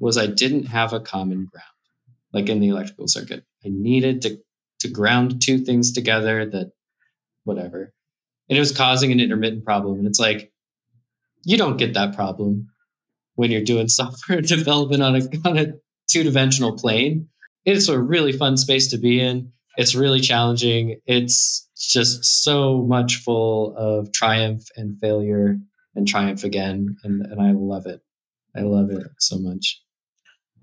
was 0.00 0.18
I 0.18 0.26
didn't 0.26 0.64
have 0.64 0.92
a 0.92 1.00
common 1.00 1.46
ground, 1.46 1.64
like 2.32 2.48
in 2.48 2.60
the 2.60 2.68
electrical 2.68 3.06
circuit. 3.06 3.44
I 3.64 3.68
needed 3.68 4.22
to 4.22 4.40
to 4.80 4.88
ground 4.88 5.42
two 5.42 5.58
things 5.58 5.92
together 5.92 6.46
that 6.46 6.72
whatever. 7.44 7.92
And 8.48 8.56
it 8.56 8.60
was 8.60 8.76
causing 8.76 9.12
an 9.12 9.20
intermittent 9.20 9.64
problem. 9.64 9.98
And 9.98 10.06
it's 10.06 10.20
like, 10.20 10.52
you 11.44 11.56
don't 11.56 11.76
get 11.76 11.94
that 11.94 12.14
problem 12.14 12.68
when 13.34 13.50
you're 13.50 13.64
doing 13.64 13.88
software 13.88 14.40
development 14.40 15.02
on 15.02 15.16
a 15.16 15.48
on 15.48 15.58
a 15.58 15.72
two-dimensional 16.08 16.76
plane. 16.76 17.28
It's 17.64 17.88
a 17.88 17.98
really 17.98 18.32
fun 18.32 18.56
space 18.56 18.88
to 18.88 18.98
be 18.98 19.20
in. 19.20 19.52
It's 19.76 19.94
really 19.94 20.20
challenging. 20.20 21.00
It's 21.06 21.68
just 21.78 22.24
so 22.24 22.82
much 22.82 23.16
full 23.16 23.76
of 23.76 24.10
triumph 24.12 24.64
and 24.76 24.98
failure 24.98 25.58
and 25.94 26.08
triumph 26.08 26.44
again. 26.44 26.96
And, 27.04 27.24
and 27.26 27.40
I 27.40 27.52
love 27.52 27.86
it. 27.86 28.00
I 28.56 28.62
love 28.62 28.90
it 28.90 29.06
so 29.18 29.38
much. 29.38 29.80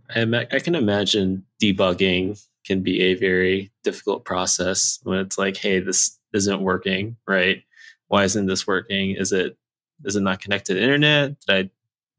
I, 0.09 0.47
I 0.51 0.59
can 0.59 0.75
imagine 0.75 1.45
debugging 1.61 2.43
can 2.65 2.81
be 2.81 3.01
a 3.01 3.13
very 3.13 3.71
difficult 3.83 4.25
process 4.25 4.99
when 5.03 5.19
it's 5.19 5.37
like, 5.37 5.57
hey, 5.57 5.79
this 5.79 6.19
isn't 6.33 6.61
working, 6.61 7.15
right? 7.27 7.63
Why 8.07 8.23
isn't 8.23 8.47
this 8.47 8.67
working? 8.67 9.11
Is 9.11 9.31
it 9.31 9.57
is 10.03 10.15
it 10.15 10.21
not 10.21 10.41
connected 10.41 10.73
to 10.73 10.79
the 10.79 10.83
internet? 10.83 11.39
Did 11.47 11.55
I 11.55 11.69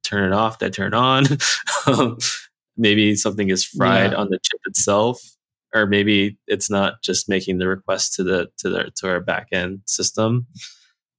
turn 0.02 0.24
it 0.24 0.34
off? 0.34 0.58
Did 0.58 0.66
I 0.66 0.70
turn 0.70 0.94
it 0.94 0.96
on? 0.96 2.18
maybe 2.76 3.14
something 3.16 3.48
is 3.50 3.64
fried 3.64 4.12
yeah. 4.12 4.18
on 4.18 4.28
the 4.28 4.38
chip 4.38 4.60
itself 4.66 5.36
or 5.76 5.86
maybe 5.86 6.38
it's 6.46 6.70
not 6.70 7.02
just 7.02 7.28
making 7.28 7.58
the 7.58 7.68
request 7.68 8.14
to 8.14 8.24
the 8.24 8.48
to 8.58 8.70
the 8.70 8.90
to 8.96 9.08
our 9.08 9.20
backend 9.20 9.80
system, 9.86 10.46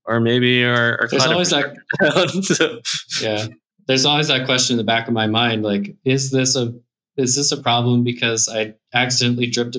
or 0.06 0.20
maybe 0.20 0.66
our, 0.66 1.00
our 1.02 1.08
there's 1.08 1.26
always 1.26 1.52
that 1.52 1.76
yeah. 3.22 3.48
There's 3.88 4.06
always 4.06 4.28
that 4.28 4.46
question 4.46 4.74
in 4.74 4.78
the 4.78 4.84
back 4.84 5.08
of 5.08 5.14
my 5.14 5.28
mind, 5.28 5.64
like, 5.64 5.96
is 6.04 6.32
this 6.32 6.56
a 6.56 6.74
is 7.16 7.36
this 7.36 7.52
a 7.52 7.62
problem 7.62 8.04
because 8.04 8.50
I 8.50 8.74
accidentally 8.94 9.48
dripped 9.48 9.78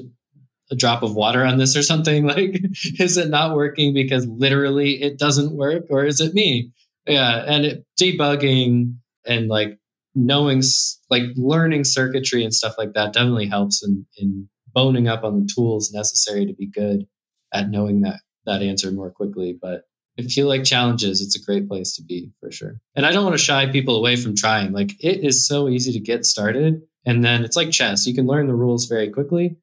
a, 0.71 0.77
drop 0.77 1.03
of 1.03 1.15
water 1.15 1.45
on 1.45 1.59
this 1.59 1.77
or 1.77 1.83
something? 1.83 2.27
Like, 2.29 2.61
is 2.99 3.17
it 3.17 3.31
not 3.31 3.55
working 3.55 3.95
because 3.95 4.27
literally 4.27 5.03
it 5.03 5.19
doesn't 5.19 5.57
work, 5.57 5.85
or 5.91 6.05
is 6.05 6.21
it 6.21 6.35
me? 6.35 6.73
Yeah, 7.07 7.45
and 7.47 7.65
it, 7.65 7.87
debugging 8.01 8.97
and 9.27 9.49
like 9.49 9.79
knowing 10.15 10.63
like 11.11 11.23
learning 11.37 11.85
circuitry 11.85 12.43
and 12.43 12.53
stuff 12.53 12.75
like 12.77 12.93
that 12.95 13.13
definitely 13.13 13.47
helps 13.47 13.85
in 13.85 14.07
in 14.17 14.49
boning 14.75 15.09
up 15.09 15.25
on 15.25 15.41
the 15.41 15.51
tools 15.55 15.93
necessary 15.93 16.47
to 16.47 16.53
be 16.53 16.67
good 16.67 17.07
at 17.53 17.71
knowing 17.71 18.03
that 18.03 18.21
that 18.47 18.63
answer 18.63 18.91
more 18.91 19.11
quickly. 19.11 19.57
But 19.61 19.85
if 20.17 20.37
you 20.37 20.47
like 20.47 20.65
challenges, 20.65 21.21
it's 21.21 21.41
a 21.41 21.45
great 21.45 21.69
place 21.69 21.95
to 21.95 22.03
be 22.03 22.33
for 22.41 22.51
sure. 22.51 22.81
And 22.97 23.07
I 23.07 23.13
don't 23.13 23.25
want 23.25 23.35
to 23.35 23.43
shy 23.43 23.67
people 23.67 23.97
away 23.97 24.17
from 24.17 24.35
trying. 24.35 24.73
Like 24.73 24.93
it 25.01 25.25
is 25.25 25.47
so 25.47 25.69
easy 25.69 25.93
to 25.93 26.01
get 26.01 26.27
started. 26.27 26.83
And 27.07 27.25
then 27.25 27.45
it's 27.45 27.57
like 27.57 27.71
chess. 27.71 28.07
You 28.07 28.15
can 28.15 28.27
learn 28.27 28.49
the 28.49 28.55
rules 28.55 28.87
very 28.87 29.11
quickly. 29.11 29.57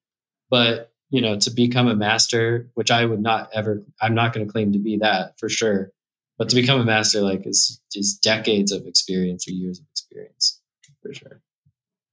But 0.49 0.91
you 1.15 1.21
know, 1.21 1.39
to 1.39 1.49
become 1.49 1.87
a 1.87 1.95
master, 1.95 2.69
which 2.73 2.91
I 2.91 3.05
would 3.05 3.21
not 3.21 3.49
ever 3.53 3.81
I'm 4.01 4.13
not 4.13 4.33
going 4.33 4.45
to 4.45 4.51
claim 4.51 4.73
to 4.73 4.79
be 4.79 4.97
that 4.97 5.39
for 5.39 5.47
sure. 5.47 5.91
But 6.37 6.49
to 6.49 6.55
become 6.55 6.81
a 6.81 6.83
master, 6.83 7.21
like 7.21 7.47
is 7.47 7.81
is 7.95 8.17
decades 8.17 8.73
of 8.73 8.85
experience 8.85 9.47
or 9.47 9.51
years 9.51 9.79
of 9.79 9.85
experience 9.93 10.59
for 11.01 11.13
sure. 11.13 11.41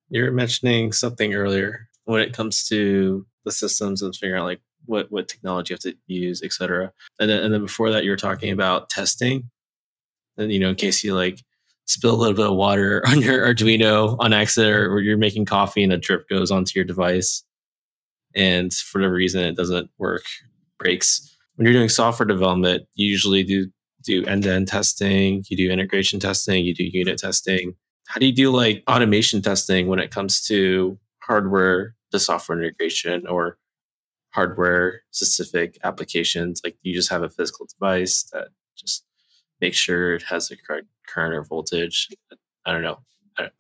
you're 0.09 0.31
mentioning 0.31 0.93
something 0.93 1.35
earlier 1.35 1.89
when 2.05 2.21
it 2.21 2.33
comes 2.33 2.69
to 2.69 3.27
the 3.45 3.51
systems 3.51 4.03
and 4.03 4.15
figuring 4.15 4.41
out 4.41 4.47
like 4.47 4.61
what 4.85 5.11
what 5.11 5.27
technology 5.27 5.73
you 5.73 5.75
have 5.75 5.81
to 5.81 5.97
use, 6.07 6.41
etc. 6.41 6.93
And 7.19 7.29
then 7.29 7.43
and 7.43 7.53
then 7.53 7.63
before 7.63 7.91
that, 7.91 8.05
you 8.05 8.11
were 8.11 8.17
talking 8.17 8.53
about 8.53 8.89
testing. 8.89 9.51
And 10.37 10.53
you 10.53 10.61
know, 10.61 10.71
in 10.71 10.77
case 10.77 11.03
you 11.03 11.17
like 11.17 11.41
spill 11.87 12.15
a 12.15 12.21
little 12.21 12.37
bit 12.37 12.47
of 12.47 12.57
water 12.57 13.03
on 13.09 13.21
your 13.21 13.53
Arduino 13.53 14.17
on 14.21 14.33
accident, 14.33 14.93
or 14.93 15.01
you're 15.01 15.17
making 15.17 15.47
coffee 15.47 15.83
and 15.83 15.93
a 15.93 15.99
drip 15.99 16.29
goes 16.29 16.53
onto 16.53 16.79
your 16.79 16.85
device, 16.85 17.43
and 18.35 18.73
for 18.73 18.99
whatever 18.99 19.15
reason 19.15 19.43
it 19.43 19.57
doesn't 19.57 19.91
work, 19.99 20.25
breaks. 20.79 21.37
When 21.57 21.67
you're 21.67 21.75
doing 21.75 21.89
software 21.89 22.27
development, 22.27 22.87
you 22.95 23.07
usually 23.09 23.43
do 23.43 23.69
do 24.03 24.25
end 24.27 24.43
to 24.43 24.53
end 24.53 24.67
testing, 24.67 25.45
you 25.49 25.57
do 25.57 25.71
integration 25.71 26.19
testing, 26.19 26.65
you 26.65 26.75
do 26.75 26.85
unit 26.85 27.19
testing. 27.19 27.75
How 28.09 28.19
do 28.19 28.27
you 28.27 28.35
do 28.35 28.51
like 28.51 28.83
automation 28.89 29.43
testing 29.43 29.87
when 29.87 30.01
it 30.01 30.11
comes 30.11 30.43
to 30.47 30.99
hardware 31.23 31.95
to 32.11 32.19
software 32.19 32.61
integration 32.61 33.27
or 33.27 33.59
hardware 34.31 35.03
specific 35.11 35.79
applications. 35.85 36.61
Like 36.65 36.77
you 36.83 36.95
just 36.95 37.11
have 37.11 37.23
a 37.23 37.31
physical 37.31 37.67
device 37.67 38.25
that 38.33 38.49
just 38.77 39.05
makes 39.61 39.77
sure 39.77 40.15
it 40.15 40.23
has 40.23 40.49
the 40.49 40.57
correct 40.57 40.87
current 41.07 41.35
or 41.35 41.45
voltage. 41.45 42.09
I 42.67 42.73
don't 42.73 42.83
know. 42.83 42.99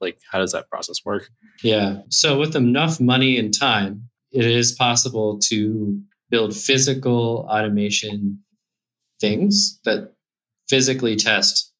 Like, 0.00 0.18
how 0.30 0.38
does 0.38 0.52
that 0.52 0.68
process 0.68 1.04
work? 1.04 1.30
Yeah. 1.62 2.02
So, 2.10 2.38
with 2.38 2.54
enough 2.54 3.00
money 3.00 3.38
and 3.38 3.58
time, 3.58 4.10
it 4.32 4.44
is 4.44 4.72
possible 4.72 5.38
to 5.38 6.00
build 6.30 6.56
physical 6.56 7.46
automation 7.50 8.42
things 9.20 9.78
that 9.84 10.14
physically 10.68 11.16
test 11.16 11.72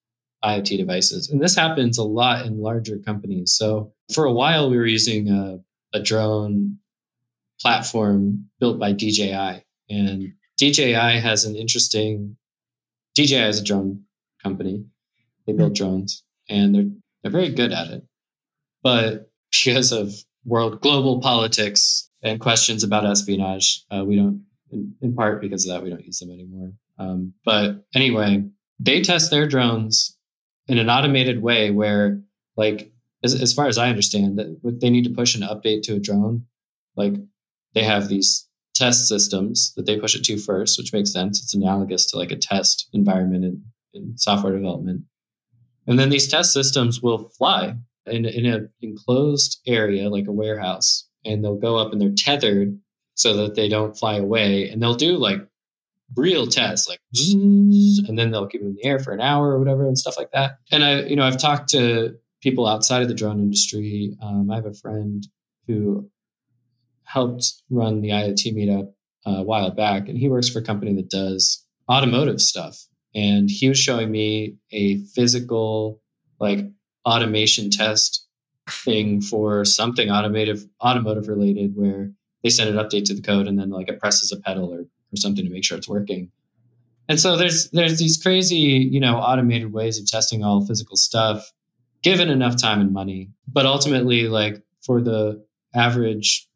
IoT 0.44 0.76
devices. 0.76 1.30
And 1.30 1.40
this 1.40 1.56
happens 1.56 1.98
a 1.98 2.04
lot 2.04 2.46
in 2.46 2.60
larger 2.60 2.98
companies. 2.98 3.52
So 3.52 3.92
for 4.12 4.24
a 4.24 4.32
while, 4.32 4.70
we 4.70 4.76
were 4.76 4.86
using 4.86 5.28
a, 5.28 5.60
a 5.94 6.02
drone 6.02 6.78
platform 7.60 8.46
built 8.60 8.78
by 8.78 8.92
DJI. 8.92 9.64
And 9.88 10.32
DJI 10.58 11.20
has 11.20 11.44
an 11.44 11.56
interesting, 11.56 12.36
DJI 13.14 13.36
is 13.36 13.60
a 13.60 13.64
drone 13.64 14.04
company. 14.42 14.84
They 15.46 15.52
build 15.52 15.74
drones 15.74 16.22
and 16.48 16.74
they're, 16.74 16.90
they're 17.22 17.32
very 17.32 17.50
good 17.50 17.72
at 17.72 17.88
it. 17.88 18.04
But 18.82 19.30
because 19.50 19.92
of 19.92 20.12
world 20.44 20.80
global 20.80 21.20
politics 21.20 22.01
and 22.22 22.40
questions 22.40 22.84
about 22.84 23.06
espionage, 23.06 23.84
uh, 23.90 24.04
we 24.04 24.16
don't, 24.16 24.44
in, 24.70 24.94
in, 25.00 25.14
part 25.14 25.40
because 25.40 25.66
of 25.66 25.72
that, 25.72 25.82
we 25.82 25.90
don't 25.90 26.04
use 26.04 26.18
them 26.18 26.30
anymore. 26.30 26.72
Um, 26.98 27.34
but 27.44 27.84
anyway, 27.94 28.44
they 28.78 29.00
test 29.00 29.30
their 29.30 29.46
drones 29.46 30.16
in 30.68 30.78
an 30.78 30.88
automated 30.88 31.42
way 31.42 31.70
where, 31.70 32.20
like, 32.56 32.92
as, 33.24 33.40
as 33.40 33.52
far 33.52 33.66
as 33.66 33.78
I 33.78 33.88
understand, 33.88 34.38
that 34.38 34.78
they 34.80 34.90
need 34.90 35.04
to 35.04 35.10
push 35.10 35.34
an 35.34 35.42
update 35.42 35.82
to 35.82 35.94
a 35.94 36.00
drone, 36.00 36.46
like 36.96 37.14
they 37.74 37.82
have 37.82 38.08
these 38.08 38.48
test 38.74 39.08
systems 39.08 39.72
that 39.74 39.86
they 39.86 39.98
push 39.98 40.14
it 40.14 40.24
to 40.24 40.38
first, 40.38 40.78
which 40.78 40.92
makes 40.92 41.12
sense. 41.12 41.42
It's 41.42 41.54
analogous 41.54 42.06
to 42.06 42.16
like 42.16 42.30
a 42.30 42.36
test 42.36 42.88
environment 42.92 43.44
in, 43.44 43.62
in 43.94 44.16
software 44.16 44.52
development. 44.52 45.02
And 45.86 45.98
then 45.98 46.10
these 46.10 46.28
test 46.28 46.52
systems 46.52 47.02
will 47.02 47.30
fly 47.36 47.74
in, 48.06 48.24
in 48.24 48.46
an 48.46 48.70
enclosed 48.80 49.60
area 49.66 50.08
like 50.08 50.26
a 50.26 50.32
warehouse, 50.32 51.08
and 51.24 51.44
they'll 51.44 51.56
go 51.56 51.76
up 51.76 51.92
and 51.92 52.00
they're 52.00 52.12
tethered 52.16 52.78
so 53.14 53.36
that 53.36 53.54
they 53.54 53.68
don't 53.68 53.96
fly 53.96 54.16
away. 54.16 54.68
And 54.68 54.82
they'll 54.82 54.94
do 54.94 55.16
like 55.16 55.38
real 56.16 56.46
tests, 56.46 56.88
like, 56.88 57.00
and 58.08 58.18
then 58.18 58.30
they'll 58.30 58.46
keep 58.46 58.60
them 58.60 58.70
in 58.70 58.76
the 58.76 58.84
air 58.84 58.98
for 58.98 59.12
an 59.12 59.20
hour 59.20 59.50
or 59.50 59.58
whatever 59.58 59.86
and 59.86 59.98
stuff 59.98 60.16
like 60.16 60.30
that. 60.32 60.58
And 60.70 60.84
I, 60.84 61.02
you 61.02 61.16
know, 61.16 61.24
I've 61.24 61.38
talked 61.38 61.70
to 61.70 62.14
people 62.42 62.66
outside 62.66 63.02
of 63.02 63.08
the 63.08 63.14
drone 63.14 63.38
industry. 63.38 64.16
Um, 64.22 64.50
I 64.50 64.56
have 64.56 64.66
a 64.66 64.74
friend 64.74 65.26
who 65.66 66.10
helped 67.04 67.54
run 67.70 68.00
the 68.00 68.10
IoT 68.10 68.54
meetup 68.54 68.92
uh, 69.26 69.40
a 69.40 69.42
while 69.42 69.70
back, 69.70 70.08
and 70.08 70.18
he 70.18 70.28
works 70.28 70.48
for 70.48 70.58
a 70.58 70.64
company 70.64 70.94
that 70.94 71.10
does 71.10 71.64
automotive 71.90 72.40
stuff. 72.40 72.78
And 73.14 73.50
he 73.50 73.68
was 73.68 73.78
showing 73.78 74.10
me 74.10 74.56
a 74.72 74.98
physical, 75.14 76.00
like 76.40 76.66
automation 77.06 77.70
test 77.70 78.26
thing 78.68 79.20
for 79.20 79.64
something 79.64 80.10
automotive 80.10 80.64
automotive 80.82 81.28
related 81.28 81.72
where 81.74 82.10
they 82.42 82.50
send 82.50 82.70
an 82.70 82.76
update 82.84 83.04
to 83.04 83.14
the 83.14 83.22
code 83.22 83.46
and 83.46 83.58
then 83.58 83.70
like 83.70 83.88
it 83.88 84.00
presses 84.00 84.32
a 84.32 84.40
pedal 84.40 84.72
or, 84.72 84.80
or 84.80 85.16
something 85.16 85.44
to 85.44 85.50
make 85.50 85.64
sure 85.64 85.76
it's 85.76 85.88
working. 85.88 86.30
And 87.08 87.18
so 87.20 87.36
there's 87.36 87.70
there's 87.70 87.98
these 87.98 88.20
crazy 88.20 88.56
you 88.56 89.00
know 89.00 89.16
automated 89.16 89.72
ways 89.72 89.98
of 89.98 90.06
testing 90.06 90.44
all 90.44 90.64
physical 90.64 90.96
stuff 90.96 91.50
given 92.02 92.30
enough 92.30 92.60
time 92.60 92.80
and 92.80 92.92
money. 92.92 93.30
But 93.48 93.66
ultimately 93.66 94.28
like 94.28 94.62
for 94.84 95.00
the 95.00 95.44
average 95.74 96.48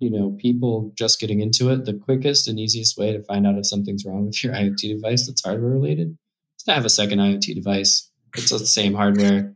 you 0.00 0.10
know 0.10 0.36
people 0.40 0.92
just 0.96 1.20
getting 1.20 1.40
into 1.40 1.70
it 1.70 1.84
the 1.84 1.94
quickest 1.94 2.48
and 2.48 2.58
easiest 2.58 2.98
way 2.98 3.12
to 3.12 3.22
find 3.22 3.46
out 3.46 3.56
if 3.56 3.66
something's 3.66 4.04
wrong 4.04 4.26
with 4.26 4.42
your 4.42 4.52
iot 4.54 4.76
device 4.76 5.26
that's 5.26 5.44
hardware 5.44 5.70
related 5.70 6.16
is 6.58 6.64
to 6.64 6.72
have 6.72 6.84
a 6.84 6.90
second 6.90 7.20
iot 7.20 7.54
device. 7.54 8.10
It's 8.36 8.50
the 8.50 8.58
same 8.58 8.94
hardware 8.94 9.54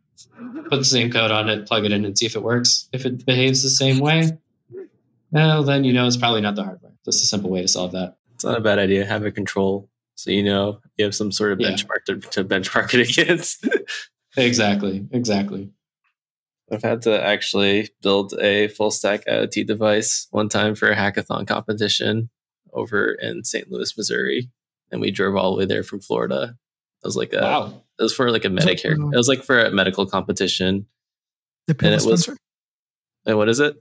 put 0.69 0.79
the 0.79 0.85
same 0.85 1.11
code 1.11 1.31
on 1.31 1.49
it, 1.49 1.67
plug 1.67 1.85
it 1.85 1.93
in, 1.93 2.05
and 2.05 2.17
see 2.17 2.27
if 2.27 2.37
it 2.37 2.43
works. 2.43 2.89
If 2.93 3.07
it 3.07 3.25
behaves 3.25 3.63
the 3.63 3.71
same 3.71 3.99
way, 3.99 4.39
well, 5.31 5.63
then 5.63 5.85
you 5.85 5.93
know 5.93 6.07
it's 6.07 6.17
probably 6.17 6.41
not 6.41 6.57
the 6.57 6.65
hardware. 6.65 6.93
That's 7.05 7.23
a 7.23 7.27
simple 7.27 7.51
way 7.51 7.63
to 7.63 7.69
solve 7.69 7.93
that. 7.93 8.17
It's 8.35 8.45
not 8.45 8.59
a 8.59 8.61
bad 8.61 8.79
idea. 8.79 9.05
Have 9.05 9.25
a 9.25 9.31
control 9.31 9.91
so 10.19 10.33
you 10.33 10.43
know 10.43 10.81
you 10.97 11.05
have 11.05 11.15
some 11.15 11.31
sort 11.31 11.53
of 11.53 11.61
yeah. 11.61 11.71
benchmark 11.71 12.05
to, 12.07 12.17
to 12.17 12.45
benchmark 12.45 12.93
it 12.93 13.09
against. 13.09 13.69
exactly. 14.37 15.07
Exactly. 15.13 15.71
I've 16.73 16.83
had 16.83 17.03
to 17.03 17.25
actually 17.25 17.91
build 18.03 18.35
a 18.41 18.67
full 18.67 18.91
stack 18.91 19.25
IoT 19.27 19.69
device 19.69 20.27
one 20.33 20.49
time 20.49 20.75
for 20.75 20.91
a 20.91 20.97
hackathon 20.97 21.47
competition 21.47 22.31
over 22.73 23.13
in 23.13 23.45
St. 23.45 23.71
Louis, 23.71 23.97
Missouri. 23.97 24.51
And 24.91 25.01
we 25.01 25.13
drove 25.13 25.37
all 25.37 25.53
the 25.53 25.59
way 25.61 25.67
there 25.67 25.85
from 25.85 26.01
Florida. 26.01 26.57
It 27.03 27.07
was 27.07 27.17
like 27.17 27.33
a 27.33 27.41
wow. 27.41 27.83
It 27.99 28.03
was 28.03 28.15
for 28.15 28.31
like 28.31 28.45
a 28.45 28.49
Medicare. 28.49 28.93
It 28.93 29.17
was 29.17 29.29
like 29.29 29.43
for 29.43 29.65
a 29.65 29.71
medical 29.71 30.07
competition. 30.07 30.87
The 31.67 31.75
pill 31.75 31.91
dispenser. 31.91 32.33
Was, 32.33 32.39
and 33.27 33.37
what 33.37 33.49
is 33.49 33.61
it? 33.61 33.77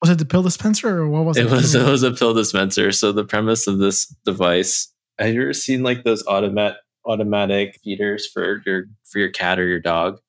Was 0.00 0.10
it 0.10 0.18
the 0.18 0.24
pill 0.24 0.42
dispenser 0.42 0.98
or 0.98 1.08
what 1.08 1.24
was 1.24 1.36
it? 1.36 1.46
It 1.46 1.50
was 1.50 1.74
it 1.74 1.86
was 1.86 2.02
a 2.02 2.10
pill 2.10 2.34
dispenser. 2.34 2.92
So 2.92 3.12
the 3.12 3.24
premise 3.24 3.66
of 3.66 3.78
this 3.78 4.06
device. 4.24 4.92
Have 5.18 5.32
you 5.32 5.42
ever 5.42 5.52
seen 5.52 5.82
like 5.82 6.04
those 6.04 6.26
automatic 6.26 6.76
automatic 7.06 7.78
feeders 7.84 8.26
for 8.26 8.62
your 8.66 8.84
for 9.04 9.18
your 9.18 9.30
cat 9.30 9.58
or 9.58 9.66
your 9.66 9.80
dog? 9.80 10.20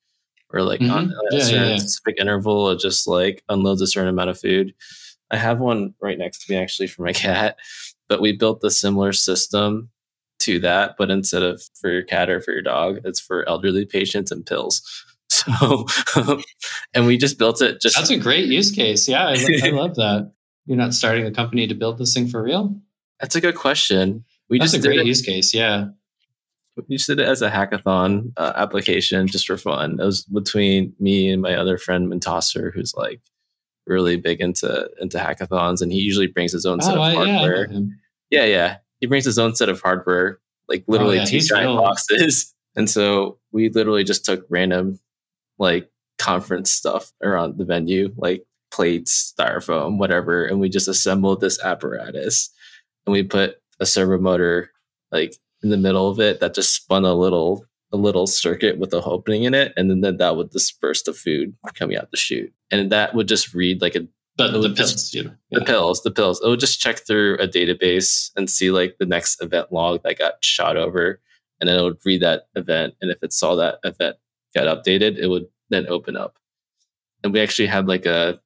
Or 0.50 0.62
like 0.62 0.80
mm-hmm. 0.80 0.92
on 0.92 1.12
a 1.32 1.36
yeah, 1.36 1.42
certain 1.42 1.70
yeah. 1.70 1.76
specific 1.78 2.16
interval, 2.20 2.70
it 2.70 2.78
just 2.78 3.08
like 3.08 3.42
unloads 3.48 3.82
a 3.82 3.86
certain 3.86 4.10
amount 4.10 4.30
of 4.30 4.38
food. 4.38 4.74
I 5.30 5.36
have 5.36 5.58
one 5.58 5.94
right 6.00 6.16
next 6.16 6.46
to 6.46 6.52
me 6.52 6.58
actually 6.58 6.86
for 6.86 7.02
my 7.02 7.12
cat, 7.14 7.56
but 8.08 8.20
we 8.20 8.36
built 8.36 8.60
the 8.60 8.70
similar 8.70 9.12
system 9.12 9.90
to 10.46 10.60
that, 10.60 10.94
but 10.96 11.10
instead 11.10 11.42
of 11.42 11.62
for 11.74 11.90
your 11.90 12.02
cat 12.02 12.30
or 12.30 12.40
for 12.40 12.52
your 12.52 12.62
dog, 12.62 13.00
it's 13.04 13.20
for 13.20 13.46
elderly 13.48 13.84
patients 13.84 14.30
and 14.30 14.46
pills. 14.46 14.82
So, 15.28 15.84
and 16.94 17.04
we 17.04 17.18
just 17.18 17.36
built 17.36 17.60
it. 17.60 17.80
Just 17.80 17.96
that's 17.96 18.10
a 18.10 18.16
great 18.16 18.46
use 18.46 18.70
case. 18.70 19.08
Yeah, 19.08 19.26
I, 19.26 19.36
I 19.64 19.70
love 19.70 19.96
that. 19.96 20.32
You're 20.66 20.78
not 20.78 20.94
starting 20.94 21.26
a 21.26 21.32
company 21.32 21.66
to 21.66 21.74
build 21.74 21.98
this 21.98 22.14
thing 22.14 22.28
for 22.28 22.40
real. 22.40 22.80
That's 23.20 23.34
a 23.34 23.40
good 23.40 23.56
question. 23.56 24.24
We 24.48 24.60
that's 24.60 24.70
just 24.70 24.84
a 24.84 24.88
great 24.88 25.00
it, 25.00 25.06
use 25.06 25.22
case. 25.22 25.52
Yeah, 25.52 25.88
we 26.76 26.96
just 26.96 27.08
did 27.08 27.18
it 27.18 27.26
as 27.26 27.42
a 27.42 27.50
hackathon 27.50 28.32
uh, 28.36 28.52
application 28.54 29.26
just 29.26 29.48
for 29.48 29.56
fun. 29.56 29.98
It 30.00 30.04
was 30.04 30.22
between 30.24 30.94
me 31.00 31.28
and 31.30 31.42
my 31.42 31.56
other 31.56 31.76
friend 31.76 32.10
Mentosser, 32.10 32.72
who's 32.72 32.94
like 32.94 33.20
really 33.84 34.16
big 34.16 34.40
into 34.40 34.88
into 35.00 35.18
hackathons, 35.18 35.82
and 35.82 35.90
he 35.90 35.98
usually 35.98 36.28
brings 36.28 36.52
his 36.52 36.66
own 36.66 36.80
set 36.80 36.96
oh, 36.96 37.02
of 37.02 37.14
hardware. 37.14 37.68
Yeah, 37.68 37.80
yeah, 38.30 38.44
yeah 38.44 38.76
he 39.00 39.06
brings 39.06 39.24
his 39.24 39.38
own 39.38 39.54
set 39.54 39.68
of 39.68 39.80
hardware, 39.80 40.38
like 40.68 40.84
oh, 40.88 40.92
literally 40.92 41.18
oh, 41.18 41.20
yeah, 41.20 41.26
two 41.26 41.40
giant 41.40 41.68
real. 41.68 41.82
boxes. 41.82 42.52
And 42.78 42.90
so 42.90 43.38
we 43.52 43.70
literally 43.70 44.04
just 44.04 44.26
took 44.26 44.44
random 44.50 45.00
like 45.58 45.90
conference 46.18 46.70
stuff 46.70 47.10
around 47.22 47.56
the 47.56 47.64
venue, 47.64 48.12
like 48.18 48.44
plates, 48.70 49.32
styrofoam, 49.34 49.96
whatever, 49.96 50.44
and 50.44 50.60
we 50.60 50.68
just 50.68 50.86
assembled 50.86 51.40
this 51.40 51.58
apparatus 51.64 52.50
and 53.06 53.12
we 53.12 53.22
put 53.22 53.56
a 53.80 53.86
servo 53.86 54.18
motor 54.18 54.70
like 55.10 55.36
in 55.62 55.70
the 55.70 55.76
middle 55.78 56.08
of 56.08 56.20
it 56.20 56.40
that 56.40 56.54
just 56.54 56.74
spun 56.74 57.04
a 57.04 57.14
little 57.14 57.64
a 57.92 57.96
little 57.96 58.26
circuit 58.26 58.78
with 58.78 58.92
a 58.92 59.02
opening 59.02 59.44
in 59.44 59.54
it, 59.54 59.72
and 59.76 60.02
then 60.02 60.16
that 60.18 60.36
would 60.36 60.50
disperse 60.50 61.02
the 61.02 61.12
food 61.12 61.54
coming 61.74 61.96
out 61.96 62.10
the 62.10 62.16
chute, 62.16 62.52
and 62.70 62.90
that 62.90 63.14
would 63.14 63.28
just 63.28 63.54
read 63.54 63.80
like 63.80 63.94
a 63.94 64.06
but 64.36 64.52
the 64.52 64.68
pills, 64.68 64.92
just, 64.92 65.14
you 65.14 65.24
know, 65.24 65.34
yeah. 65.50 65.58
the 65.60 65.64
pills, 65.64 66.02
the 66.02 66.10
pills. 66.10 66.40
It 66.42 66.48
would 66.48 66.60
just 66.60 66.80
check 66.80 67.06
through 67.06 67.38
a 67.38 67.48
database 67.48 68.30
and 68.36 68.50
see 68.50 68.70
like 68.70 68.96
the 68.98 69.06
next 69.06 69.42
event 69.42 69.72
log 69.72 70.02
that 70.02 70.18
got 70.18 70.34
shot 70.42 70.76
over, 70.76 71.20
and 71.60 71.68
then 71.68 71.78
it 71.78 71.82
would 71.82 71.98
read 72.04 72.22
that 72.22 72.48
event. 72.54 72.94
And 73.00 73.10
if 73.10 73.22
it 73.22 73.32
saw 73.32 73.54
that 73.56 73.78
event 73.84 74.16
got 74.54 74.66
updated, 74.66 75.16
it 75.16 75.28
would 75.28 75.46
then 75.70 75.86
open 75.88 76.16
up. 76.16 76.36
And 77.24 77.32
we 77.32 77.40
actually 77.40 77.66
had 77.66 77.88
like 77.88 78.06
a 78.06 78.40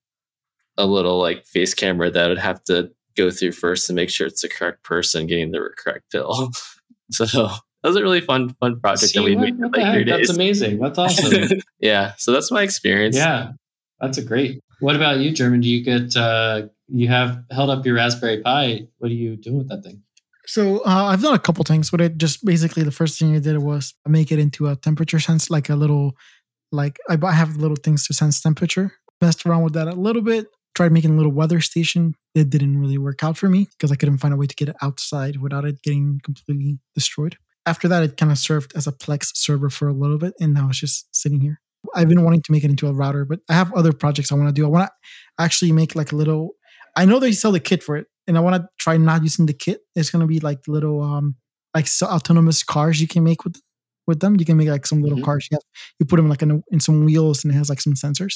a 0.77 0.87
little 0.87 1.19
like 1.19 1.47
face 1.47 1.75
camera 1.75 2.11
that 2.11 2.29
would 2.29 2.39
have 2.39 2.63
to 2.65 2.91
go 3.17 3.31
through 3.31 3.53
first 3.53 3.87
to 3.87 3.93
make 3.93 4.11
sure 4.11 4.27
it's 4.27 4.43
the 4.43 4.49
correct 4.49 4.83
person 4.83 5.27
getting 5.27 5.51
the 5.51 5.71
correct 5.77 6.11
pill. 6.11 6.51
so 7.11 7.25
that 7.27 7.89
was 7.89 7.97
a 7.97 8.03
really 8.03 8.21
fun 8.21 8.55
fun 8.61 8.81
project 8.81 9.13
See, 9.13 9.19
that 9.19 9.25
we 9.25 9.35
what, 9.35 9.43
made 9.43 9.55
in 9.55 9.71
like 9.71 9.95
three 9.95 10.05
days. 10.05 10.29
That's 10.29 10.37
amazing. 10.37 10.79
That's 10.79 10.99
awesome. 11.01 11.61
yeah. 11.81 12.13
So 12.19 12.33
that's 12.33 12.51
my 12.51 12.63
experience. 12.63 13.17
Yeah. 13.17 13.53
That's 14.01 14.19
a 14.19 14.23
great. 14.23 14.63
What 14.81 14.97
about 14.97 15.19
you, 15.19 15.35
Herman? 15.37 15.61
Do 15.61 15.69
you 15.69 15.85
get 15.85 16.17
uh, 16.17 16.69
you 16.89 17.09
have 17.09 17.45
held 17.51 17.71
up 17.71 17.85
your 17.87 17.95
Raspberry 17.95 18.43
Pi? 18.43 18.89
What 18.99 19.11
are 19.11 19.15
you 19.15 19.37
doing 19.37 19.59
with 19.59 19.69
that 19.69 19.85
thing? 19.85 20.03
So 20.47 20.79
uh, 20.79 21.05
I've 21.05 21.23
done 21.23 21.35
a 21.35 21.39
couple 21.39 21.63
things, 21.65 21.91
but 21.91 22.01
it 22.01 22.19
just 22.19 22.45
basically 22.45 22.83
the 22.83 22.91
first 22.91 23.19
thing 23.19 23.37
I 23.37 23.39
did 23.39 23.59
was 23.59 23.95
make 24.07 24.33
it 24.33 24.39
into 24.39 24.69
a 24.69 24.77
temperature 24.77 25.21
sense, 25.21 25.51
like 25.51 25.69
a 25.69 25.77
little, 25.77 26.17
like 26.73 26.99
I 27.09 27.33
have 27.33 27.57
little 27.57 27.77
things 27.77 28.07
to 28.07 28.15
sense 28.15 28.41
temperature. 28.41 28.95
Messed 29.21 29.45
around 29.45 29.63
with 29.63 29.75
that 29.75 29.87
a 29.87 29.93
little 29.93 30.23
bit. 30.23 30.47
Tried 30.75 30.93
making 30.93 31.13
a 31.13 31.17
little 31.17 31.33
weather 31.33 31.61
station. 31.61 32.15
It 32.35 32.49
didn't 32.49 32.81
really 32.81 32.99
work 32.99 33.23
out 33.23 33.37
for 33.37 33.49
me 33.49 33.69
because 33.71 33.93
I 33.93 33.97
couldn't 33.97 34.19
find 34.19 34.33
a 34.33 34.37
way 34.37 34.47
to 34.47 34.55
get 34.55 34.71
it 34.71 34.77
outside 34.81 35.37
without 35.37 35.65
it 35.65 35.83
getting 35.83 36.21
completely 36.25 36.79
destroyed. 36.95 37.37
After 37.67 37.87
that, 37.89 38.03
it 38.03 38.17
kind 38.17 38.33
of 38.33 38.39
served 38.39 38.73
as 38.75 38.87
a 38.87 38.93
Plex 38.93 39.37
server 39.37 39.69
for 39.69 39.89
a 39.89 39.93
little 39.93 40.19
bit, 40.19 40.35
and 40.41 40.55
now 40.55 40.69
it's 40.71 40.81
just 40.81 41.15
sitting 41.15 41.41
here. 41.41 41.61
I've 41.95 42.09
been 42.09 42.25
wanting 42.25 42.43
to 42.43 42.53
make 42.53 42.65
it 42.65 42.71
into 42.71 42.89
a 42.89 42.93
router, 42.93 43.25
but 43.25 43.41
I 43.49 43.55
have 43.55 43.73
other 43.75 43.93
projects 43.93 44.31
I 44.31 44.35
want 44.35 44.49
to 44.49 44.53
do. 44.53 44.65
I 44.65 44.69
want 44.69 44.89
to 44.89 45.43
actually 45.43 45.73
make 45.73 45.95
like 45.95 46.13
a 46.13 46.17
little. 46.17 46.51
I 46.97 47.05
know 47.05 47.19
they 47.19 47.33
sell 47.33 47.53
the 47.53 47.61
kit 47.61 47.83
for 47.83 47.97
it, 47.97 48.07
and 48.27 48.37
I 48.37 48.41
want 48.41 48.57
to 48.57 48.69
try 48.79 48.97
not 48.97 49.23
using 49.23 49.47
the 49.47 49.53
kit. 49.53 49.81
It's 49.95 50.11
gonna 50.11 50.27
be 50.27 50.41
like 50.41 50.61
little 50.69 51.03
um 51.03 51.37
like 51.75 51.87
autonomous 52.03 52.63
cars 52.63 53.01
you 53.01 53.09
can 53.09 53.25
make 53.25 53.45
with 53.45 53.61
with 54.07 54.21
them. 54.21 54.37
You 54.39 54.45
can 54.45 54.57
make 54.57 54.69
like 54.69 54.87
some 54.87 55.03
little 55.03 55.19
mm-hmm. 55.19 55.25
cars. 55.25 55.49
You 55.51 55.57
have, 55.57 55.63
you 55.99 56.07
put 56.07 56.17
them 56.17 56.29
like 56.29 56.43
in, 56.43 56.51
a, 56.51 56.61
in 56.71 56.81
some 56.81 57.05
wheels, 57.05 57.45
and 57.45 57.53
it 57.53 57.57
has 57.57 57.69
like 57.69 57.81
some 57.81 57.95
sensors. 57.95 58.35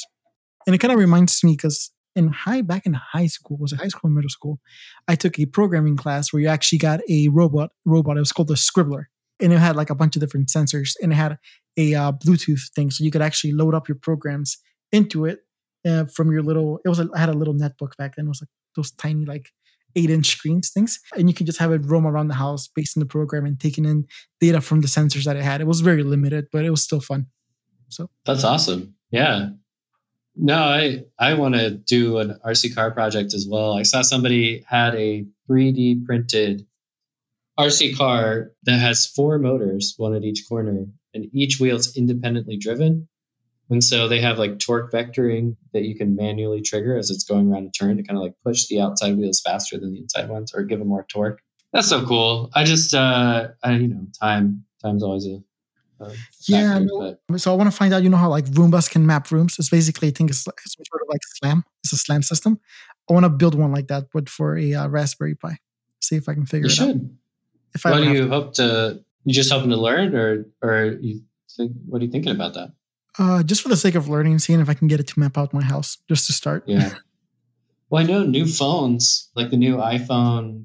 And 0.67 0.75
it 0.75 0.79
kind 0.79 0.93
of 0.93 0.99
reminds 0.99 1.43
me 1.45 1.53
because 1.53 1.91
in 2.17 2.29
high 2.29 2.63
back 2.63 2.87
in 2.87 2.95
high 2.95 3.27
school 3.27 3.57
was 3.59 3.73
it 3.73 3.81
high 3.81 3.89
school 3.89 4.09
or 4.09 4.15
middle 4.15 4.31
school 4.31 4.61
i 5.09 5.15
took 5.15 5.39
a 5.39 5.47
programming 5.47 5.97
class 5.97 6.33
where 6.33 6.41
you 6.41 6.49
actually 6.49 6.79
got 6.79 7.01
a 7.11 7.29
robot 7.29 7.71
robot 7.85 8.17
it 8.17 8.21
was 8.21 8.33
called 8.33 8.49
the 8.49 8.55
scribbler 8.55 9.07
and 9.41 9.53
it 9.53 9.59
had 9.59 9.77
like 9.77 9.91
a 9.91 9.95
bunch 9.95 10.15
of 10.15 10.21
different 10.21 10.49
sensors 10.49 10.93
and 11.03 11.13
it 11.13 11.17
had 11.17 11.37
a 11.77 11.95
uh, 11.95 12.13
bluetooth 12.13 12.71
thing 12.75 12.91
so 12.91 13.05
you 13.05 13.11
could 13.11 13.23
actually 13.23 13.53
load 13.53 13.75
up 13.75 13.89
your 13.89 13.99
programs 14.01 14.59
into 14.93 15.25
it 15.25 15.41
uh, 15.87 16.05
from 16.07 16.31
your 16.31 16.43
little 16.43 16.81
it 16.85 16.89
was 16.89 17.01
a, 17.01 17.09
I 17.15 17.19
had 17.19 17.29
a 17.29 17.35
little 17.35 17.55
netbook 17.55 17.97
back 17.97 18.17
then 18.17 18.27
it 18.27 18.29
was 18.29 18.43
like 18.43 18.51
those 18.77 18.91
tiny 18.93 19.25
like 19.25 19.51
eight 19.97 20.11
inch 20.11 20.27
screens 20.27 20.71
things 20.71 21.01
and 21.17 21.29
you 21.29 21.35
could 21.35 21.47
just 21.47 21.59
have 21.59 21.73
it 21.73 21.83
roam 21.85 22.07
around 22.07 22.29
the 22.29 22.35
house 22.35 22.69
based 22.69 22.97
on 22.97 23.01
the 23.01 23.07
program 23.07 23.45
and 23.45 23.61
taking 23.61 23.85
in 23.85 24.07
data 24.41 24.61
from 24.61 24.81
the 24.81 24.89
sensors 24.89 25.25
that 25.25 25.37
it 25.37 25.45
had. 25.45 25.61
It 25.61 25.67
was 25.67 25.81
very 25.81 26.03
limited 26.03 26.49
but 26.53 26.65
it 26.65 26.71
was 26.71 26.83
still 26.83 27.01
fun 27.01 27.27
so. 27.95 28.11
That's 28.25 28.45
awesome. 28.45 28.95
Yeah. 29.11 29.51
No, 30.37 30.57
I 30.57 31.05
I 31.19 31.35
want 31.35 31.55
to 31.55 31.71
do 31.71 32.19
an 32.19 32.39
RC 32.45 32.75
car 32.75 32.91
project 32.91 33.35
as 33.35 33.47
well. 33.49 33.75
I 33.75 33.85
saw 33.85 34.03
somebody 34.03 34.65
had 34.69 34.95
a 34.97 35.25
3D 35.49 36.05
printed 36.05 36.67
RC 37.59 37.97
car 37.97 38.51
that 38.65 38.79
has 38.79 39.07
four 39.07 39.39
motors, 39.39 39.95
one 39.97 40.15
at 40.15 40.25
each 40.25 40.45
corner, 40.49 40.87
and 41.15 41.27
each 41.33 41.59
wheel 41.61 41.77
is 41.77 41.97
independently 41.97 42.57
driven. 42.57 43.09
And 43.71 43.83
so 43.83 44.09
they 44.09 44.21
have 44.21 44.39
like 44.39 44.59
torque 44.59 44.93
vectoring 44.93 45.57
that 45.73 45.85
you 45.85 45.97
can 45.97 46.17
manually 46.17 46.61
trigger 46.61 46.99
as 46.99 47.11
it's 47.11 47.25
going 47.25 47.51
around 47.51 47.67
a 47.67 47.71
turn 47.71 47.97
to 47.97 48.03
kind 48.03 48.19
of 48.19 48.23
like 48.23 48.35
push 48.45 48.67
the 48.67 48.81
outside 48.81 49.17
wheels 49.17 49.41
faster 49.41 49.79
than 49.79 49.93
the 49.93 50.01
inside 50.01 50.29
ones 50.29 50.53
or 50.55 50.65
give 50.65 50.81
them 50.81 50.89
more 50.89 51.07
torque. 51.09 51.41
That's 51.73 51.89
so 51.89 52.05
cool. 52.05 52.51
I 52.55 52.65
just, 52.65 52.95
uh, 52.95 53.49
I, 53.63 53.73
you 53.73 53.89
know, 53.89 54.07
time, 54.21 54.65
time's 54.83 55.03
always 55.03 55.27
a 55.27 55.41
yeah. 56.47 56.81
No, 56.81 57.17
so 57.37 57.53
I 57.53 57.57
want 57.57 57.71
to 57.71 57.77
find 57.77 57.95
out, 57.95 58.03
you 58.03 58.11
know, 58.11 58.17
how 58.17 58.29
like 58.29 58.47
Roombas 58.47 58.91
can 58.91 59.07
map 59.07 59.31
rooms. 59.31 59.57
It's 59.59 59.71
basically, 59.71 60.09
I 60.09 60.11
think 60.11 60.31
it's, 60.31 60.47
it's 60.47 60.75
sort 60.75 61.03
of 61.03 61.09
like 61.09 61.21
SLAM. 61.37 61.65
It's 61.83 61.93
a 61.93 61.97
SLAM 61.97 62.23
system. 62.23 62.61
I 63.09 63.13
want 63.13 63.25
to 63.25 63.31
build 63.31 63.55
one 63.55 63.73
like 63.73 63.89
that, 63.89 64.09
but 64.13 64.29
for 64.29 64.57
a 64.57 64.75
uh, 64.75 64.89
Raspberry 64.89 65.35
Pi. 65.35 65.59
See 66.01 66.17
if 66.17 66.29
I 66.29 66.35
can 66.35 66.47
figure 66.47 66.67
you 66.67 66.73
it 66.73 66.75
should. 66.75 66.89
out. 66.89 67.03
If 67.75 67.85
what 67.85 67.97
do 67.97 68.13
you 68.13 68.25
to. 68.25 68.29
hope 68.29 68.55
to? 68.55 69.05
You 69.25 69.33
just 69.33 69.53
hoping 69.53 69.71
to 69.71 69.77
learn, 69.77 70.15
or 70.15 70.47
or 70.63 70.97
you 71.01 71.21
think? 71.57 71.73
What 71.87 72.03
are 72.03 72.05
you 72.05 72.11
thinking 72.11 72.33
about 72.33 72.55
that? 72.55 72.73
Uh, 73.19 73.43
just 73.43 73.63
for 73.63 73.69
the 73.69 73.77
sake 73.77 73.95
of 73.95 74.09
learning, 74.09 74.39
seeing 74.39 74.61
if 74.61 74.69
I 74.69 74.75
can 74.75 74.89
get 74.89 75.01
it 75.01 75.07
to 75.09 75.21
map 75.21 75.39
out 75.39 75.55
my 75.55 75.63
house, 75.63 75.99
just 76.09 76.27
to 76.27 76.33
start. 76.33 76.65
Yeah. 76.67 76.95
Well, 77.89 78.03
I 78.03 78.07
know 78.07 78.25
new 78.25 78.47
phones, 78.47 79.31
like 79.37 79.51
the 79.51 79.57
new 79.57 79.77
iPhone 79.77 80.65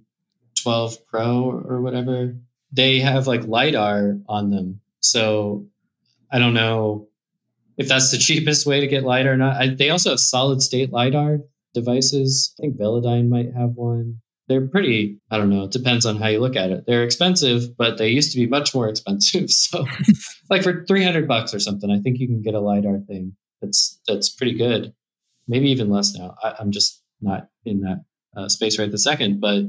12 0.63 1.05
Pro 1.05 1.63
or 1.67 1.81
whatever, 1.81 2.35
they 2.71 2.99
have 2.99 3.27
like 3.27 3.45
lidar 3.45 4.17
on 4.27 4.49
them 4.49 4.81
so 5.01 5.65
I 6.31 6.39
don't 6.39 6.53
know 6.53 7.07
if 7.77 7.87
that's 7.87 8.11
the 8.11 8.17
cheapest 8.19 8.65
way 8.65 8.79
to 8.79 8.87
get 8.87 9.03
LiDAR 9.03 9.33
or 9.33 9.37
not. 9.37 9.61
I, 9.61 9.67
they 9.67 9.89
also 9.89 10.11
have 10.11 10.19
solid 10.19 10.61
state 10.61 10.91
LiDAR 10.91 11.39
devices. 11.73 12.53
I 12.59 12.63
think 12.63 12.77
Velodyne 12.77 13.29
might 13.29 13.53
have 13.53 13.71
one. 13.71 14.21
They're 14.49 14.67
pretty, 14.67 15.19
I 15.31 15.37
don't 15.37 15.49
know, 15.49 15.63
it 15.63 15.71
depends 15.71 16.05
on 16.05 16.17
how 16.17 16.27
you 16.27 16.39
look 16.39 16.55
at 16.55 16.71
it. 16.71 16.83
They're 16.85 17.03
expensive, 17.03 17.77
but 17.77 17.97
they 17.97 18.09
used 18.09 18.31
to 18.33 18.37
be 18.37 18.47
much 18.47 18.75
more 18.75 18.89
expensive. 18.89 19.49
So 19.49 19.85
like 20.49 20.63
for 20.63 20.83
300 20.85 21.27
bucks 21.27 21.53
or 21.53 21.59
something, 21.59 21.91
I 21.91 21.99
think 21.99 22.19
you 22.19 22.27
can 22.27 22.41
get 22.41 22.55
a 22.55 22.59
LiDAR 22.59 22.99
thing 23.07 23.35
that's 23.61 23.99
that's 24.07 24.29
pretty 24.29 24.57
good. 24.57 24.93
Maybe 25.47 25.69
even 25.69 25.89
less 25.89 26.13
now. 26.15 26.35
I, 26.43 26.55
am 26.59 26.71
just 26.71 27.01
not 27.21 27.47
in 27.65 27.81
that 27.81 28.03
uh, 28.35 28.49
space 28.49 28.77
right 28.79 28.91
the 28.91 28.97
second. 28.97 29.39
But 29.39 29.65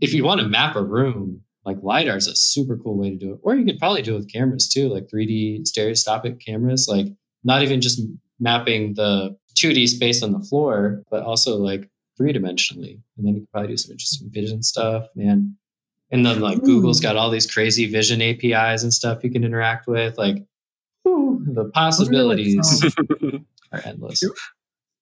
if 0.00 0.12
you 0.12 0.24
want 0.24 0.40
to 0.40 0.48
map 0.48 0.76
a 0.76 0.82
room, 0.82 1.42
like 1.64 1.78
lidar 1.82 2.16
is 2.16 2.26
a 2.26 2.36
super 2.36 2.76
cool 2.76 2.96
way 2.98 3.10
to 3.10 3.16
do 3.16 3.32
it 3.32 3.40
or 3.42 3.54
you 3.54 3.64
could 3.64 3.78
probably 3.78 4.02
do 4.02 4.14
it 4.14 4.18
with 4.18 4.32
cameras 4.32 4.68
too 4.68 4.88
like 4.88 5.08
3d 5.08 5.66
stereoscopic 5.66 6.38
cameras 6.38 6.88
like 6.88 7.06
not 7.42 7.62
even 7.62 7.80
just 7.80 8.00
mapping 8.38 8.94
the 8.94 9.36
2d 9.54 9.88
space 9.88 10.22
on 10.22 10.32
the 10.32 10.40
floor 10.40 11.02
but 11.10 11.22
also 11.22 11.56
like 11.56 11.88
three 12.16 12.32
dimensionally 12.32 13.00
and 13.16 13.26
then 13.26 13.34
you 13.34 13.40
could 13.40 13.50
probably 13.50 13.68
do 13.68 13.76
some 13.76 13.92
interesting 13.92 14.30
vision 14.30 14.62
stuff 14.62 15.06
man 15.14 15.56
and 16.10 16.24
then 16.24 16.40
like 16.40 16.58
Ooh. 16.58 16.62
google's 16.62 17.00
got 17.00 17.16
all 17.16 17.30
these 17.30 17.50
crazy 17.50 17.86
vision 17.86 18.20
apis 18.20 18.82
and 18.82 18.92
stuff 18.92 19.24
you 19.24 19.30
can 19.30 19.44
interact 19.44 19.86
with 19.86 20.16
like 20.18 20.36
whew, 21.02 21.42
the 21.46 21.66
possibilities 21.66 22.84
are 23.72 23.82
endless 23.84 24.22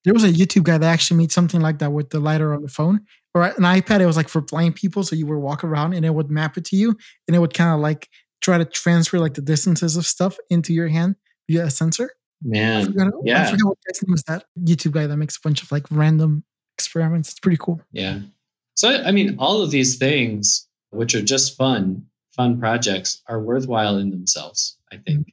there 0.03 0.13
was 0.13 0.23
a 0.23 0.29
youtube 0.29 0.63
guy 0.63 0.77
that 0.77 0.91
actually 0.91 1.17
made 1.17 1.31
something 1.31 1.61
like 1.61 1.79
that 1.79 1.91
with 1.91 2.09
the 2.09 2.19
lidar 2.19 2.53
on 2.53 2.61
the 2.61 2.67
phone 2.67 3.01
or 3.33 3.43
an 3.43 3.53
iPad, 3.63 3.99
it 3.99 4.05
was 4.05 4.17
like 4.17 4.29
for 4.29 4.41
blind 4.41 4.75
people. 4.75 5.03
So 5.03 5.15
you 5.15 5.25
would 5.25 5.37
walk 5.37 5.63
around 5.63 5.93
and 5.93 6.05
it 6.05 6.13
would 6.13 6.29
map 6.29 6.57
it 6.57 6.65
to 6.65 6.75
you 6.75 6.95
and 7.27 7.35
it 7.35 7.39
would 7.39 7.53
kind 7.53 7.73
of 7.73 7.79
like 7.79 8.09
try 8.41 8.57
to 8.57 8.65
transfer 8.65 9.19
like 9.19 9.33
the 9.33 9.41
distances 9.41 9.97
of 9.97 10.05
stuff 10.05 10.37
into 10.49 10.73
your 10.73 10.87
hand 10.87 11.15
via 11.49 11.65
a 11.65 11.71
sensor. 11.71 12.11
Man. 12.41 12.81
I 12.81 12.85
forgot, 12.85 13.13
yeah. 13.23 13.43
I 13.43 13.51
forgot 13.51 13.67
what 13.67 13.77
guy's 13.87 14.03
name 14.03 14.11
was 14.11 14.23
that 14.23 14.45
YouTube 14.59 14.91
guy 14.91 15.07
that 15.07 15.17
makes 15.17 15.37
a 15.37 15.39
bunch 15.43 15.63
of 15.63 15.71
like 15.71 15.85
random 15.89 16.43
experiments. 16.85 17.31
It's 17.31 17.39
pretty 17.39 17.57
cool. 17.59 17.81
Yeah. 17.91 18.19
So, 18.75 18.89
I 19.03 19.11
mean, 19.11 19.35
all 19.39 19.61
of 19.61 19.71
these 19.71 19.97
things, 19.97 20.67
which 20.89 21.15
are 21.15 21.21
just 21.21 21.57
fun, 21.57 22.05
fun 22.35 22.59
projects, 22.59 23.21
are 23.27 23.41
worthwhile 23.41 23.97
in 23.97 24.09
themselves, 24.11 24.77
I 24.91 24.97
think. 24.97 25.27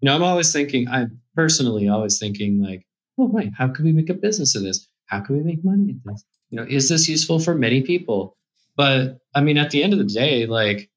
You 0.00 0.06
know, 0.06 0.14
I'm 0.14 0.22
always 0.22 0.52
thinking, 0.52 0.88
I'm 0.88 1.20
personally 1.34 1.88
always 1.88 2.18
thinking, 2.18 2.62
like, 2.62 2.86
oh, 3.18 3.26
wait, 3.26 3.52
how 3.56 3.68
can 3.68 3.84
we 3.84 3.92
make 3.92 4.10
a 4.10 4.14
business 4.14 4.54
of 4.54 4.62
this? 4.62 4.88
How 5.06 5.20
can 5.20 5.36
we 5.36 5.42
make 5.42 5.64
money 5.64 5.90
at 5.90 6.12
this? 6.12 6.24
you 6.52 6.56
know 6.58 6.66
is 6.68 6.88
this 6.88 7.08
useful 7.08 7.40
for 7.40 7.54
many 7.54 7.82
people 7.82 8.36
but 8.76 9.18
i 9.34 9.40
mean 9.40 9.58
at 9.58 9.70
the 9.70 9.82
end 9.82 9.92
of 9.92 9.98
the 9.98 10.04
day 10.04 10.46
like 10.46 10.88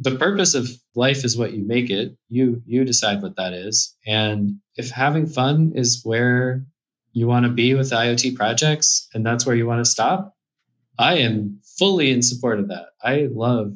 the 0.00 0.16
purpose 0.16 0.54
of 0.54 0.68
life 0.94 1.24
is 1.24 1.36
what 1.36 1.52
you 1.52 1.62
make 1.64 1.90
it 1.90 2.16
you 2.28 2.60
you 2.66 2.84
decide 2.84 3.22
what 3.22 3.36
that 3.36 3.52
is 3.52 3.94
and 4.06 4.56
if 4.76 4.90
having 4.90 5.26
fun 5.26 5.72
is 5.76 6.00
where 6.02 6.66
you 7.16 7.26
want 7.26 7.44
to 7.44 7.50
be 7.50 7.74
with 7.74 7.90
iot 7.90 8.34
projects 8.34 9.08
and 9.14 9.24
that's 9.24 9.46
where 9.46 9.56
you 9.56 9.66
want 9.66 9.84
to 9.84 9.90
stop 9.90 10.36
i 10.98 11.14
am 11.14 11.60
fully 11.78 12.10
in 12.10 12.22
support 12.22 12.58
of 12.58 12.68
that 12.68 12.86
i 13.02 13.28
love 13.32 13.72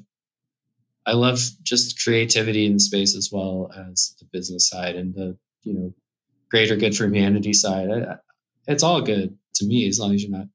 i 1.07 1.13
love 1.13 1.41
just 1.63 2.03
creativity 2.03 2.67
in 2.67 2.75
the 2.75 2.81
space 2.81 3.17
as 3.17 3.31
well 3.33 3.71
as 3.77 4.15
the 4.19 4.27
business 4.33 4.69
side 4.69 4.97
and 4.97 5.15
the 5.15 5.37
you 5.63 5.73
know 5.75 5.93
greater 6.51 6.77
good 6.77 6.97
for 6.97 7.05
humanity 7.05 7.53
side 7.53 7.89
I, 7.91 8.17
it's 8.67 8.83
all 8.83 9.01
good 9.01 9.37
to 9.55 9.67
me 9.67 9.89
as 9.89 9.99
long 9.99 10.15
as 10.15 10.23
you're 10.23 10.37
not 10.37 10.47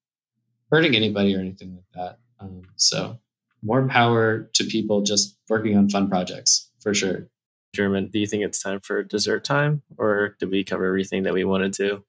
hurting 0.71 0.95
anybody 0.95 1.35
or 1.35 1.39
anything 1.39 1.75
like 1.75 1.85
that. 1.93 2.17
Um, 2.39 2.63
so 2.75 3.19
more 3.63 3.87
power 3.87 4.49
to 4.53 4.63
people 4.63 5.01
just 5.01 5.37
working 5.49 5.77
on 5.77 5.89
fun 5.89 6.09
projects 6.09 6.69
for 6.81 6.93
sure. 6.93 7.27
Herman, 7.75 8.09
do 8.09 8.19
you 8.19 8.27
think 8.27 8.43
it's 8.43 8.61
time 8.61 8.79
for 8.81 9.03
dessert 9.03 9.43
time 9.43 9.83
or 9.97 10.35
did 10.39 10.49
we 10.49 10.63
cover 10.63 10.85
everything 10.85 11.23
that 11.23 11.33
we 11.33 11.43
wanted 11.43 11.73
to? 11.73 12.03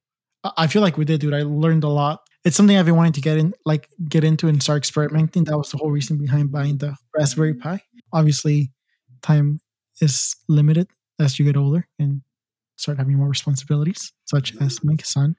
I 0.56 0.66
feel 0.66 0.82
like 0.82 0.96
we 0.96 1.04
did, 1.04 1.20
dude. 1.20 1.34
I 1.34 1.42
learned 1.42 1.84
a 1.84 1.88
lot. 1.88 2.20
It's 2.44 2.56
something 2.56 2.76
I've 2.76 2.86
been 2.86 2.96
wanting 2.96 3.14
to 3.14 3.20
get 3.20 3.38
in, 3.38 3.54
like 3.64 3.88
get 4.08 4.22
into 4.24 4.48
and 4.48 4.62
start 4.62 4.78
experimenting. 4.78 5.44
That 5.44 5.58
was 5.58 5.70
the 5.70 5.78
whole 5.78 5.90
reason 5.90 6.18
behind 6.18 6.52
buying 6.52 6.78
the 6.78 6.96
Raspberry 7.16 7.54
Pi. 7.54 7.80
Obviously, 8.12 8.72
time 9.22 9.58
is 10.00 10.36
limited 10.48 10.88
as 11.18 11.38
you 11.38 11.44
get 11.44 11.56
older 11.56 11.86
and 11.98 12.22
start 12.76 12.98
having 12.98 13.16
more 13.16 13.28
responsibilities, 13.28 14.12
such 14.26 14.54
as 14.60 14.84
my 14.84 14.96
son, 15.02 15.36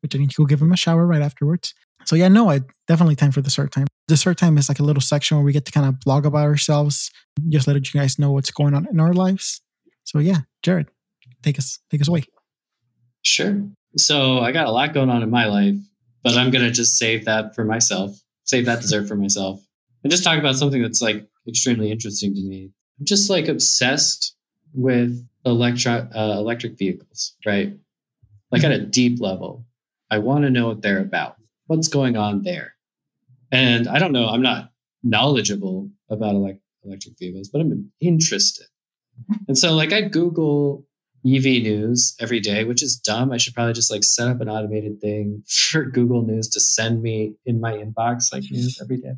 which 0.00 0.14
I 0.14 0.18
need 0.18 0.30
to 0.30 0.42
go 0.42 0.46
give 0.46 0.60
him 0.60 0.72
a 0.72 0.76
shower 0.76 1.06
right 1.06 1.22
afterwards. 1.22 1.74
So 2.06 2.16
yeah, 2.16 2.28
no, 2.28 2.50
I 2.50 2.60
definitely 2.86 3.16
time 3.16 3.32
for 3.32 3.40
the 3.40 3.48
dessert 3.48 3.70
time. 3.70 3.86
The 4.06 4.14
Dessert 4.14 4.38
time 4.38 4.56
is 4.56 4.68
like 4.68 4.80
a 4.80 4.82
little 4.82 5.02
section 5.02 5.36
where 5.36 5.44
we 5.44 5.52
get 5.52 5.66
to 5.66 5.72
kind 5.72 5.86
of 5.86 6.00
blog 6.00 6.24
about 6.24 6.44
ourselves, 6.44 7.10
just 7.50 7.68
let 7.68 7.76
you 7.76 8.00
guys 8.00 8.18
know 8.18 8.32
what's 8.32 8.50
going 8.50 8.74
on 8.74 8.86
in 8.90 8.98
our 8.98 9.12
lives. 9.12 9.60
So 10.04 10.18
yeah, 10.18 10.38
Jared, 10.62 10.88
take 11.42 11.58
us 11.58 11.78
take 11.90 12.00
us 12.00 12.08
away. 12.08 12.24
Sure. 13.22 13.62
So 13.96 14.38
I 14.40 14.52
got 14.52 14.66
a 14.66 14.70
lot 14.70 14.94
going 14.94 15.10
on 15.10 15.22
in 15.22 15.30
my 15.30 15.46
life, 15.46 15.76
but 16.22 16.36
I'm 16.36 16.50
gonna 16.50 16.70
just 16.70 16.98
save 16.98 17.24
that 17.24 17.54
for 17.54 17.64
myself. 17.64 18.18
Save 18.44 18.66
that 18.66 18.80
dessert 18.80 19.06
for 19.08 19.16
myself, 19.16 19.60
and 20.02 20.10
just 20.10 20.24
talk 20.24 20.38
about 20.38 20.56
something 20.56 20.80
that's 20.80 21.02
like 21.02 21.26
extremely 21.46 21.90
interesting 21.90 22.34
to 22.34 22.40
me. 22.42 22.70
I'm 22.98 23.06
just 23.06 23.30
like 23.30 23.48
obsessed 23.48 24.36
with 24.74 25.26
electro 25.44 26.08
uh, 26.14 26.36
electric 26.38 26.78
vehicles, 26.78 27.34
right? 27.46 27.74
Like 28.50 28.64
at 28.64 28.72
a 28.72 28.84
deep 28.84 29.20
level. 29.20 29.64
I 30.10 30.18
want 30.18 30.44
to 30.44 30.50
know 30.50 30.68
what 30.68 30.80
they're 30.80 31.00
about 31.00 31.38
what's 31.68 31.88
going 31.88 32.16
on 32.16 32.42
there? 32.42 32.74
And 33.52 33.86
I 33.86 33.98
don't 33.98 34.12
know, 34.12 34.26
I'm 34.26 34.42
not 34.42 34.70
knowledgeable 35.04 35.88
about 36.10 36.34
elect- 36.34 36.60
electric 36.84 37.18
vehicles, 37.18 37.48
but 37.48 37.60
I'm 37.60 37.92
interested. 38.00 38.66
And 39.46 39.56
so, 39.56 39.74
like, 39.74 39.92
I 39.92 40.02
Google 40.02 40.84
EV 41.26 41.62
news 41.62 42.16
every 42.20 42.40
day, 42.40 42.64
which 42.64 42.82
is 42.82 42.96
dumb. 42.96 43.32
I 43.32 43.36
should 43.36 43.54
probably 43.54 43.72
just 43.72 43.90
like 43.90 44.04
set 44.04 44.28
up 44.28 44.40
an 44.40 44.48
automated 44.48 45.00
thing 45.00 45.42
for 45.46 45.84
Google 45.84 46.22
News 46.22 46.48
to 46.50 46.60
send 46.60 47.02
me 47.02 47.34
in 47.44 47.60
my 47.60 47.72
inbox 47.72 48.32
like 48.32 48.44
news 48.50 48.78
every 48.80 48.98
day. 48.98 49.14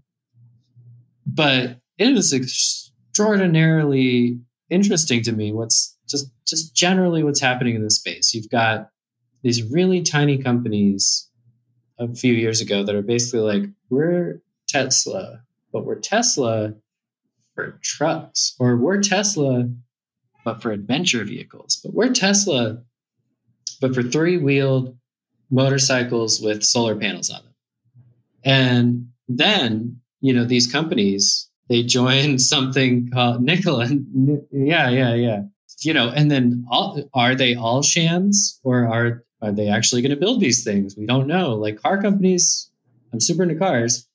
But 1.26 1.78
it 1.98 2.16
is 2.16 2.32
extraordinarily 2.32 4.40
interesting 4.70 5.22
to 5.22 5.32
me 5.32 5.53
what's 5.53 5.96
just 6.09 6.30
just 6.46 6.74
generally 6.74 7.22
what's 7.22 7.40
happening 7.40 7.74
in 7.74 7.84
this 7.84 7.96
space. 7.96 8.34
You've 8.34 8.51
got 8.51 8.88
these 9.42 9.62
really 9.70 10.03
tiny 10.03 10.38
companies 10.38 11.28
a 11.98 12.12
few 12.14 12.32
years 12.32 12.61
ago 12.61 12.82
that 12.82 12.94
are 12.94 13.03
basically 13.03 13.40
like, 13.40 13.70
we're 13.90 14.40
Tesla, 14.68 15.42
but 15.72 15.84
we're 15.84 16.01
Tesla 16.01 16.74
for 17.55 17.78
trucks, 17.82 18.55
or 18.59 18.76
we're 18.76 19.03
Tesla, 19.03 19.68
but 20.45 20.62
for 20.62 20.72
adventure 20.72 21.24
vehicles, 21.24 21.80
but 21.82 21.95
we're 21.95 22.12
Tesla, 22.12 22.82
but 23.80 23.95
for 23.95 24.03
three 24.03 24.36
wheeled 24.36 24.97
motorcycles 25.51 26.41
with 26.41 26.62
solar 26.62 26.97
panels 26.97 27.30
on 27.30 27.43
them. 27.43 27.55
And 28.45 29.09
then, 29.28 30.01
you 30.20 30.32
know, 30.32 30.45
these 30.45 30.70
companies, 30.70 31.49
they 31.68 31.82
join 31.82 32.38
something 32.53 33.11
called 33.11 33.43
Nikola. 33.43 33.88
Yeah, 34.53 34.91
yeah, 34.91 35.14
yeah. 35.14 35.43
You 35.80 35.95
know, 35.95 36.11
and 36.11 36.30
then 36.30 36.64
all, 36.70 37.03
are 37.14 37.34
they 37.34 37.55
all 37.55 37.82
shams 37.82 38.61
or 38.62 38.86
are 38.86 39.24
are 39.43 39.53
they 39.53 39.68
actually 39.68 40.03
going 40.03 40.11
to 40.11 40.16
build 40.16 40.41
these 40.41 40.62
things? 40.64 40.97
We 40.97 41.07
don't 41.07 41.26
know. 41.26 41.55
Like 41.55 41.80
car 41.80 42.01
companies, 42.01 42.70
I'm 43.12 43.20
super 43.20 43.43
into 43.43 43.55
cars. 43.55 44.07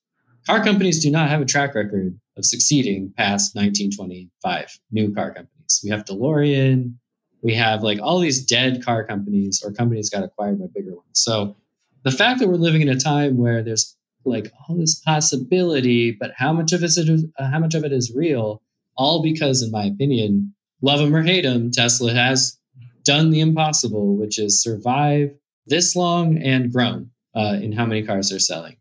Car 0.45 0.63
companies 0.63 1.01
do 1.01 1.09
not 1.09 1.30
have 1.30 1.41
a 1.41 1.45
track 1.45 1.73
record 1.73 2.19
of 2.38 2.45
succeeding 2.45 3.11
past 3.17 3.55
1925. 3.55 4.80
New 4.91 5.13
car 5.15 5.34
companies. 5.34 5.55
We 5.84 5.89
have 5.89 6.05
DeLorean, 6.05 6.95
we 7.41 7.53
have 7.53 7.84
like 7.84 7.99
all 8.01 8.20
these 8.20 8.43
dead 8.43 8.84
car 8.84 9.05
companies 9.05 9.61
or 9.63 9.72
companies 9.72 10.09
got 10.09 10.24
acquired 10.24 10.59
by 10.59 10.66
bigger 10.74 10.95
ones. 10.95 11.05
So 11.13 11.55
the 12.03 12.11
fact 12.11 12.39
that 12.39 12.47
we're 12.47 12.55
living 12.55 12.82
in 12.82 12.89
a 12.89 12.99
time 12.99 13.38
where 13.38 13.61
there's 13.61 13.95
like 14.26 14.51
all 14.68 14.76
this 14.76 14.95
possibility, 14.95 16.11
but 16.11 16.32
how 16.36 16.51
much 16.53 16.74
of 16.74 16.84
it 16.84 16.86
is 16.88 17.26
how 17.38 17.59
much 17.59 17.76
of 17.76 17.84
it 17.84 17.93
is 17.93 18.11
real? 18.16 18.61
All 18.97 19.22
because, 19.22 19.61
in 19.61 19.72
my 19.72 19.86
opinion, 19.86 20.53
love 20.82 20.99
him 20.99 21.16
or 21.16 21.22
hate 21.22 21.45
him, 21.45 21.70
Tesla 21.70 22.13
has 22.13 22.57
done 23.03 23.30
the 23.30 23.41
impossible, 23.41 24.16
which 24.16 24.39
is 24.39 24.61
survive 24.61 25.30
this 25.68 25.95
long 25.95 26.38
and 26.38 26.72
grown 26.72 27.11
uh, 27.36 27.57
in 27.61 27.72
how 27.72 27.86
many 27.86 28.03
cars 28.03 28.30
they're 28.30 28.39
selling. 28.39 28.78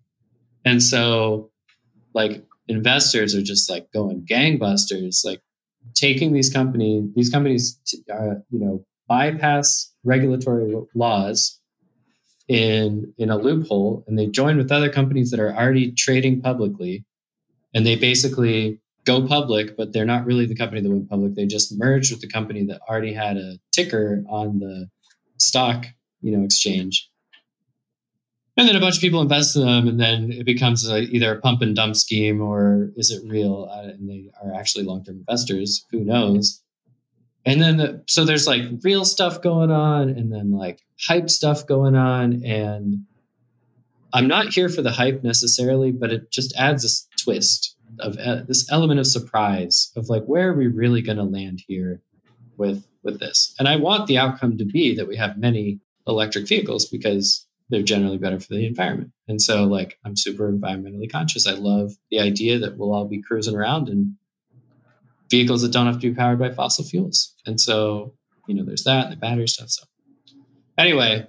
And 0.65 0.83
so, 0.83 1.51
like 2.15 2.43
investors 2.69 3.35
are 3.35 3.43
just 3.43 3.69
like 3.69 3.93
going 3.93 4.25
gangbusters. 4.25 5.25
Like 5.25 5.43
taking 5.95 6.33
these 6.33 6.51
companies, 6.51 7.05
these 7.15 7.31
companies, 7.31 7.79
uh, 8.13 8.35
you 8.51 8.59
know, 8.59 8.85
bypass 9.09 9.93
regulatory 10.05 10.75
laws 10.95 11.61
in 12.49 13.13
in 13.19 13.31
a 13.31 13.37
loophole, 13.37 14.05
and 14.07 14.19
they 14.19 14.27
join 14.27 14.57
with 14.57 14.73
other 14.73 14.91
companies 14.91 15.31
that 15.31 15.41
are 15.41 15.55
already 15.55 15.93
trading 15.93 16.41
publicly, 16.41 17.05
and 17.75 17.87
they 17.87 17.97
basically 17.97 18.81
go 19.05 19.27
public, 19.27 19.77
but 19.77 19.93
they're 19.93 20.05
not 20.05 20.25
really 20.25 20.47
the 20.47 20.55
company 20.55 20.81
that 20.81 20.91
went 20.91 21.09
public. 21.09 21.35
They 21.35 21.47
just 21.47 21.79
merged 21.79 22.11
with 22.11 22.21
the 22.21 22.29
company 22.29 22.65
that 22.65 22.81
already 22.89 23.13
had 23.13 23.37
a 23.37 23.59
ticker 23.73 24.25
on 24.29 24.59
the 24.59 24.89
stock, 25.39 25.87
you 26.23 26.37
know, 26.37 26.45
exchange 26.45 27.11
and 28.57 28.69
then 28.69 28.77
a 28.77 28.81
bunch 28.81 28.97
of 28.97 29.01
people 29.01 29.21
invest 29.21 29.57
in 29.57 29.63
them 29.63 29.89
and 29.89 29.99
then 30.01 30.31
it 30.33 30.45
becomes 30.45 30.89
a, 30.89 31.01
either 31.01 31.35
a 31.35 31.41
pump 31.41 31.63
and 31.63 31.75
dump 31.75 31.97
scheme 31.97 32.41
or 32.41 32.93
is 32.97 33.11
it 33.11 33.29
real? 33.29 33.69
Uh, 33.71 33.89
and 33.89 34.09
they 34.09 34.31
are 34.43 34.55
actually 34.55 34.85
long-term 34.85 35.17
investors. 35.17 35.85
Who 35.91 36.05
knows? 36.05 36.63
And 37.45 37.61
then 37.61 37.77
the, 37.77 38.03
so 38.07 38.25
there's 38.25 38.47
like 38.47 38.63
real 38.83 39.05
stuff 39.05 39.43
going 39.43 39.71
on 39.71 40.09
and 40.09 40.33
then 40.33 40.53
like 40.53 40.81
hype 40.99 41.29
stuff 41.29 41.67
going 41.67 41.97
on. 41.97 42.45
And 42.45 43.05
i'm 44.15 44.29
not 44.29 44.55
here 44.55 44.69
for 44.69 44.81
the 44.81 44.93
hype 44.93 45.23
necessarily 45.23 45.91
but 45.91 46.11
it 46.11 46.31
just 46.31 46.57
adds 46.57 46.83
this 46.83 47.07
twist 47.19 47.77
of 47.99 48.17
uh, 48.19 48.43
this 48.47 48.71
element 48.73 49.01
of 49.01 49.07
surprise 49.07 49.93
of 49.97 50.09
like 50.09 50.25
where 50.25 50.51
are 50.51 50.57
we 50.57 50.69
really 50.69 51.03
going 51.03 51.19
to 51.19 51.25
land 51.25 51.63
here 51.67 52.01
with 52.57 52.87
with 53.03 53.21
this? 53.21 53.55
And 53.59 53.69
i 53.69 53.77
want 53.77 54.07
the 54.07 54.19
outcome 54.19 54.57
to 54.59 54.65
be 54.65 54.95
that 54.95 55.09
we 55.09 55.17
have 55.17 55.37
many 55.37 55.81
electric 56.07 56.49
vehicles 56.49 56.87
because 56.87 57.47
they're 57.71 57.83
generally 57.83 58.19
better 58.19 58.39
for 58.39 58.55
the 58.55 58.67
environment. 58.67 59.13
And 59.29 59.41
so, 59.41 59.65
like, 59.65 59.99
I'm 60.05 60.17
super 60.17 60.53
environmentally 60.53 61.11
conscious. 61.11 61.47
I 61.47 61.53
love 61.53 61.93
the 62.11 62.21
idea 62.21 62.59
that 62.59 62.77
we'll 62.77 62.93
all 62.93 63.07
be 63.07 63.23
cruising 63.23 63.57
around 63.57 63.89
in 63.89 64.17
vehicles 65.31 65.63
that 65.63 65.73
don't 65.73 65.87
have 65.87 66.01
to 66.01 66.11
be 66.11 66.15
powered 66.15 66.39
by 66.39 66.51
fossil 66.51 66.85
fuels. 66.85 67.35
And 67.47 67.61
so, 67.61 68.15
you 68.47 68.55
know, 68.55 68.65
there's 68.65 68.85
that 68.85 69.07
and 69.07 69.13
the 69.13 69.17
battery 69.17 69.49
stuff. 69.49 69.71
So, 69.71 69.85
anyway, 70.77 71.27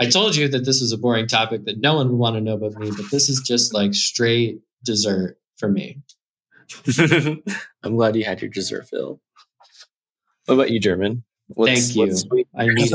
I 0.00 0.06
told 0.06 0.34
you 0.34 0.48
that 0.48 0.64
this 0.64 0.80
was 0.80 0.92
a 0.92 0.98
boring 0.98 1.26
topic 1.26 1.64
that 1.66 1.80
no 1.80 1.94
one 1.96 2.08
would 2.10 2.18
want 2.18 2.36
to 2.36 2.40
know 2.40 2.54
about 2.54 2.74
me, 2.76 2.90
but 2.90 3.10
this 3.10 3.28
is 3.28 3.40
just 3.40 3.74
like 3.74 3.94
straight 3.94 4.60
dessert 4.84 5.38
for 5.58 5.68
me. 5.68 6.02
I'm 7.82 7.96
glad 7.96 8.16
you 8.16 8.24
had 8.24 8.40
your 8.40 8.50
dessert, 8.50 8.88
Phil. 8.88 9.20
What 10.46 10.54
about 10.54 10.70
you, 10.70 10.80
Herman? 10.82 11.24
What's, 11.48 11.94
Thank 11.94 12.10
you. 12.10 12.44
I 12.56 12.66
need 12.66 12.90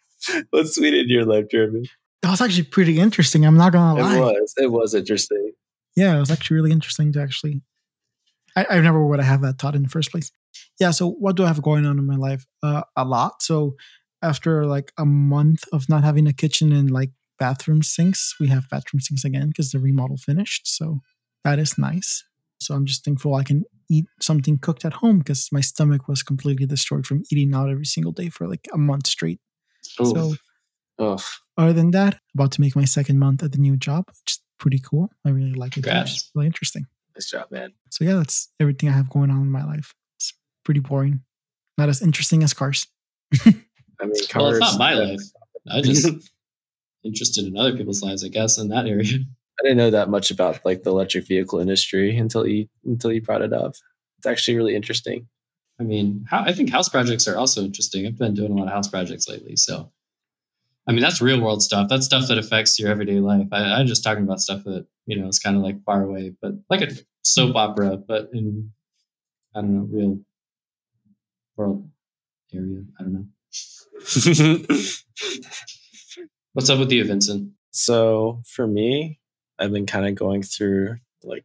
What's 0.50 0.74
sweet 0.74 0.94
in 0.94 1.08
your 1.08 1.24
life, 1.24 1.46
Herman? 1.52 1.86
That 2.22 2.30
was 2.30 2.40
actually 2.40 2.64
pretty 2.64 2.98
interesting. 2.98 3.44
I'm 3.44 3.56
not 3.56 3.72
gonna 3.72 4.00
lie. 4.00 4.16
It 4.16 4.20
was. 4.20 4.54
It 4.56 4.72
was 4.72 4.94
interesting. 4.94 5.52
Yeah, 5.96 6.16
it 6.16 6.20
was 6.20 6.30
actually 6.30 6.56
really 6.56 6.72
interesting 6.72 7.12
to 7.12 7.20
actually. 7.20 7.62
I, 8.56 8.66
I 8.70 8.80
never 8.80 9.04
would 9.04 9.20
have 9.20 9.42
that 9.42 9.58
thought 9.58 9.74
in 9.74 9.82
the 9.82 9.88
first 9.88 10.10
place. 10.10 10.30
Yeah. 10.80 10.92
So 10.92 11.10
what 11.10 11.36
do 11.36 11.44
I 11.44 11.48
have 11.48 11.62
going 11.62 11.86
on 11.86 11.98
in 11.98 12.06
my 12.06 12.16
life? 12.16 12.46
Uh, 12.62 12.82
a 12.96 13.04
lot. 13.04 13.42
So 13.42 13.74
after 14.22 14.64
like 14.64 14.92
a 14.96 15.04
month 15.04 15.64
of 15.72 15.88
not 15.88 16.04
having 16.04 16.26
a 16.26 16.32
kitchen 16.32 16.72
and 16.72 16.90
like 16.90 17.10
bathroom 17.38 17.82
sinks, 17.82 18.34
we 18.40 18.48
have 18.48 18.70
bathroom 18.70 19.00
sinks 19.00 19.24
again 19.24 19.48
because 19.48 19.70
the 19.70 19.78
remodel 19.78 20.16
finished. 20.16 20.66
So 20.66 21.00
that 21.44 21.58
is 21.58 21.76
nice. 21.76 22.24
So 22.60 22.74
I'm 22.74 22.86
just 22.86 23.04
thankful 23.04 23.34
I 23.34 23.42
can 23.42 23.64
eat 23.90 24.06
something 24.20 24.58
cooked 24.58 24.84
at 24.84 24.94
home 24.94 25.18
because 25.18 25.48
my 25.52 25.60
stomach 25.60 26.08
was 26.08 26.22
completely 26.22 26.66
destroyed 26.66 27.06
from 27.06 27.22
eating 27.30 27.54
out 27.54 27.68
every 27.68 27.84
single 27.84 28.12
day 28.12 28.30
for 28.30 28.48
like 28.48 28.66
a 28.72 28.78
month 28.78 29.06
straight. 29.06 29.40
Oof. 30.00 30.08
So, 30.08 30.34
Oof. 31.02 31.40
other 31.56 31.72
than 31.72 31.90
that, 31.92 32.20
about 32.34 32.52
to 32.52 32.60
make 32.60 32.76
my 32.76 32.84
second 32.84 33.18
month 33.18 33.42
at 33.42 33.52
the 33.52 33.58
new 33.58 33.76
job, 33.76 34.06
which 34.08 34.32
is 34.32 34.40
pretty 34.58 34.78
cool. 34.78 35.10
I 35.24 35.30
really 35.30 35.54
like 35.54 35.76
it. 35.76 35.84
It's 35.86 36.30
really 36.34 36.46
interesting. 36.46 36.86
Nice 37.14 37.30
job, 37.30 37.50
man. 37.50 37.72
So 37.90 38.04
yeah, 38.04 38.14
that's 38.14 38.48
everything 38.58 38.88
I 38.88 38.92
have 38.92 39.10
going 39.10 39.30
on 39.30 39.42
in 39.42 39.50
my 39.50 39.64
life. 39.64 39.94
It's 40.16 40.32
pretty 40.64 40.80
boring. 40.80 41.22
Not 41.78 41.88
as 41.88 42.02
interesting 42.02 42.42
as 42.42 42.54
cars. 42.54 42.86
I 43.44 43.54
mean, 44.00 44.26
cars. 44.28 44.34
Well, 44.34 44.48
it's 44.50 44.60
not 44.60 44.78
my 44.78 44.94
life. 44.94 45.20
I 45.70 45.80
just 45.80 46.08
interested 47.04 47.46
in 47.46 47.56
other 47.56 47.76
people's 47.76 48.02
lives, 48.02 48.24
I 48.24 48.28
guess, 48.28 48.58
in 48.58 48.68
that 48.68 48.86
area. 48.86 49.18
I 49.60 49.62
didn't 49.62 49.78
know 49.78 49.90
that 49.90 50.08
much 50.08 50.30
about 50.30 50.64
like 50.64 50.82
the 50.82 50.90
electric 50.90 51.26
vehicle 51.28 51.60
industry 51.60 52.16
until 52.16 52.46
you 52.46 52.66
until 52.84 53.12
you 53.12 53.22
brought 53.22 53.42
it 53.42 53.52
up. 53.52 53.74
It's 54.18 54.26
actually 54.26 54.56
really 54.56 54.74
interesting. 54.74 55.28
I 55.80 55.82
mean, 55.82 56.24
how, 56.28 56.40
I 56.40 56.52
think 56.52 56.70
house 56.70 56.88
projects 56.88 57.26
are 57.26 57.36
also 57.36 57.62
interesting. 57.62 58.06
I've 58.06 58.18
been 58.18 58.34
doing 58.34 58.52
a 58.52 58.54
lot 58.54 58.68
of 58.68 58.72
house 58.72 58.88
projects 58.88 59.28
lately. 59.28 59.56
So, 59.56 59.90
I 60.86 60.92
mean, 60.92 61.00
that's 61.00 61.20
real 61.20 61.40
world 61.40 61.62
stuff. 61.62 61.88
That's 61.88 62.06
stuff 62.06 62.28
that 62.28 62.38
affects 62.38 62.78
your 62.78 62.90
everyday 62.90 63.18
life. 63.20 63.48
I, 63.50 63.80
am 63.80 63.86
just 63.86 64.04
talking 64.04 64.22
about 64.22 64.40
stuff 64.40 64.62
that, 64.64 64.86
you 65.06 65.18
know, 65.18 65.26
it's 65.26 65.38
kind 65.38 65.56
of 65.56 65.62
like 65.62 65.82
far 65.84 66.02
away, 66.02 66.34
but 66.40 66.52
like 66.70 66.82
a 66.82 66.92
soap 67.22 67.56
opera, 67.56 67.96
but 67.96 68.30
in, 68.32 68.70
I 69.54 69.62
don't 69.62 69.74
know, 69.74 69.88
real 69.90 70.20
world 71.56 71.88
area. 72.54 72.84
I 72.98 73.02
don't 73.02 73.12
know. 73.12 73.26
What's 76.52 76.70
up 76.70 76.78
with 76.78 76.92
you, 76.92 77.04
Vincent? 77.04 77.50
So 77.72 78.42
for 78.46 78.66
me, 78.66 79.18
I've 79.58 79.72
been 79.72 79.86
kind 79.86 80.06
of 80.06 80.14
going 80.14 80.44
through 80.44 80.98
like 81.24 81.44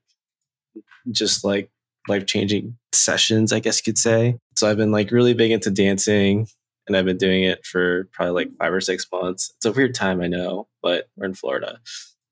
just 1.12 1.44
like 1.44 1.72
life 2.10 2.26
changing 2.26 2.78
sessions, 2.94 3.54
I 3.54 3.60
guess 3.60 3.80
you 3.80 3.92
could 3.92 3.98
say. 3.98 4.38
So 4.56 4.70
I've 4.70 4.78
been 4.78 4.92
like 4.92 5.12
really 5.12 5.34
big 5.34 5.52
into 5.52 5.72
dancing 5.72 6.48
and 6.88 6.98
I've 6.98 7.06
been 7.06 7.18
doing 7.18 7.44
it 7.44 7.66
for 7.66 8.10
probably 8.12 8.34
like 8.34 8.56
five 8.58 8.74
or 8.74 8.82
six 8.82 9.06
months. 9.12 9.54
It's 9.58 9.66
a 9.66 9.72
weird 9.72 9.94
time, 9.94 10.22
I 10.22 10.28
know, 10.28 10.68
but 10.82 11.08
we're 11.16 11.28
in 11.28 11.36
Florida 11.36 11.80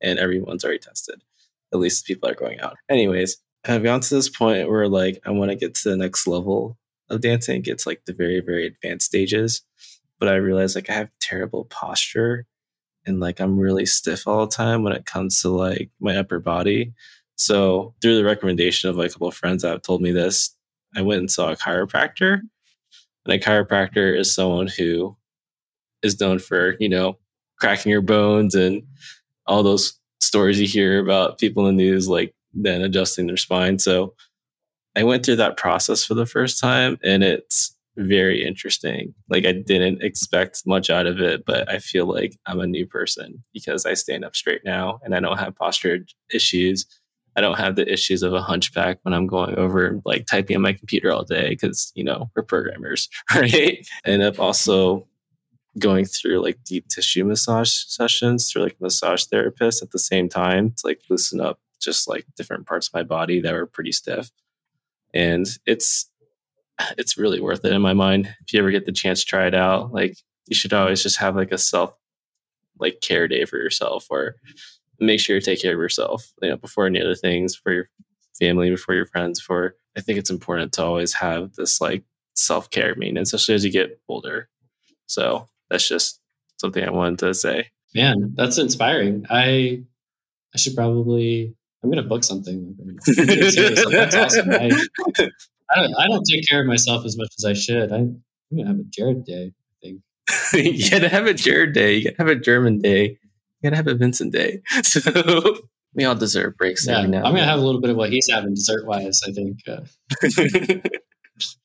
and 0.02 0.20
everyone's 0.20 0.64
already 0.64 0.80
tested. 0.80 1.22
At 1.74 1.80
least 1.80 2.06
people 2.06 2.30
are 2.30 2.36
going 2.36 2.60
out. 2.60 2.78
Anyways, 2.90 3.38
I've 3.66 3.84
gone 3.84 4.02
to 4.02 4.16
this 4.16 4.30
point 4.30 4.70
where 4.70 4.88
like 4.88 5.20
I 5.26 5.32
want 5.32 5.52
to 5.52 5.56
get 5.56 5.76
to 5.76 5.90
the 5.90 5.98
next 5.98 6.28
level 6.28 6.78
of 7.10 7.22
dancing. 7.22 7.64
It's 7.66 7.86
like 7.86 8.04
the 8.06 8.14
very, 8.14 8.42
very 8.42 8.66
advanced 8.66 9.06
stages. 9.06 9.64
But 10.20 10.30
I 10.30 10.36
realize 10.36 10.76
like 10.76 10.90
I 10.90 10.94
have 10.94 11.12
terrible 11.20 11.66
posture 11.66 12.46
and 13.06 13.20
like 13.20 13.40
I'm 13.40 13.60
really 13.60 13.86
stiff 13.86 14.28
all 14.28 14.46
the 14.46 14.52
time 14.52 14.84
when 14.84 14.94
it 14.94 15.06
comes 15.06 15.42
to 15.42 15.50
like 15.50 15.90
my 16.00 16.18
upper 16.18 16.40
body. 16.40 16.94
So 17.38 17.94
through 18.02 18.18
the 18.18 18.26
recommendation 18.26 18.90
of 18.90 18.98
like 18.98 19.12
a 19.12 19.14
couple 19.14 19.28
of 19.28 19.36
friends 19.36 19.62
that 19.64 19.72
have 19.72 19.82
told 19.84 20.02
me 20.02 20.12
this, 20.12 20.56
I 20.96 21.02
went 21.02 21.20
and 21.20 21.32
saw 21.32 21.52
a 21.52 21.56
chiropractor. 21.56 22.42
And 23.26 23.34
a 23.34 23.40
chiropractor 23.40 24.18
is 24.18 24.34
someone 24.34 24.68
who 24.68 25.16
is 26.02 26.20
known 26.20 26.40
for, 26.40 26.76
you 26.80 26.90
know, 26.90 27.18
cracking 27.60 27.92
your 27.92 28.02
bones 28.02 28.56
and 28.56 28.84
all 29.46 29.64
those 29.64 30.00
stories 30.20 30.60
you 30.60 30.68
hear 30.68 31.00
about 31.00 31.38
people 31.38 31.68
in 31.68 31.78
the 31.78 31.84
news, 31.84 32.08
like 32.08 32.34
then 32.54 32.82
adjusting 32.82 33.28
their 33.28 33.38
spine. 33.38 33.80
So 33.80 34.16
I 34.96 35.04
went 35.04 35.26
through 35.26 35.36
that 35.38 35.58
process 35.58 36.04
for 36.04 36.16
the 36.16 36.26
first 36.26 36.60
time 36.60 36.98
and 37.04 37.24
it's 37.24 37.76
very 37.98 38.46
interesting. 38.46 39.14
Like 39.30 39.46
I 39.46 39.52
didn't 39.52 40.02
expect 40.02 40.64
much 40.66 40.90
out 40.90 41.06
of 41.06 41.20
it, 41.20 41.46
but 41.46 41.70
I 41.70 41.80
feel 41.80 42.06
like 42.06 42.38
I'm 42.46 42.60
a 42.60 42.68
new 42.68 42.86
person 42.86 43.44
because 43.54 43.86
I 43.86 43.94
stand 43.94 44.26
up 44.26 44.36
straight 44.36 44.62
now 44.64 45.00
and 45.04 45.14
I 45.14 45.20
don't 45.20 45.38
have 45.38 45.56
posture 45.56 46.00
issues 46.32 46.86
I 47.38 47.42
don't 47.42 47.60
have 47.60 47.76
the 47.76 47.92
issues 47.92 48.24
of 48.24 48.34
a 48.34 48.42
hunchback 48.42 48.98
when 49.04 49.14
I'm 49.14 49.28
going 49.28 49.56
over 49.56 50.02
like 50.04 50.26
typing 50.26 50.56
on 50.56 50.64
my 50.64 50.74
computer 50.74 51.12
all 51.12 51.24
day 51.24 51.50
because 51.50 51.92
you 51.96 52.04
know 52.04 52.32
we're 52.36 52.42
programmers, 52.42 53.10
right? 53.36 53.88
I 54.06 54.10
end 54.10 54.24
up 54.24 54.40
also 54.40 55.08
going 55.78 56.06
through 56.06 56.42
like 56.42 56.64
deep 56.64 56.88
tissue 56.88 57.24
massage 57.24 57.70
sessions 57.70 58.52
through 58.52 58.64
like 58.64 58.82
massage 58.82 59.26
therapists 59.26 59.84
at 59.84 59.92
the 59.92 60.00
same 60.00 60.28
time 60.28 60.72
to 60.72 60.88
like 60.88 61.02
loosen 61.10 61.40
up 61.40 61.60
just 61.80 62.08
like 62.10 62.26
different 62.36 62.66
parts 62.66 62.88
of 62.88 62.96
my 62.96 63.04
body 63.04 63.40
that 63.40 63.54
were 63.54 63.68
pretty 63.68 63.92
stiff. 63.92 64.32
And 65.14 65.46
it's 65.68 66.10
it's 66.98 67.18
really 67.18 67.40
worth 67.40 67.64
it 67.64 67.72
in 67.72 67.82
my 67.82 67.94
mind. 67.94 68.36
If 68.42 68.54
you 68.54 68.60
ever 68.60 68.72
get 68.72 68.88
the 68.88 68.92
chance 68.92 69.20
to 69.22 69.26
try 69.28 69.46
it 69.46 69.56
out, 69.56 69.94
like 69.94 70.18
you 70.48 70.56
should 70.56 70.74
always 70.74 71.04
just 71.04 71.18
have 71.20 71.36
like 71.36 71.52
a 71.52 71.58
self 71.60 71.96
like 72.80 73.00
care 73.02 73.28
day 73.28 73.46
for 73.46 73.58
yourself 73.58 74.08
or 74.10 74.36
make 75.00 75.20
sure 75.20 75.36
you 75.36 75.42
take 75.42 75.62
care 75.62 75.74
of 75.74 75.80
yourself, 75.80 76.34
you 76.42 76.50
know, 76.50 76.58
before 76.58 76.86
any 76.86 77.02
other 77.02 77.16
things 77.16 77.56
for 77.56 77.72
your 77.72 77.90
family, 78.40 78.70
before 78.70 78.96
your 78.96 79.06
friends, 79.06 79.40
for 79.40 79.76
I 79.98 80.02
think 80.02 80.20
it's 80.20 80.30
important 80.30 80.74
to 80.74 80.84
always 80.84 81.14
have 81.14 81.54
this 81.56 81.82
like 81.82 82.04
self 82.36 82.70
care 82.70 82.96
maintenance, 82.96 83.34
especially 83.34 83.56
as 83.56 83.66
you 83.66 83.72
get 83.72 84.00
older. 84.08 84.50
So 85.08 85.48
that's 85.70 85.88
just 85.88 86.20
something 86.58 86.84
I 86.84 86.92
wanted 86.92 87.20
to 87.20 87.34
say. 87.34 87.70
Man, 87.96 88.34
that's 88.36 88.58
inspiring. 88.58 89.26
I 89.30 89.84
I 90.54 90.58
should 90.58 90.76
probably 90.76 91.56
I'm 91.84 91.90
gonna 91.90 92.04
book 92.04 92.24
something. 92.24 92.76
that's 93.06 94.16
awesome. 94.16 94.52
I, 94.52 94.72
I, 95.72 95.82
don't 95.82 95.96
I 96.00 96.08
don't 96.08 96.24
take 96.24 96.48
care 96.48 96.62
of 96.62 96.68
myself 96.68 97.06
as 97.06 97.18
much 97.18 97.30
as 97.38 97.46
I 97.46 97.54
should. 97.54 97.92
I, 97.92 97.98
I'm 97.98 98.24
gonna 98.56 98.68
have 98.68 98.80
a 98.80 98.84
Jared 98.84 99.26
day. 99.26 99.54
I 99.54 99.90
think 99.90 100.02
you 100.78 100.90
gotta 100.90 101.10
have 101.10 101.26
a 101.26 101.34
Jared 101.34 101.74
day. 101.74 101.96
You 101.96 102.12
gotta 102.12 102.32
have 102.32 102.42
a 102.42 102.42
Herman 102.44 102.80
day. 102.80 103.20
You 103.62 103.70
gotta 103.70 103.78
have 103.78 103.88
a 103.88 103.96
Vincent 103.96 104.34
day. 104.34 104.62
So 104.84 105.58
we 105.94 106.06
all 106.06 106.16
deserve 106.16 106.58
breaks. 106.58 106.86
Yeah, 106.86 107.00
I'm 107.00 107.12
gonna 107.12 107.44
have 107.44 107.60
a 107.60 107.64
little 107.64 107.82
bit 107.82 107.90
of 107.90 107.98
what 107.98 108.12
he's 108.12 108.30
having 108.30 108.54
dessert 108.54 108.86
wise. 108.86 109.22
I 109.28 109.32
think. 109.32 109.60
Uh, 109.68 109.82
just 110.22 111.58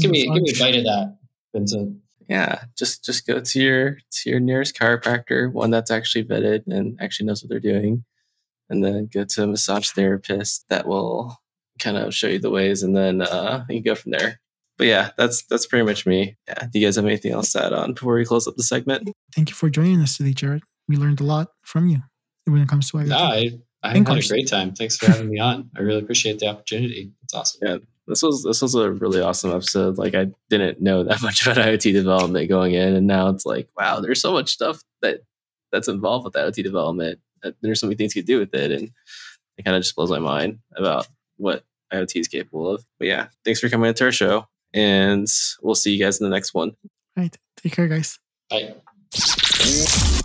give 0.00 0.10
me 0.10 0.22
give 0.32 0.42
me 0.42 0.52
a 0.54 0.58
bite 0.58 0.76
of 0.76 0.84
that, 0.84 1.16
Vincent 1.52 2.00
yeah, 2.30 2.62
just 2.78 3.04
just 3.04 3.26
go 3.26 3.40
to 3.40 3.60
your 3.60 3.98
to 4.12 4.30
your 4.30 4.38
nearest 4.38 4.78
chiropractor, 4.78 5.52
one 5.52 5.70
that's 5.70 5.90
actually 5.90 6.24
vetted 6.24 6.62
and 6.68 6.96
actually 7.02 7.26
knows 7.26 7.42
what 7.42 7.50
they're 7.50 7.58
doing, 7.58 8.04
and 8.70 8.84
then 8.84 9.08
go 9.12 9.24
to 9.24 9.42
a 9.42 9.46
massage 9.48 9.90
therapist 9.90 10.64
that 10.68 10.86
will 10.86 11.36
kind 11.80 11.96
of 11.96 12.14
show 12.14 12.28
you 12.28 12.38
the 12.38 12.50
ways, 12.50 12.84
and 12.84 12.96
then 12.96 13.20
uh, 13.20 13.64
you 13.68 13.82
go 13.82 13.96
from 13.96 14.12
there. 14.12 14.40
But 14.78 14.86
yeah, 14.86 15.10
that's 15.18 15.42
that's 15.42 15.66
pretty 15.66 15.84
much 15.84 16.06
me. 16.06 16.36
Yeah. 16.46 16.68
Do 16.72 16.78
you 16.78 16.86
guys 16.86 16.94
have 16.94 17.04
anything 17.04 17.32
else 17.32 17.50
to 17.52 17.66
add 17.66 17.72
on 17.72 17.94
before 17.94 18.14
we 18.14 18.24
close 18.24 18.46
up 18.46 18.54
the 18.54 18.62
segment? 18.62 19.10
Thank 19.34 19.50
you 19.50 19.56
for 19.56 19.68
joining 19.68 20.00
us 20.00 20.16
today, 20.16 20.32
Jared. 20.32 20.62
We 20.90 20.96
learned 20.96 21.20
a 21.20 21.24
lot 21.24 21.52
from 21.62 21.86
you 21.86 21.98
when 22.46 22.60
it 22.60 22.68
comes 22.68 22.90
to 22.90 22.96
IoT. 22.96 23.06
No, 23.06 23.16
I, 23.16 23.50
I 23.82 23.96
had 23.96 24.08
a 24.08 24.28
great 24.28 24.48
time. 24.48 24.74
Thanks 24.74 24.96
for 24.96 25.06
having 25.06 25.30
me 25.30 25.38
on. 25.38 25.70
I 25.76 25.82
really 25.82 26.00
appreciate 26.00 26.40
the 26.40 26.48
opportunity. 26.48 27.12
It's 27.22 27.32
awesome. 27.32 27.60
Yeah, 27.62 27.76
this 28.08 28.22
was 28.22 28.42
this 28.42 28.60
was 28.60 28.74
a 28.74 28.90
really 28.90 29.20
awesome 29.20 29.52
episode. 29.52 29.98
Like 29.98 30.16
I 30.16 30.32
didn't 30.48 30.82
know 30.82 31.04
that 31.04 31.22
much 31.22 31.46
about 31.46 31.58
IoT 31.64 31.92
development 31.92 32.48
going 32.48 32.74
in, 32.74 32.96
and 32.96 33.06
now 33.06 33.28
it's 33.28 33.46
like, 33.46 33.68
wow, 33.78 34.00
there's 34.00 34.20
so 34.20 34.32
much 34.32 34.50
stuff 34.50 34.82
that 35.00 35.20
that's 35.70 35.86
involved 35.86 36.24
with 36.24 36.34
IoT 36.34 36.64
development. 36.64 37.20
There's 37.62 37.78
so 37.78 37.86
many 37.86 37.96
things 37.96 38.16
you 38.16 38.22
can 38.22 38.26
do 38.26 38.40
with 38.40 38.52
it, 38.52 38.72
and 38.72 38.90
it 39.56 39.64
kind 39.64 39.76
of 39.76 39.82
just 39.84 39.94
blows 39.94 40.10
my 40.10 40.18
mind 40.18 40.58
about 40.76 41.06
what 41.36 41.64
IoT 41.92 42.20
is 42.20 42.28
capable 42.28 42.68
of. 42.68 42.84
But 42.98 43.06
yeah, 43.06 43.28
thanks 43.44 43.60
for 43.60 43.68
coming 43.68 43.88
into 43.88 44.04
our 44.04 44.12
show, 44.12 44.48
and 44.74 45.28
we'll 45.62 45.76
see 45.76 45.92
you 45.94 46.04
guys 46.04 46.20
in 46.20 46.28
the 46.28 46.34
next 46.34 46.52
one. 46.52 46.70
All 47.16 47.22
right, 47.22 47.36
take 47.56 47.72
care, 47.72 47.86
guys. 47.86 48.18
Bye. 48.50 48.74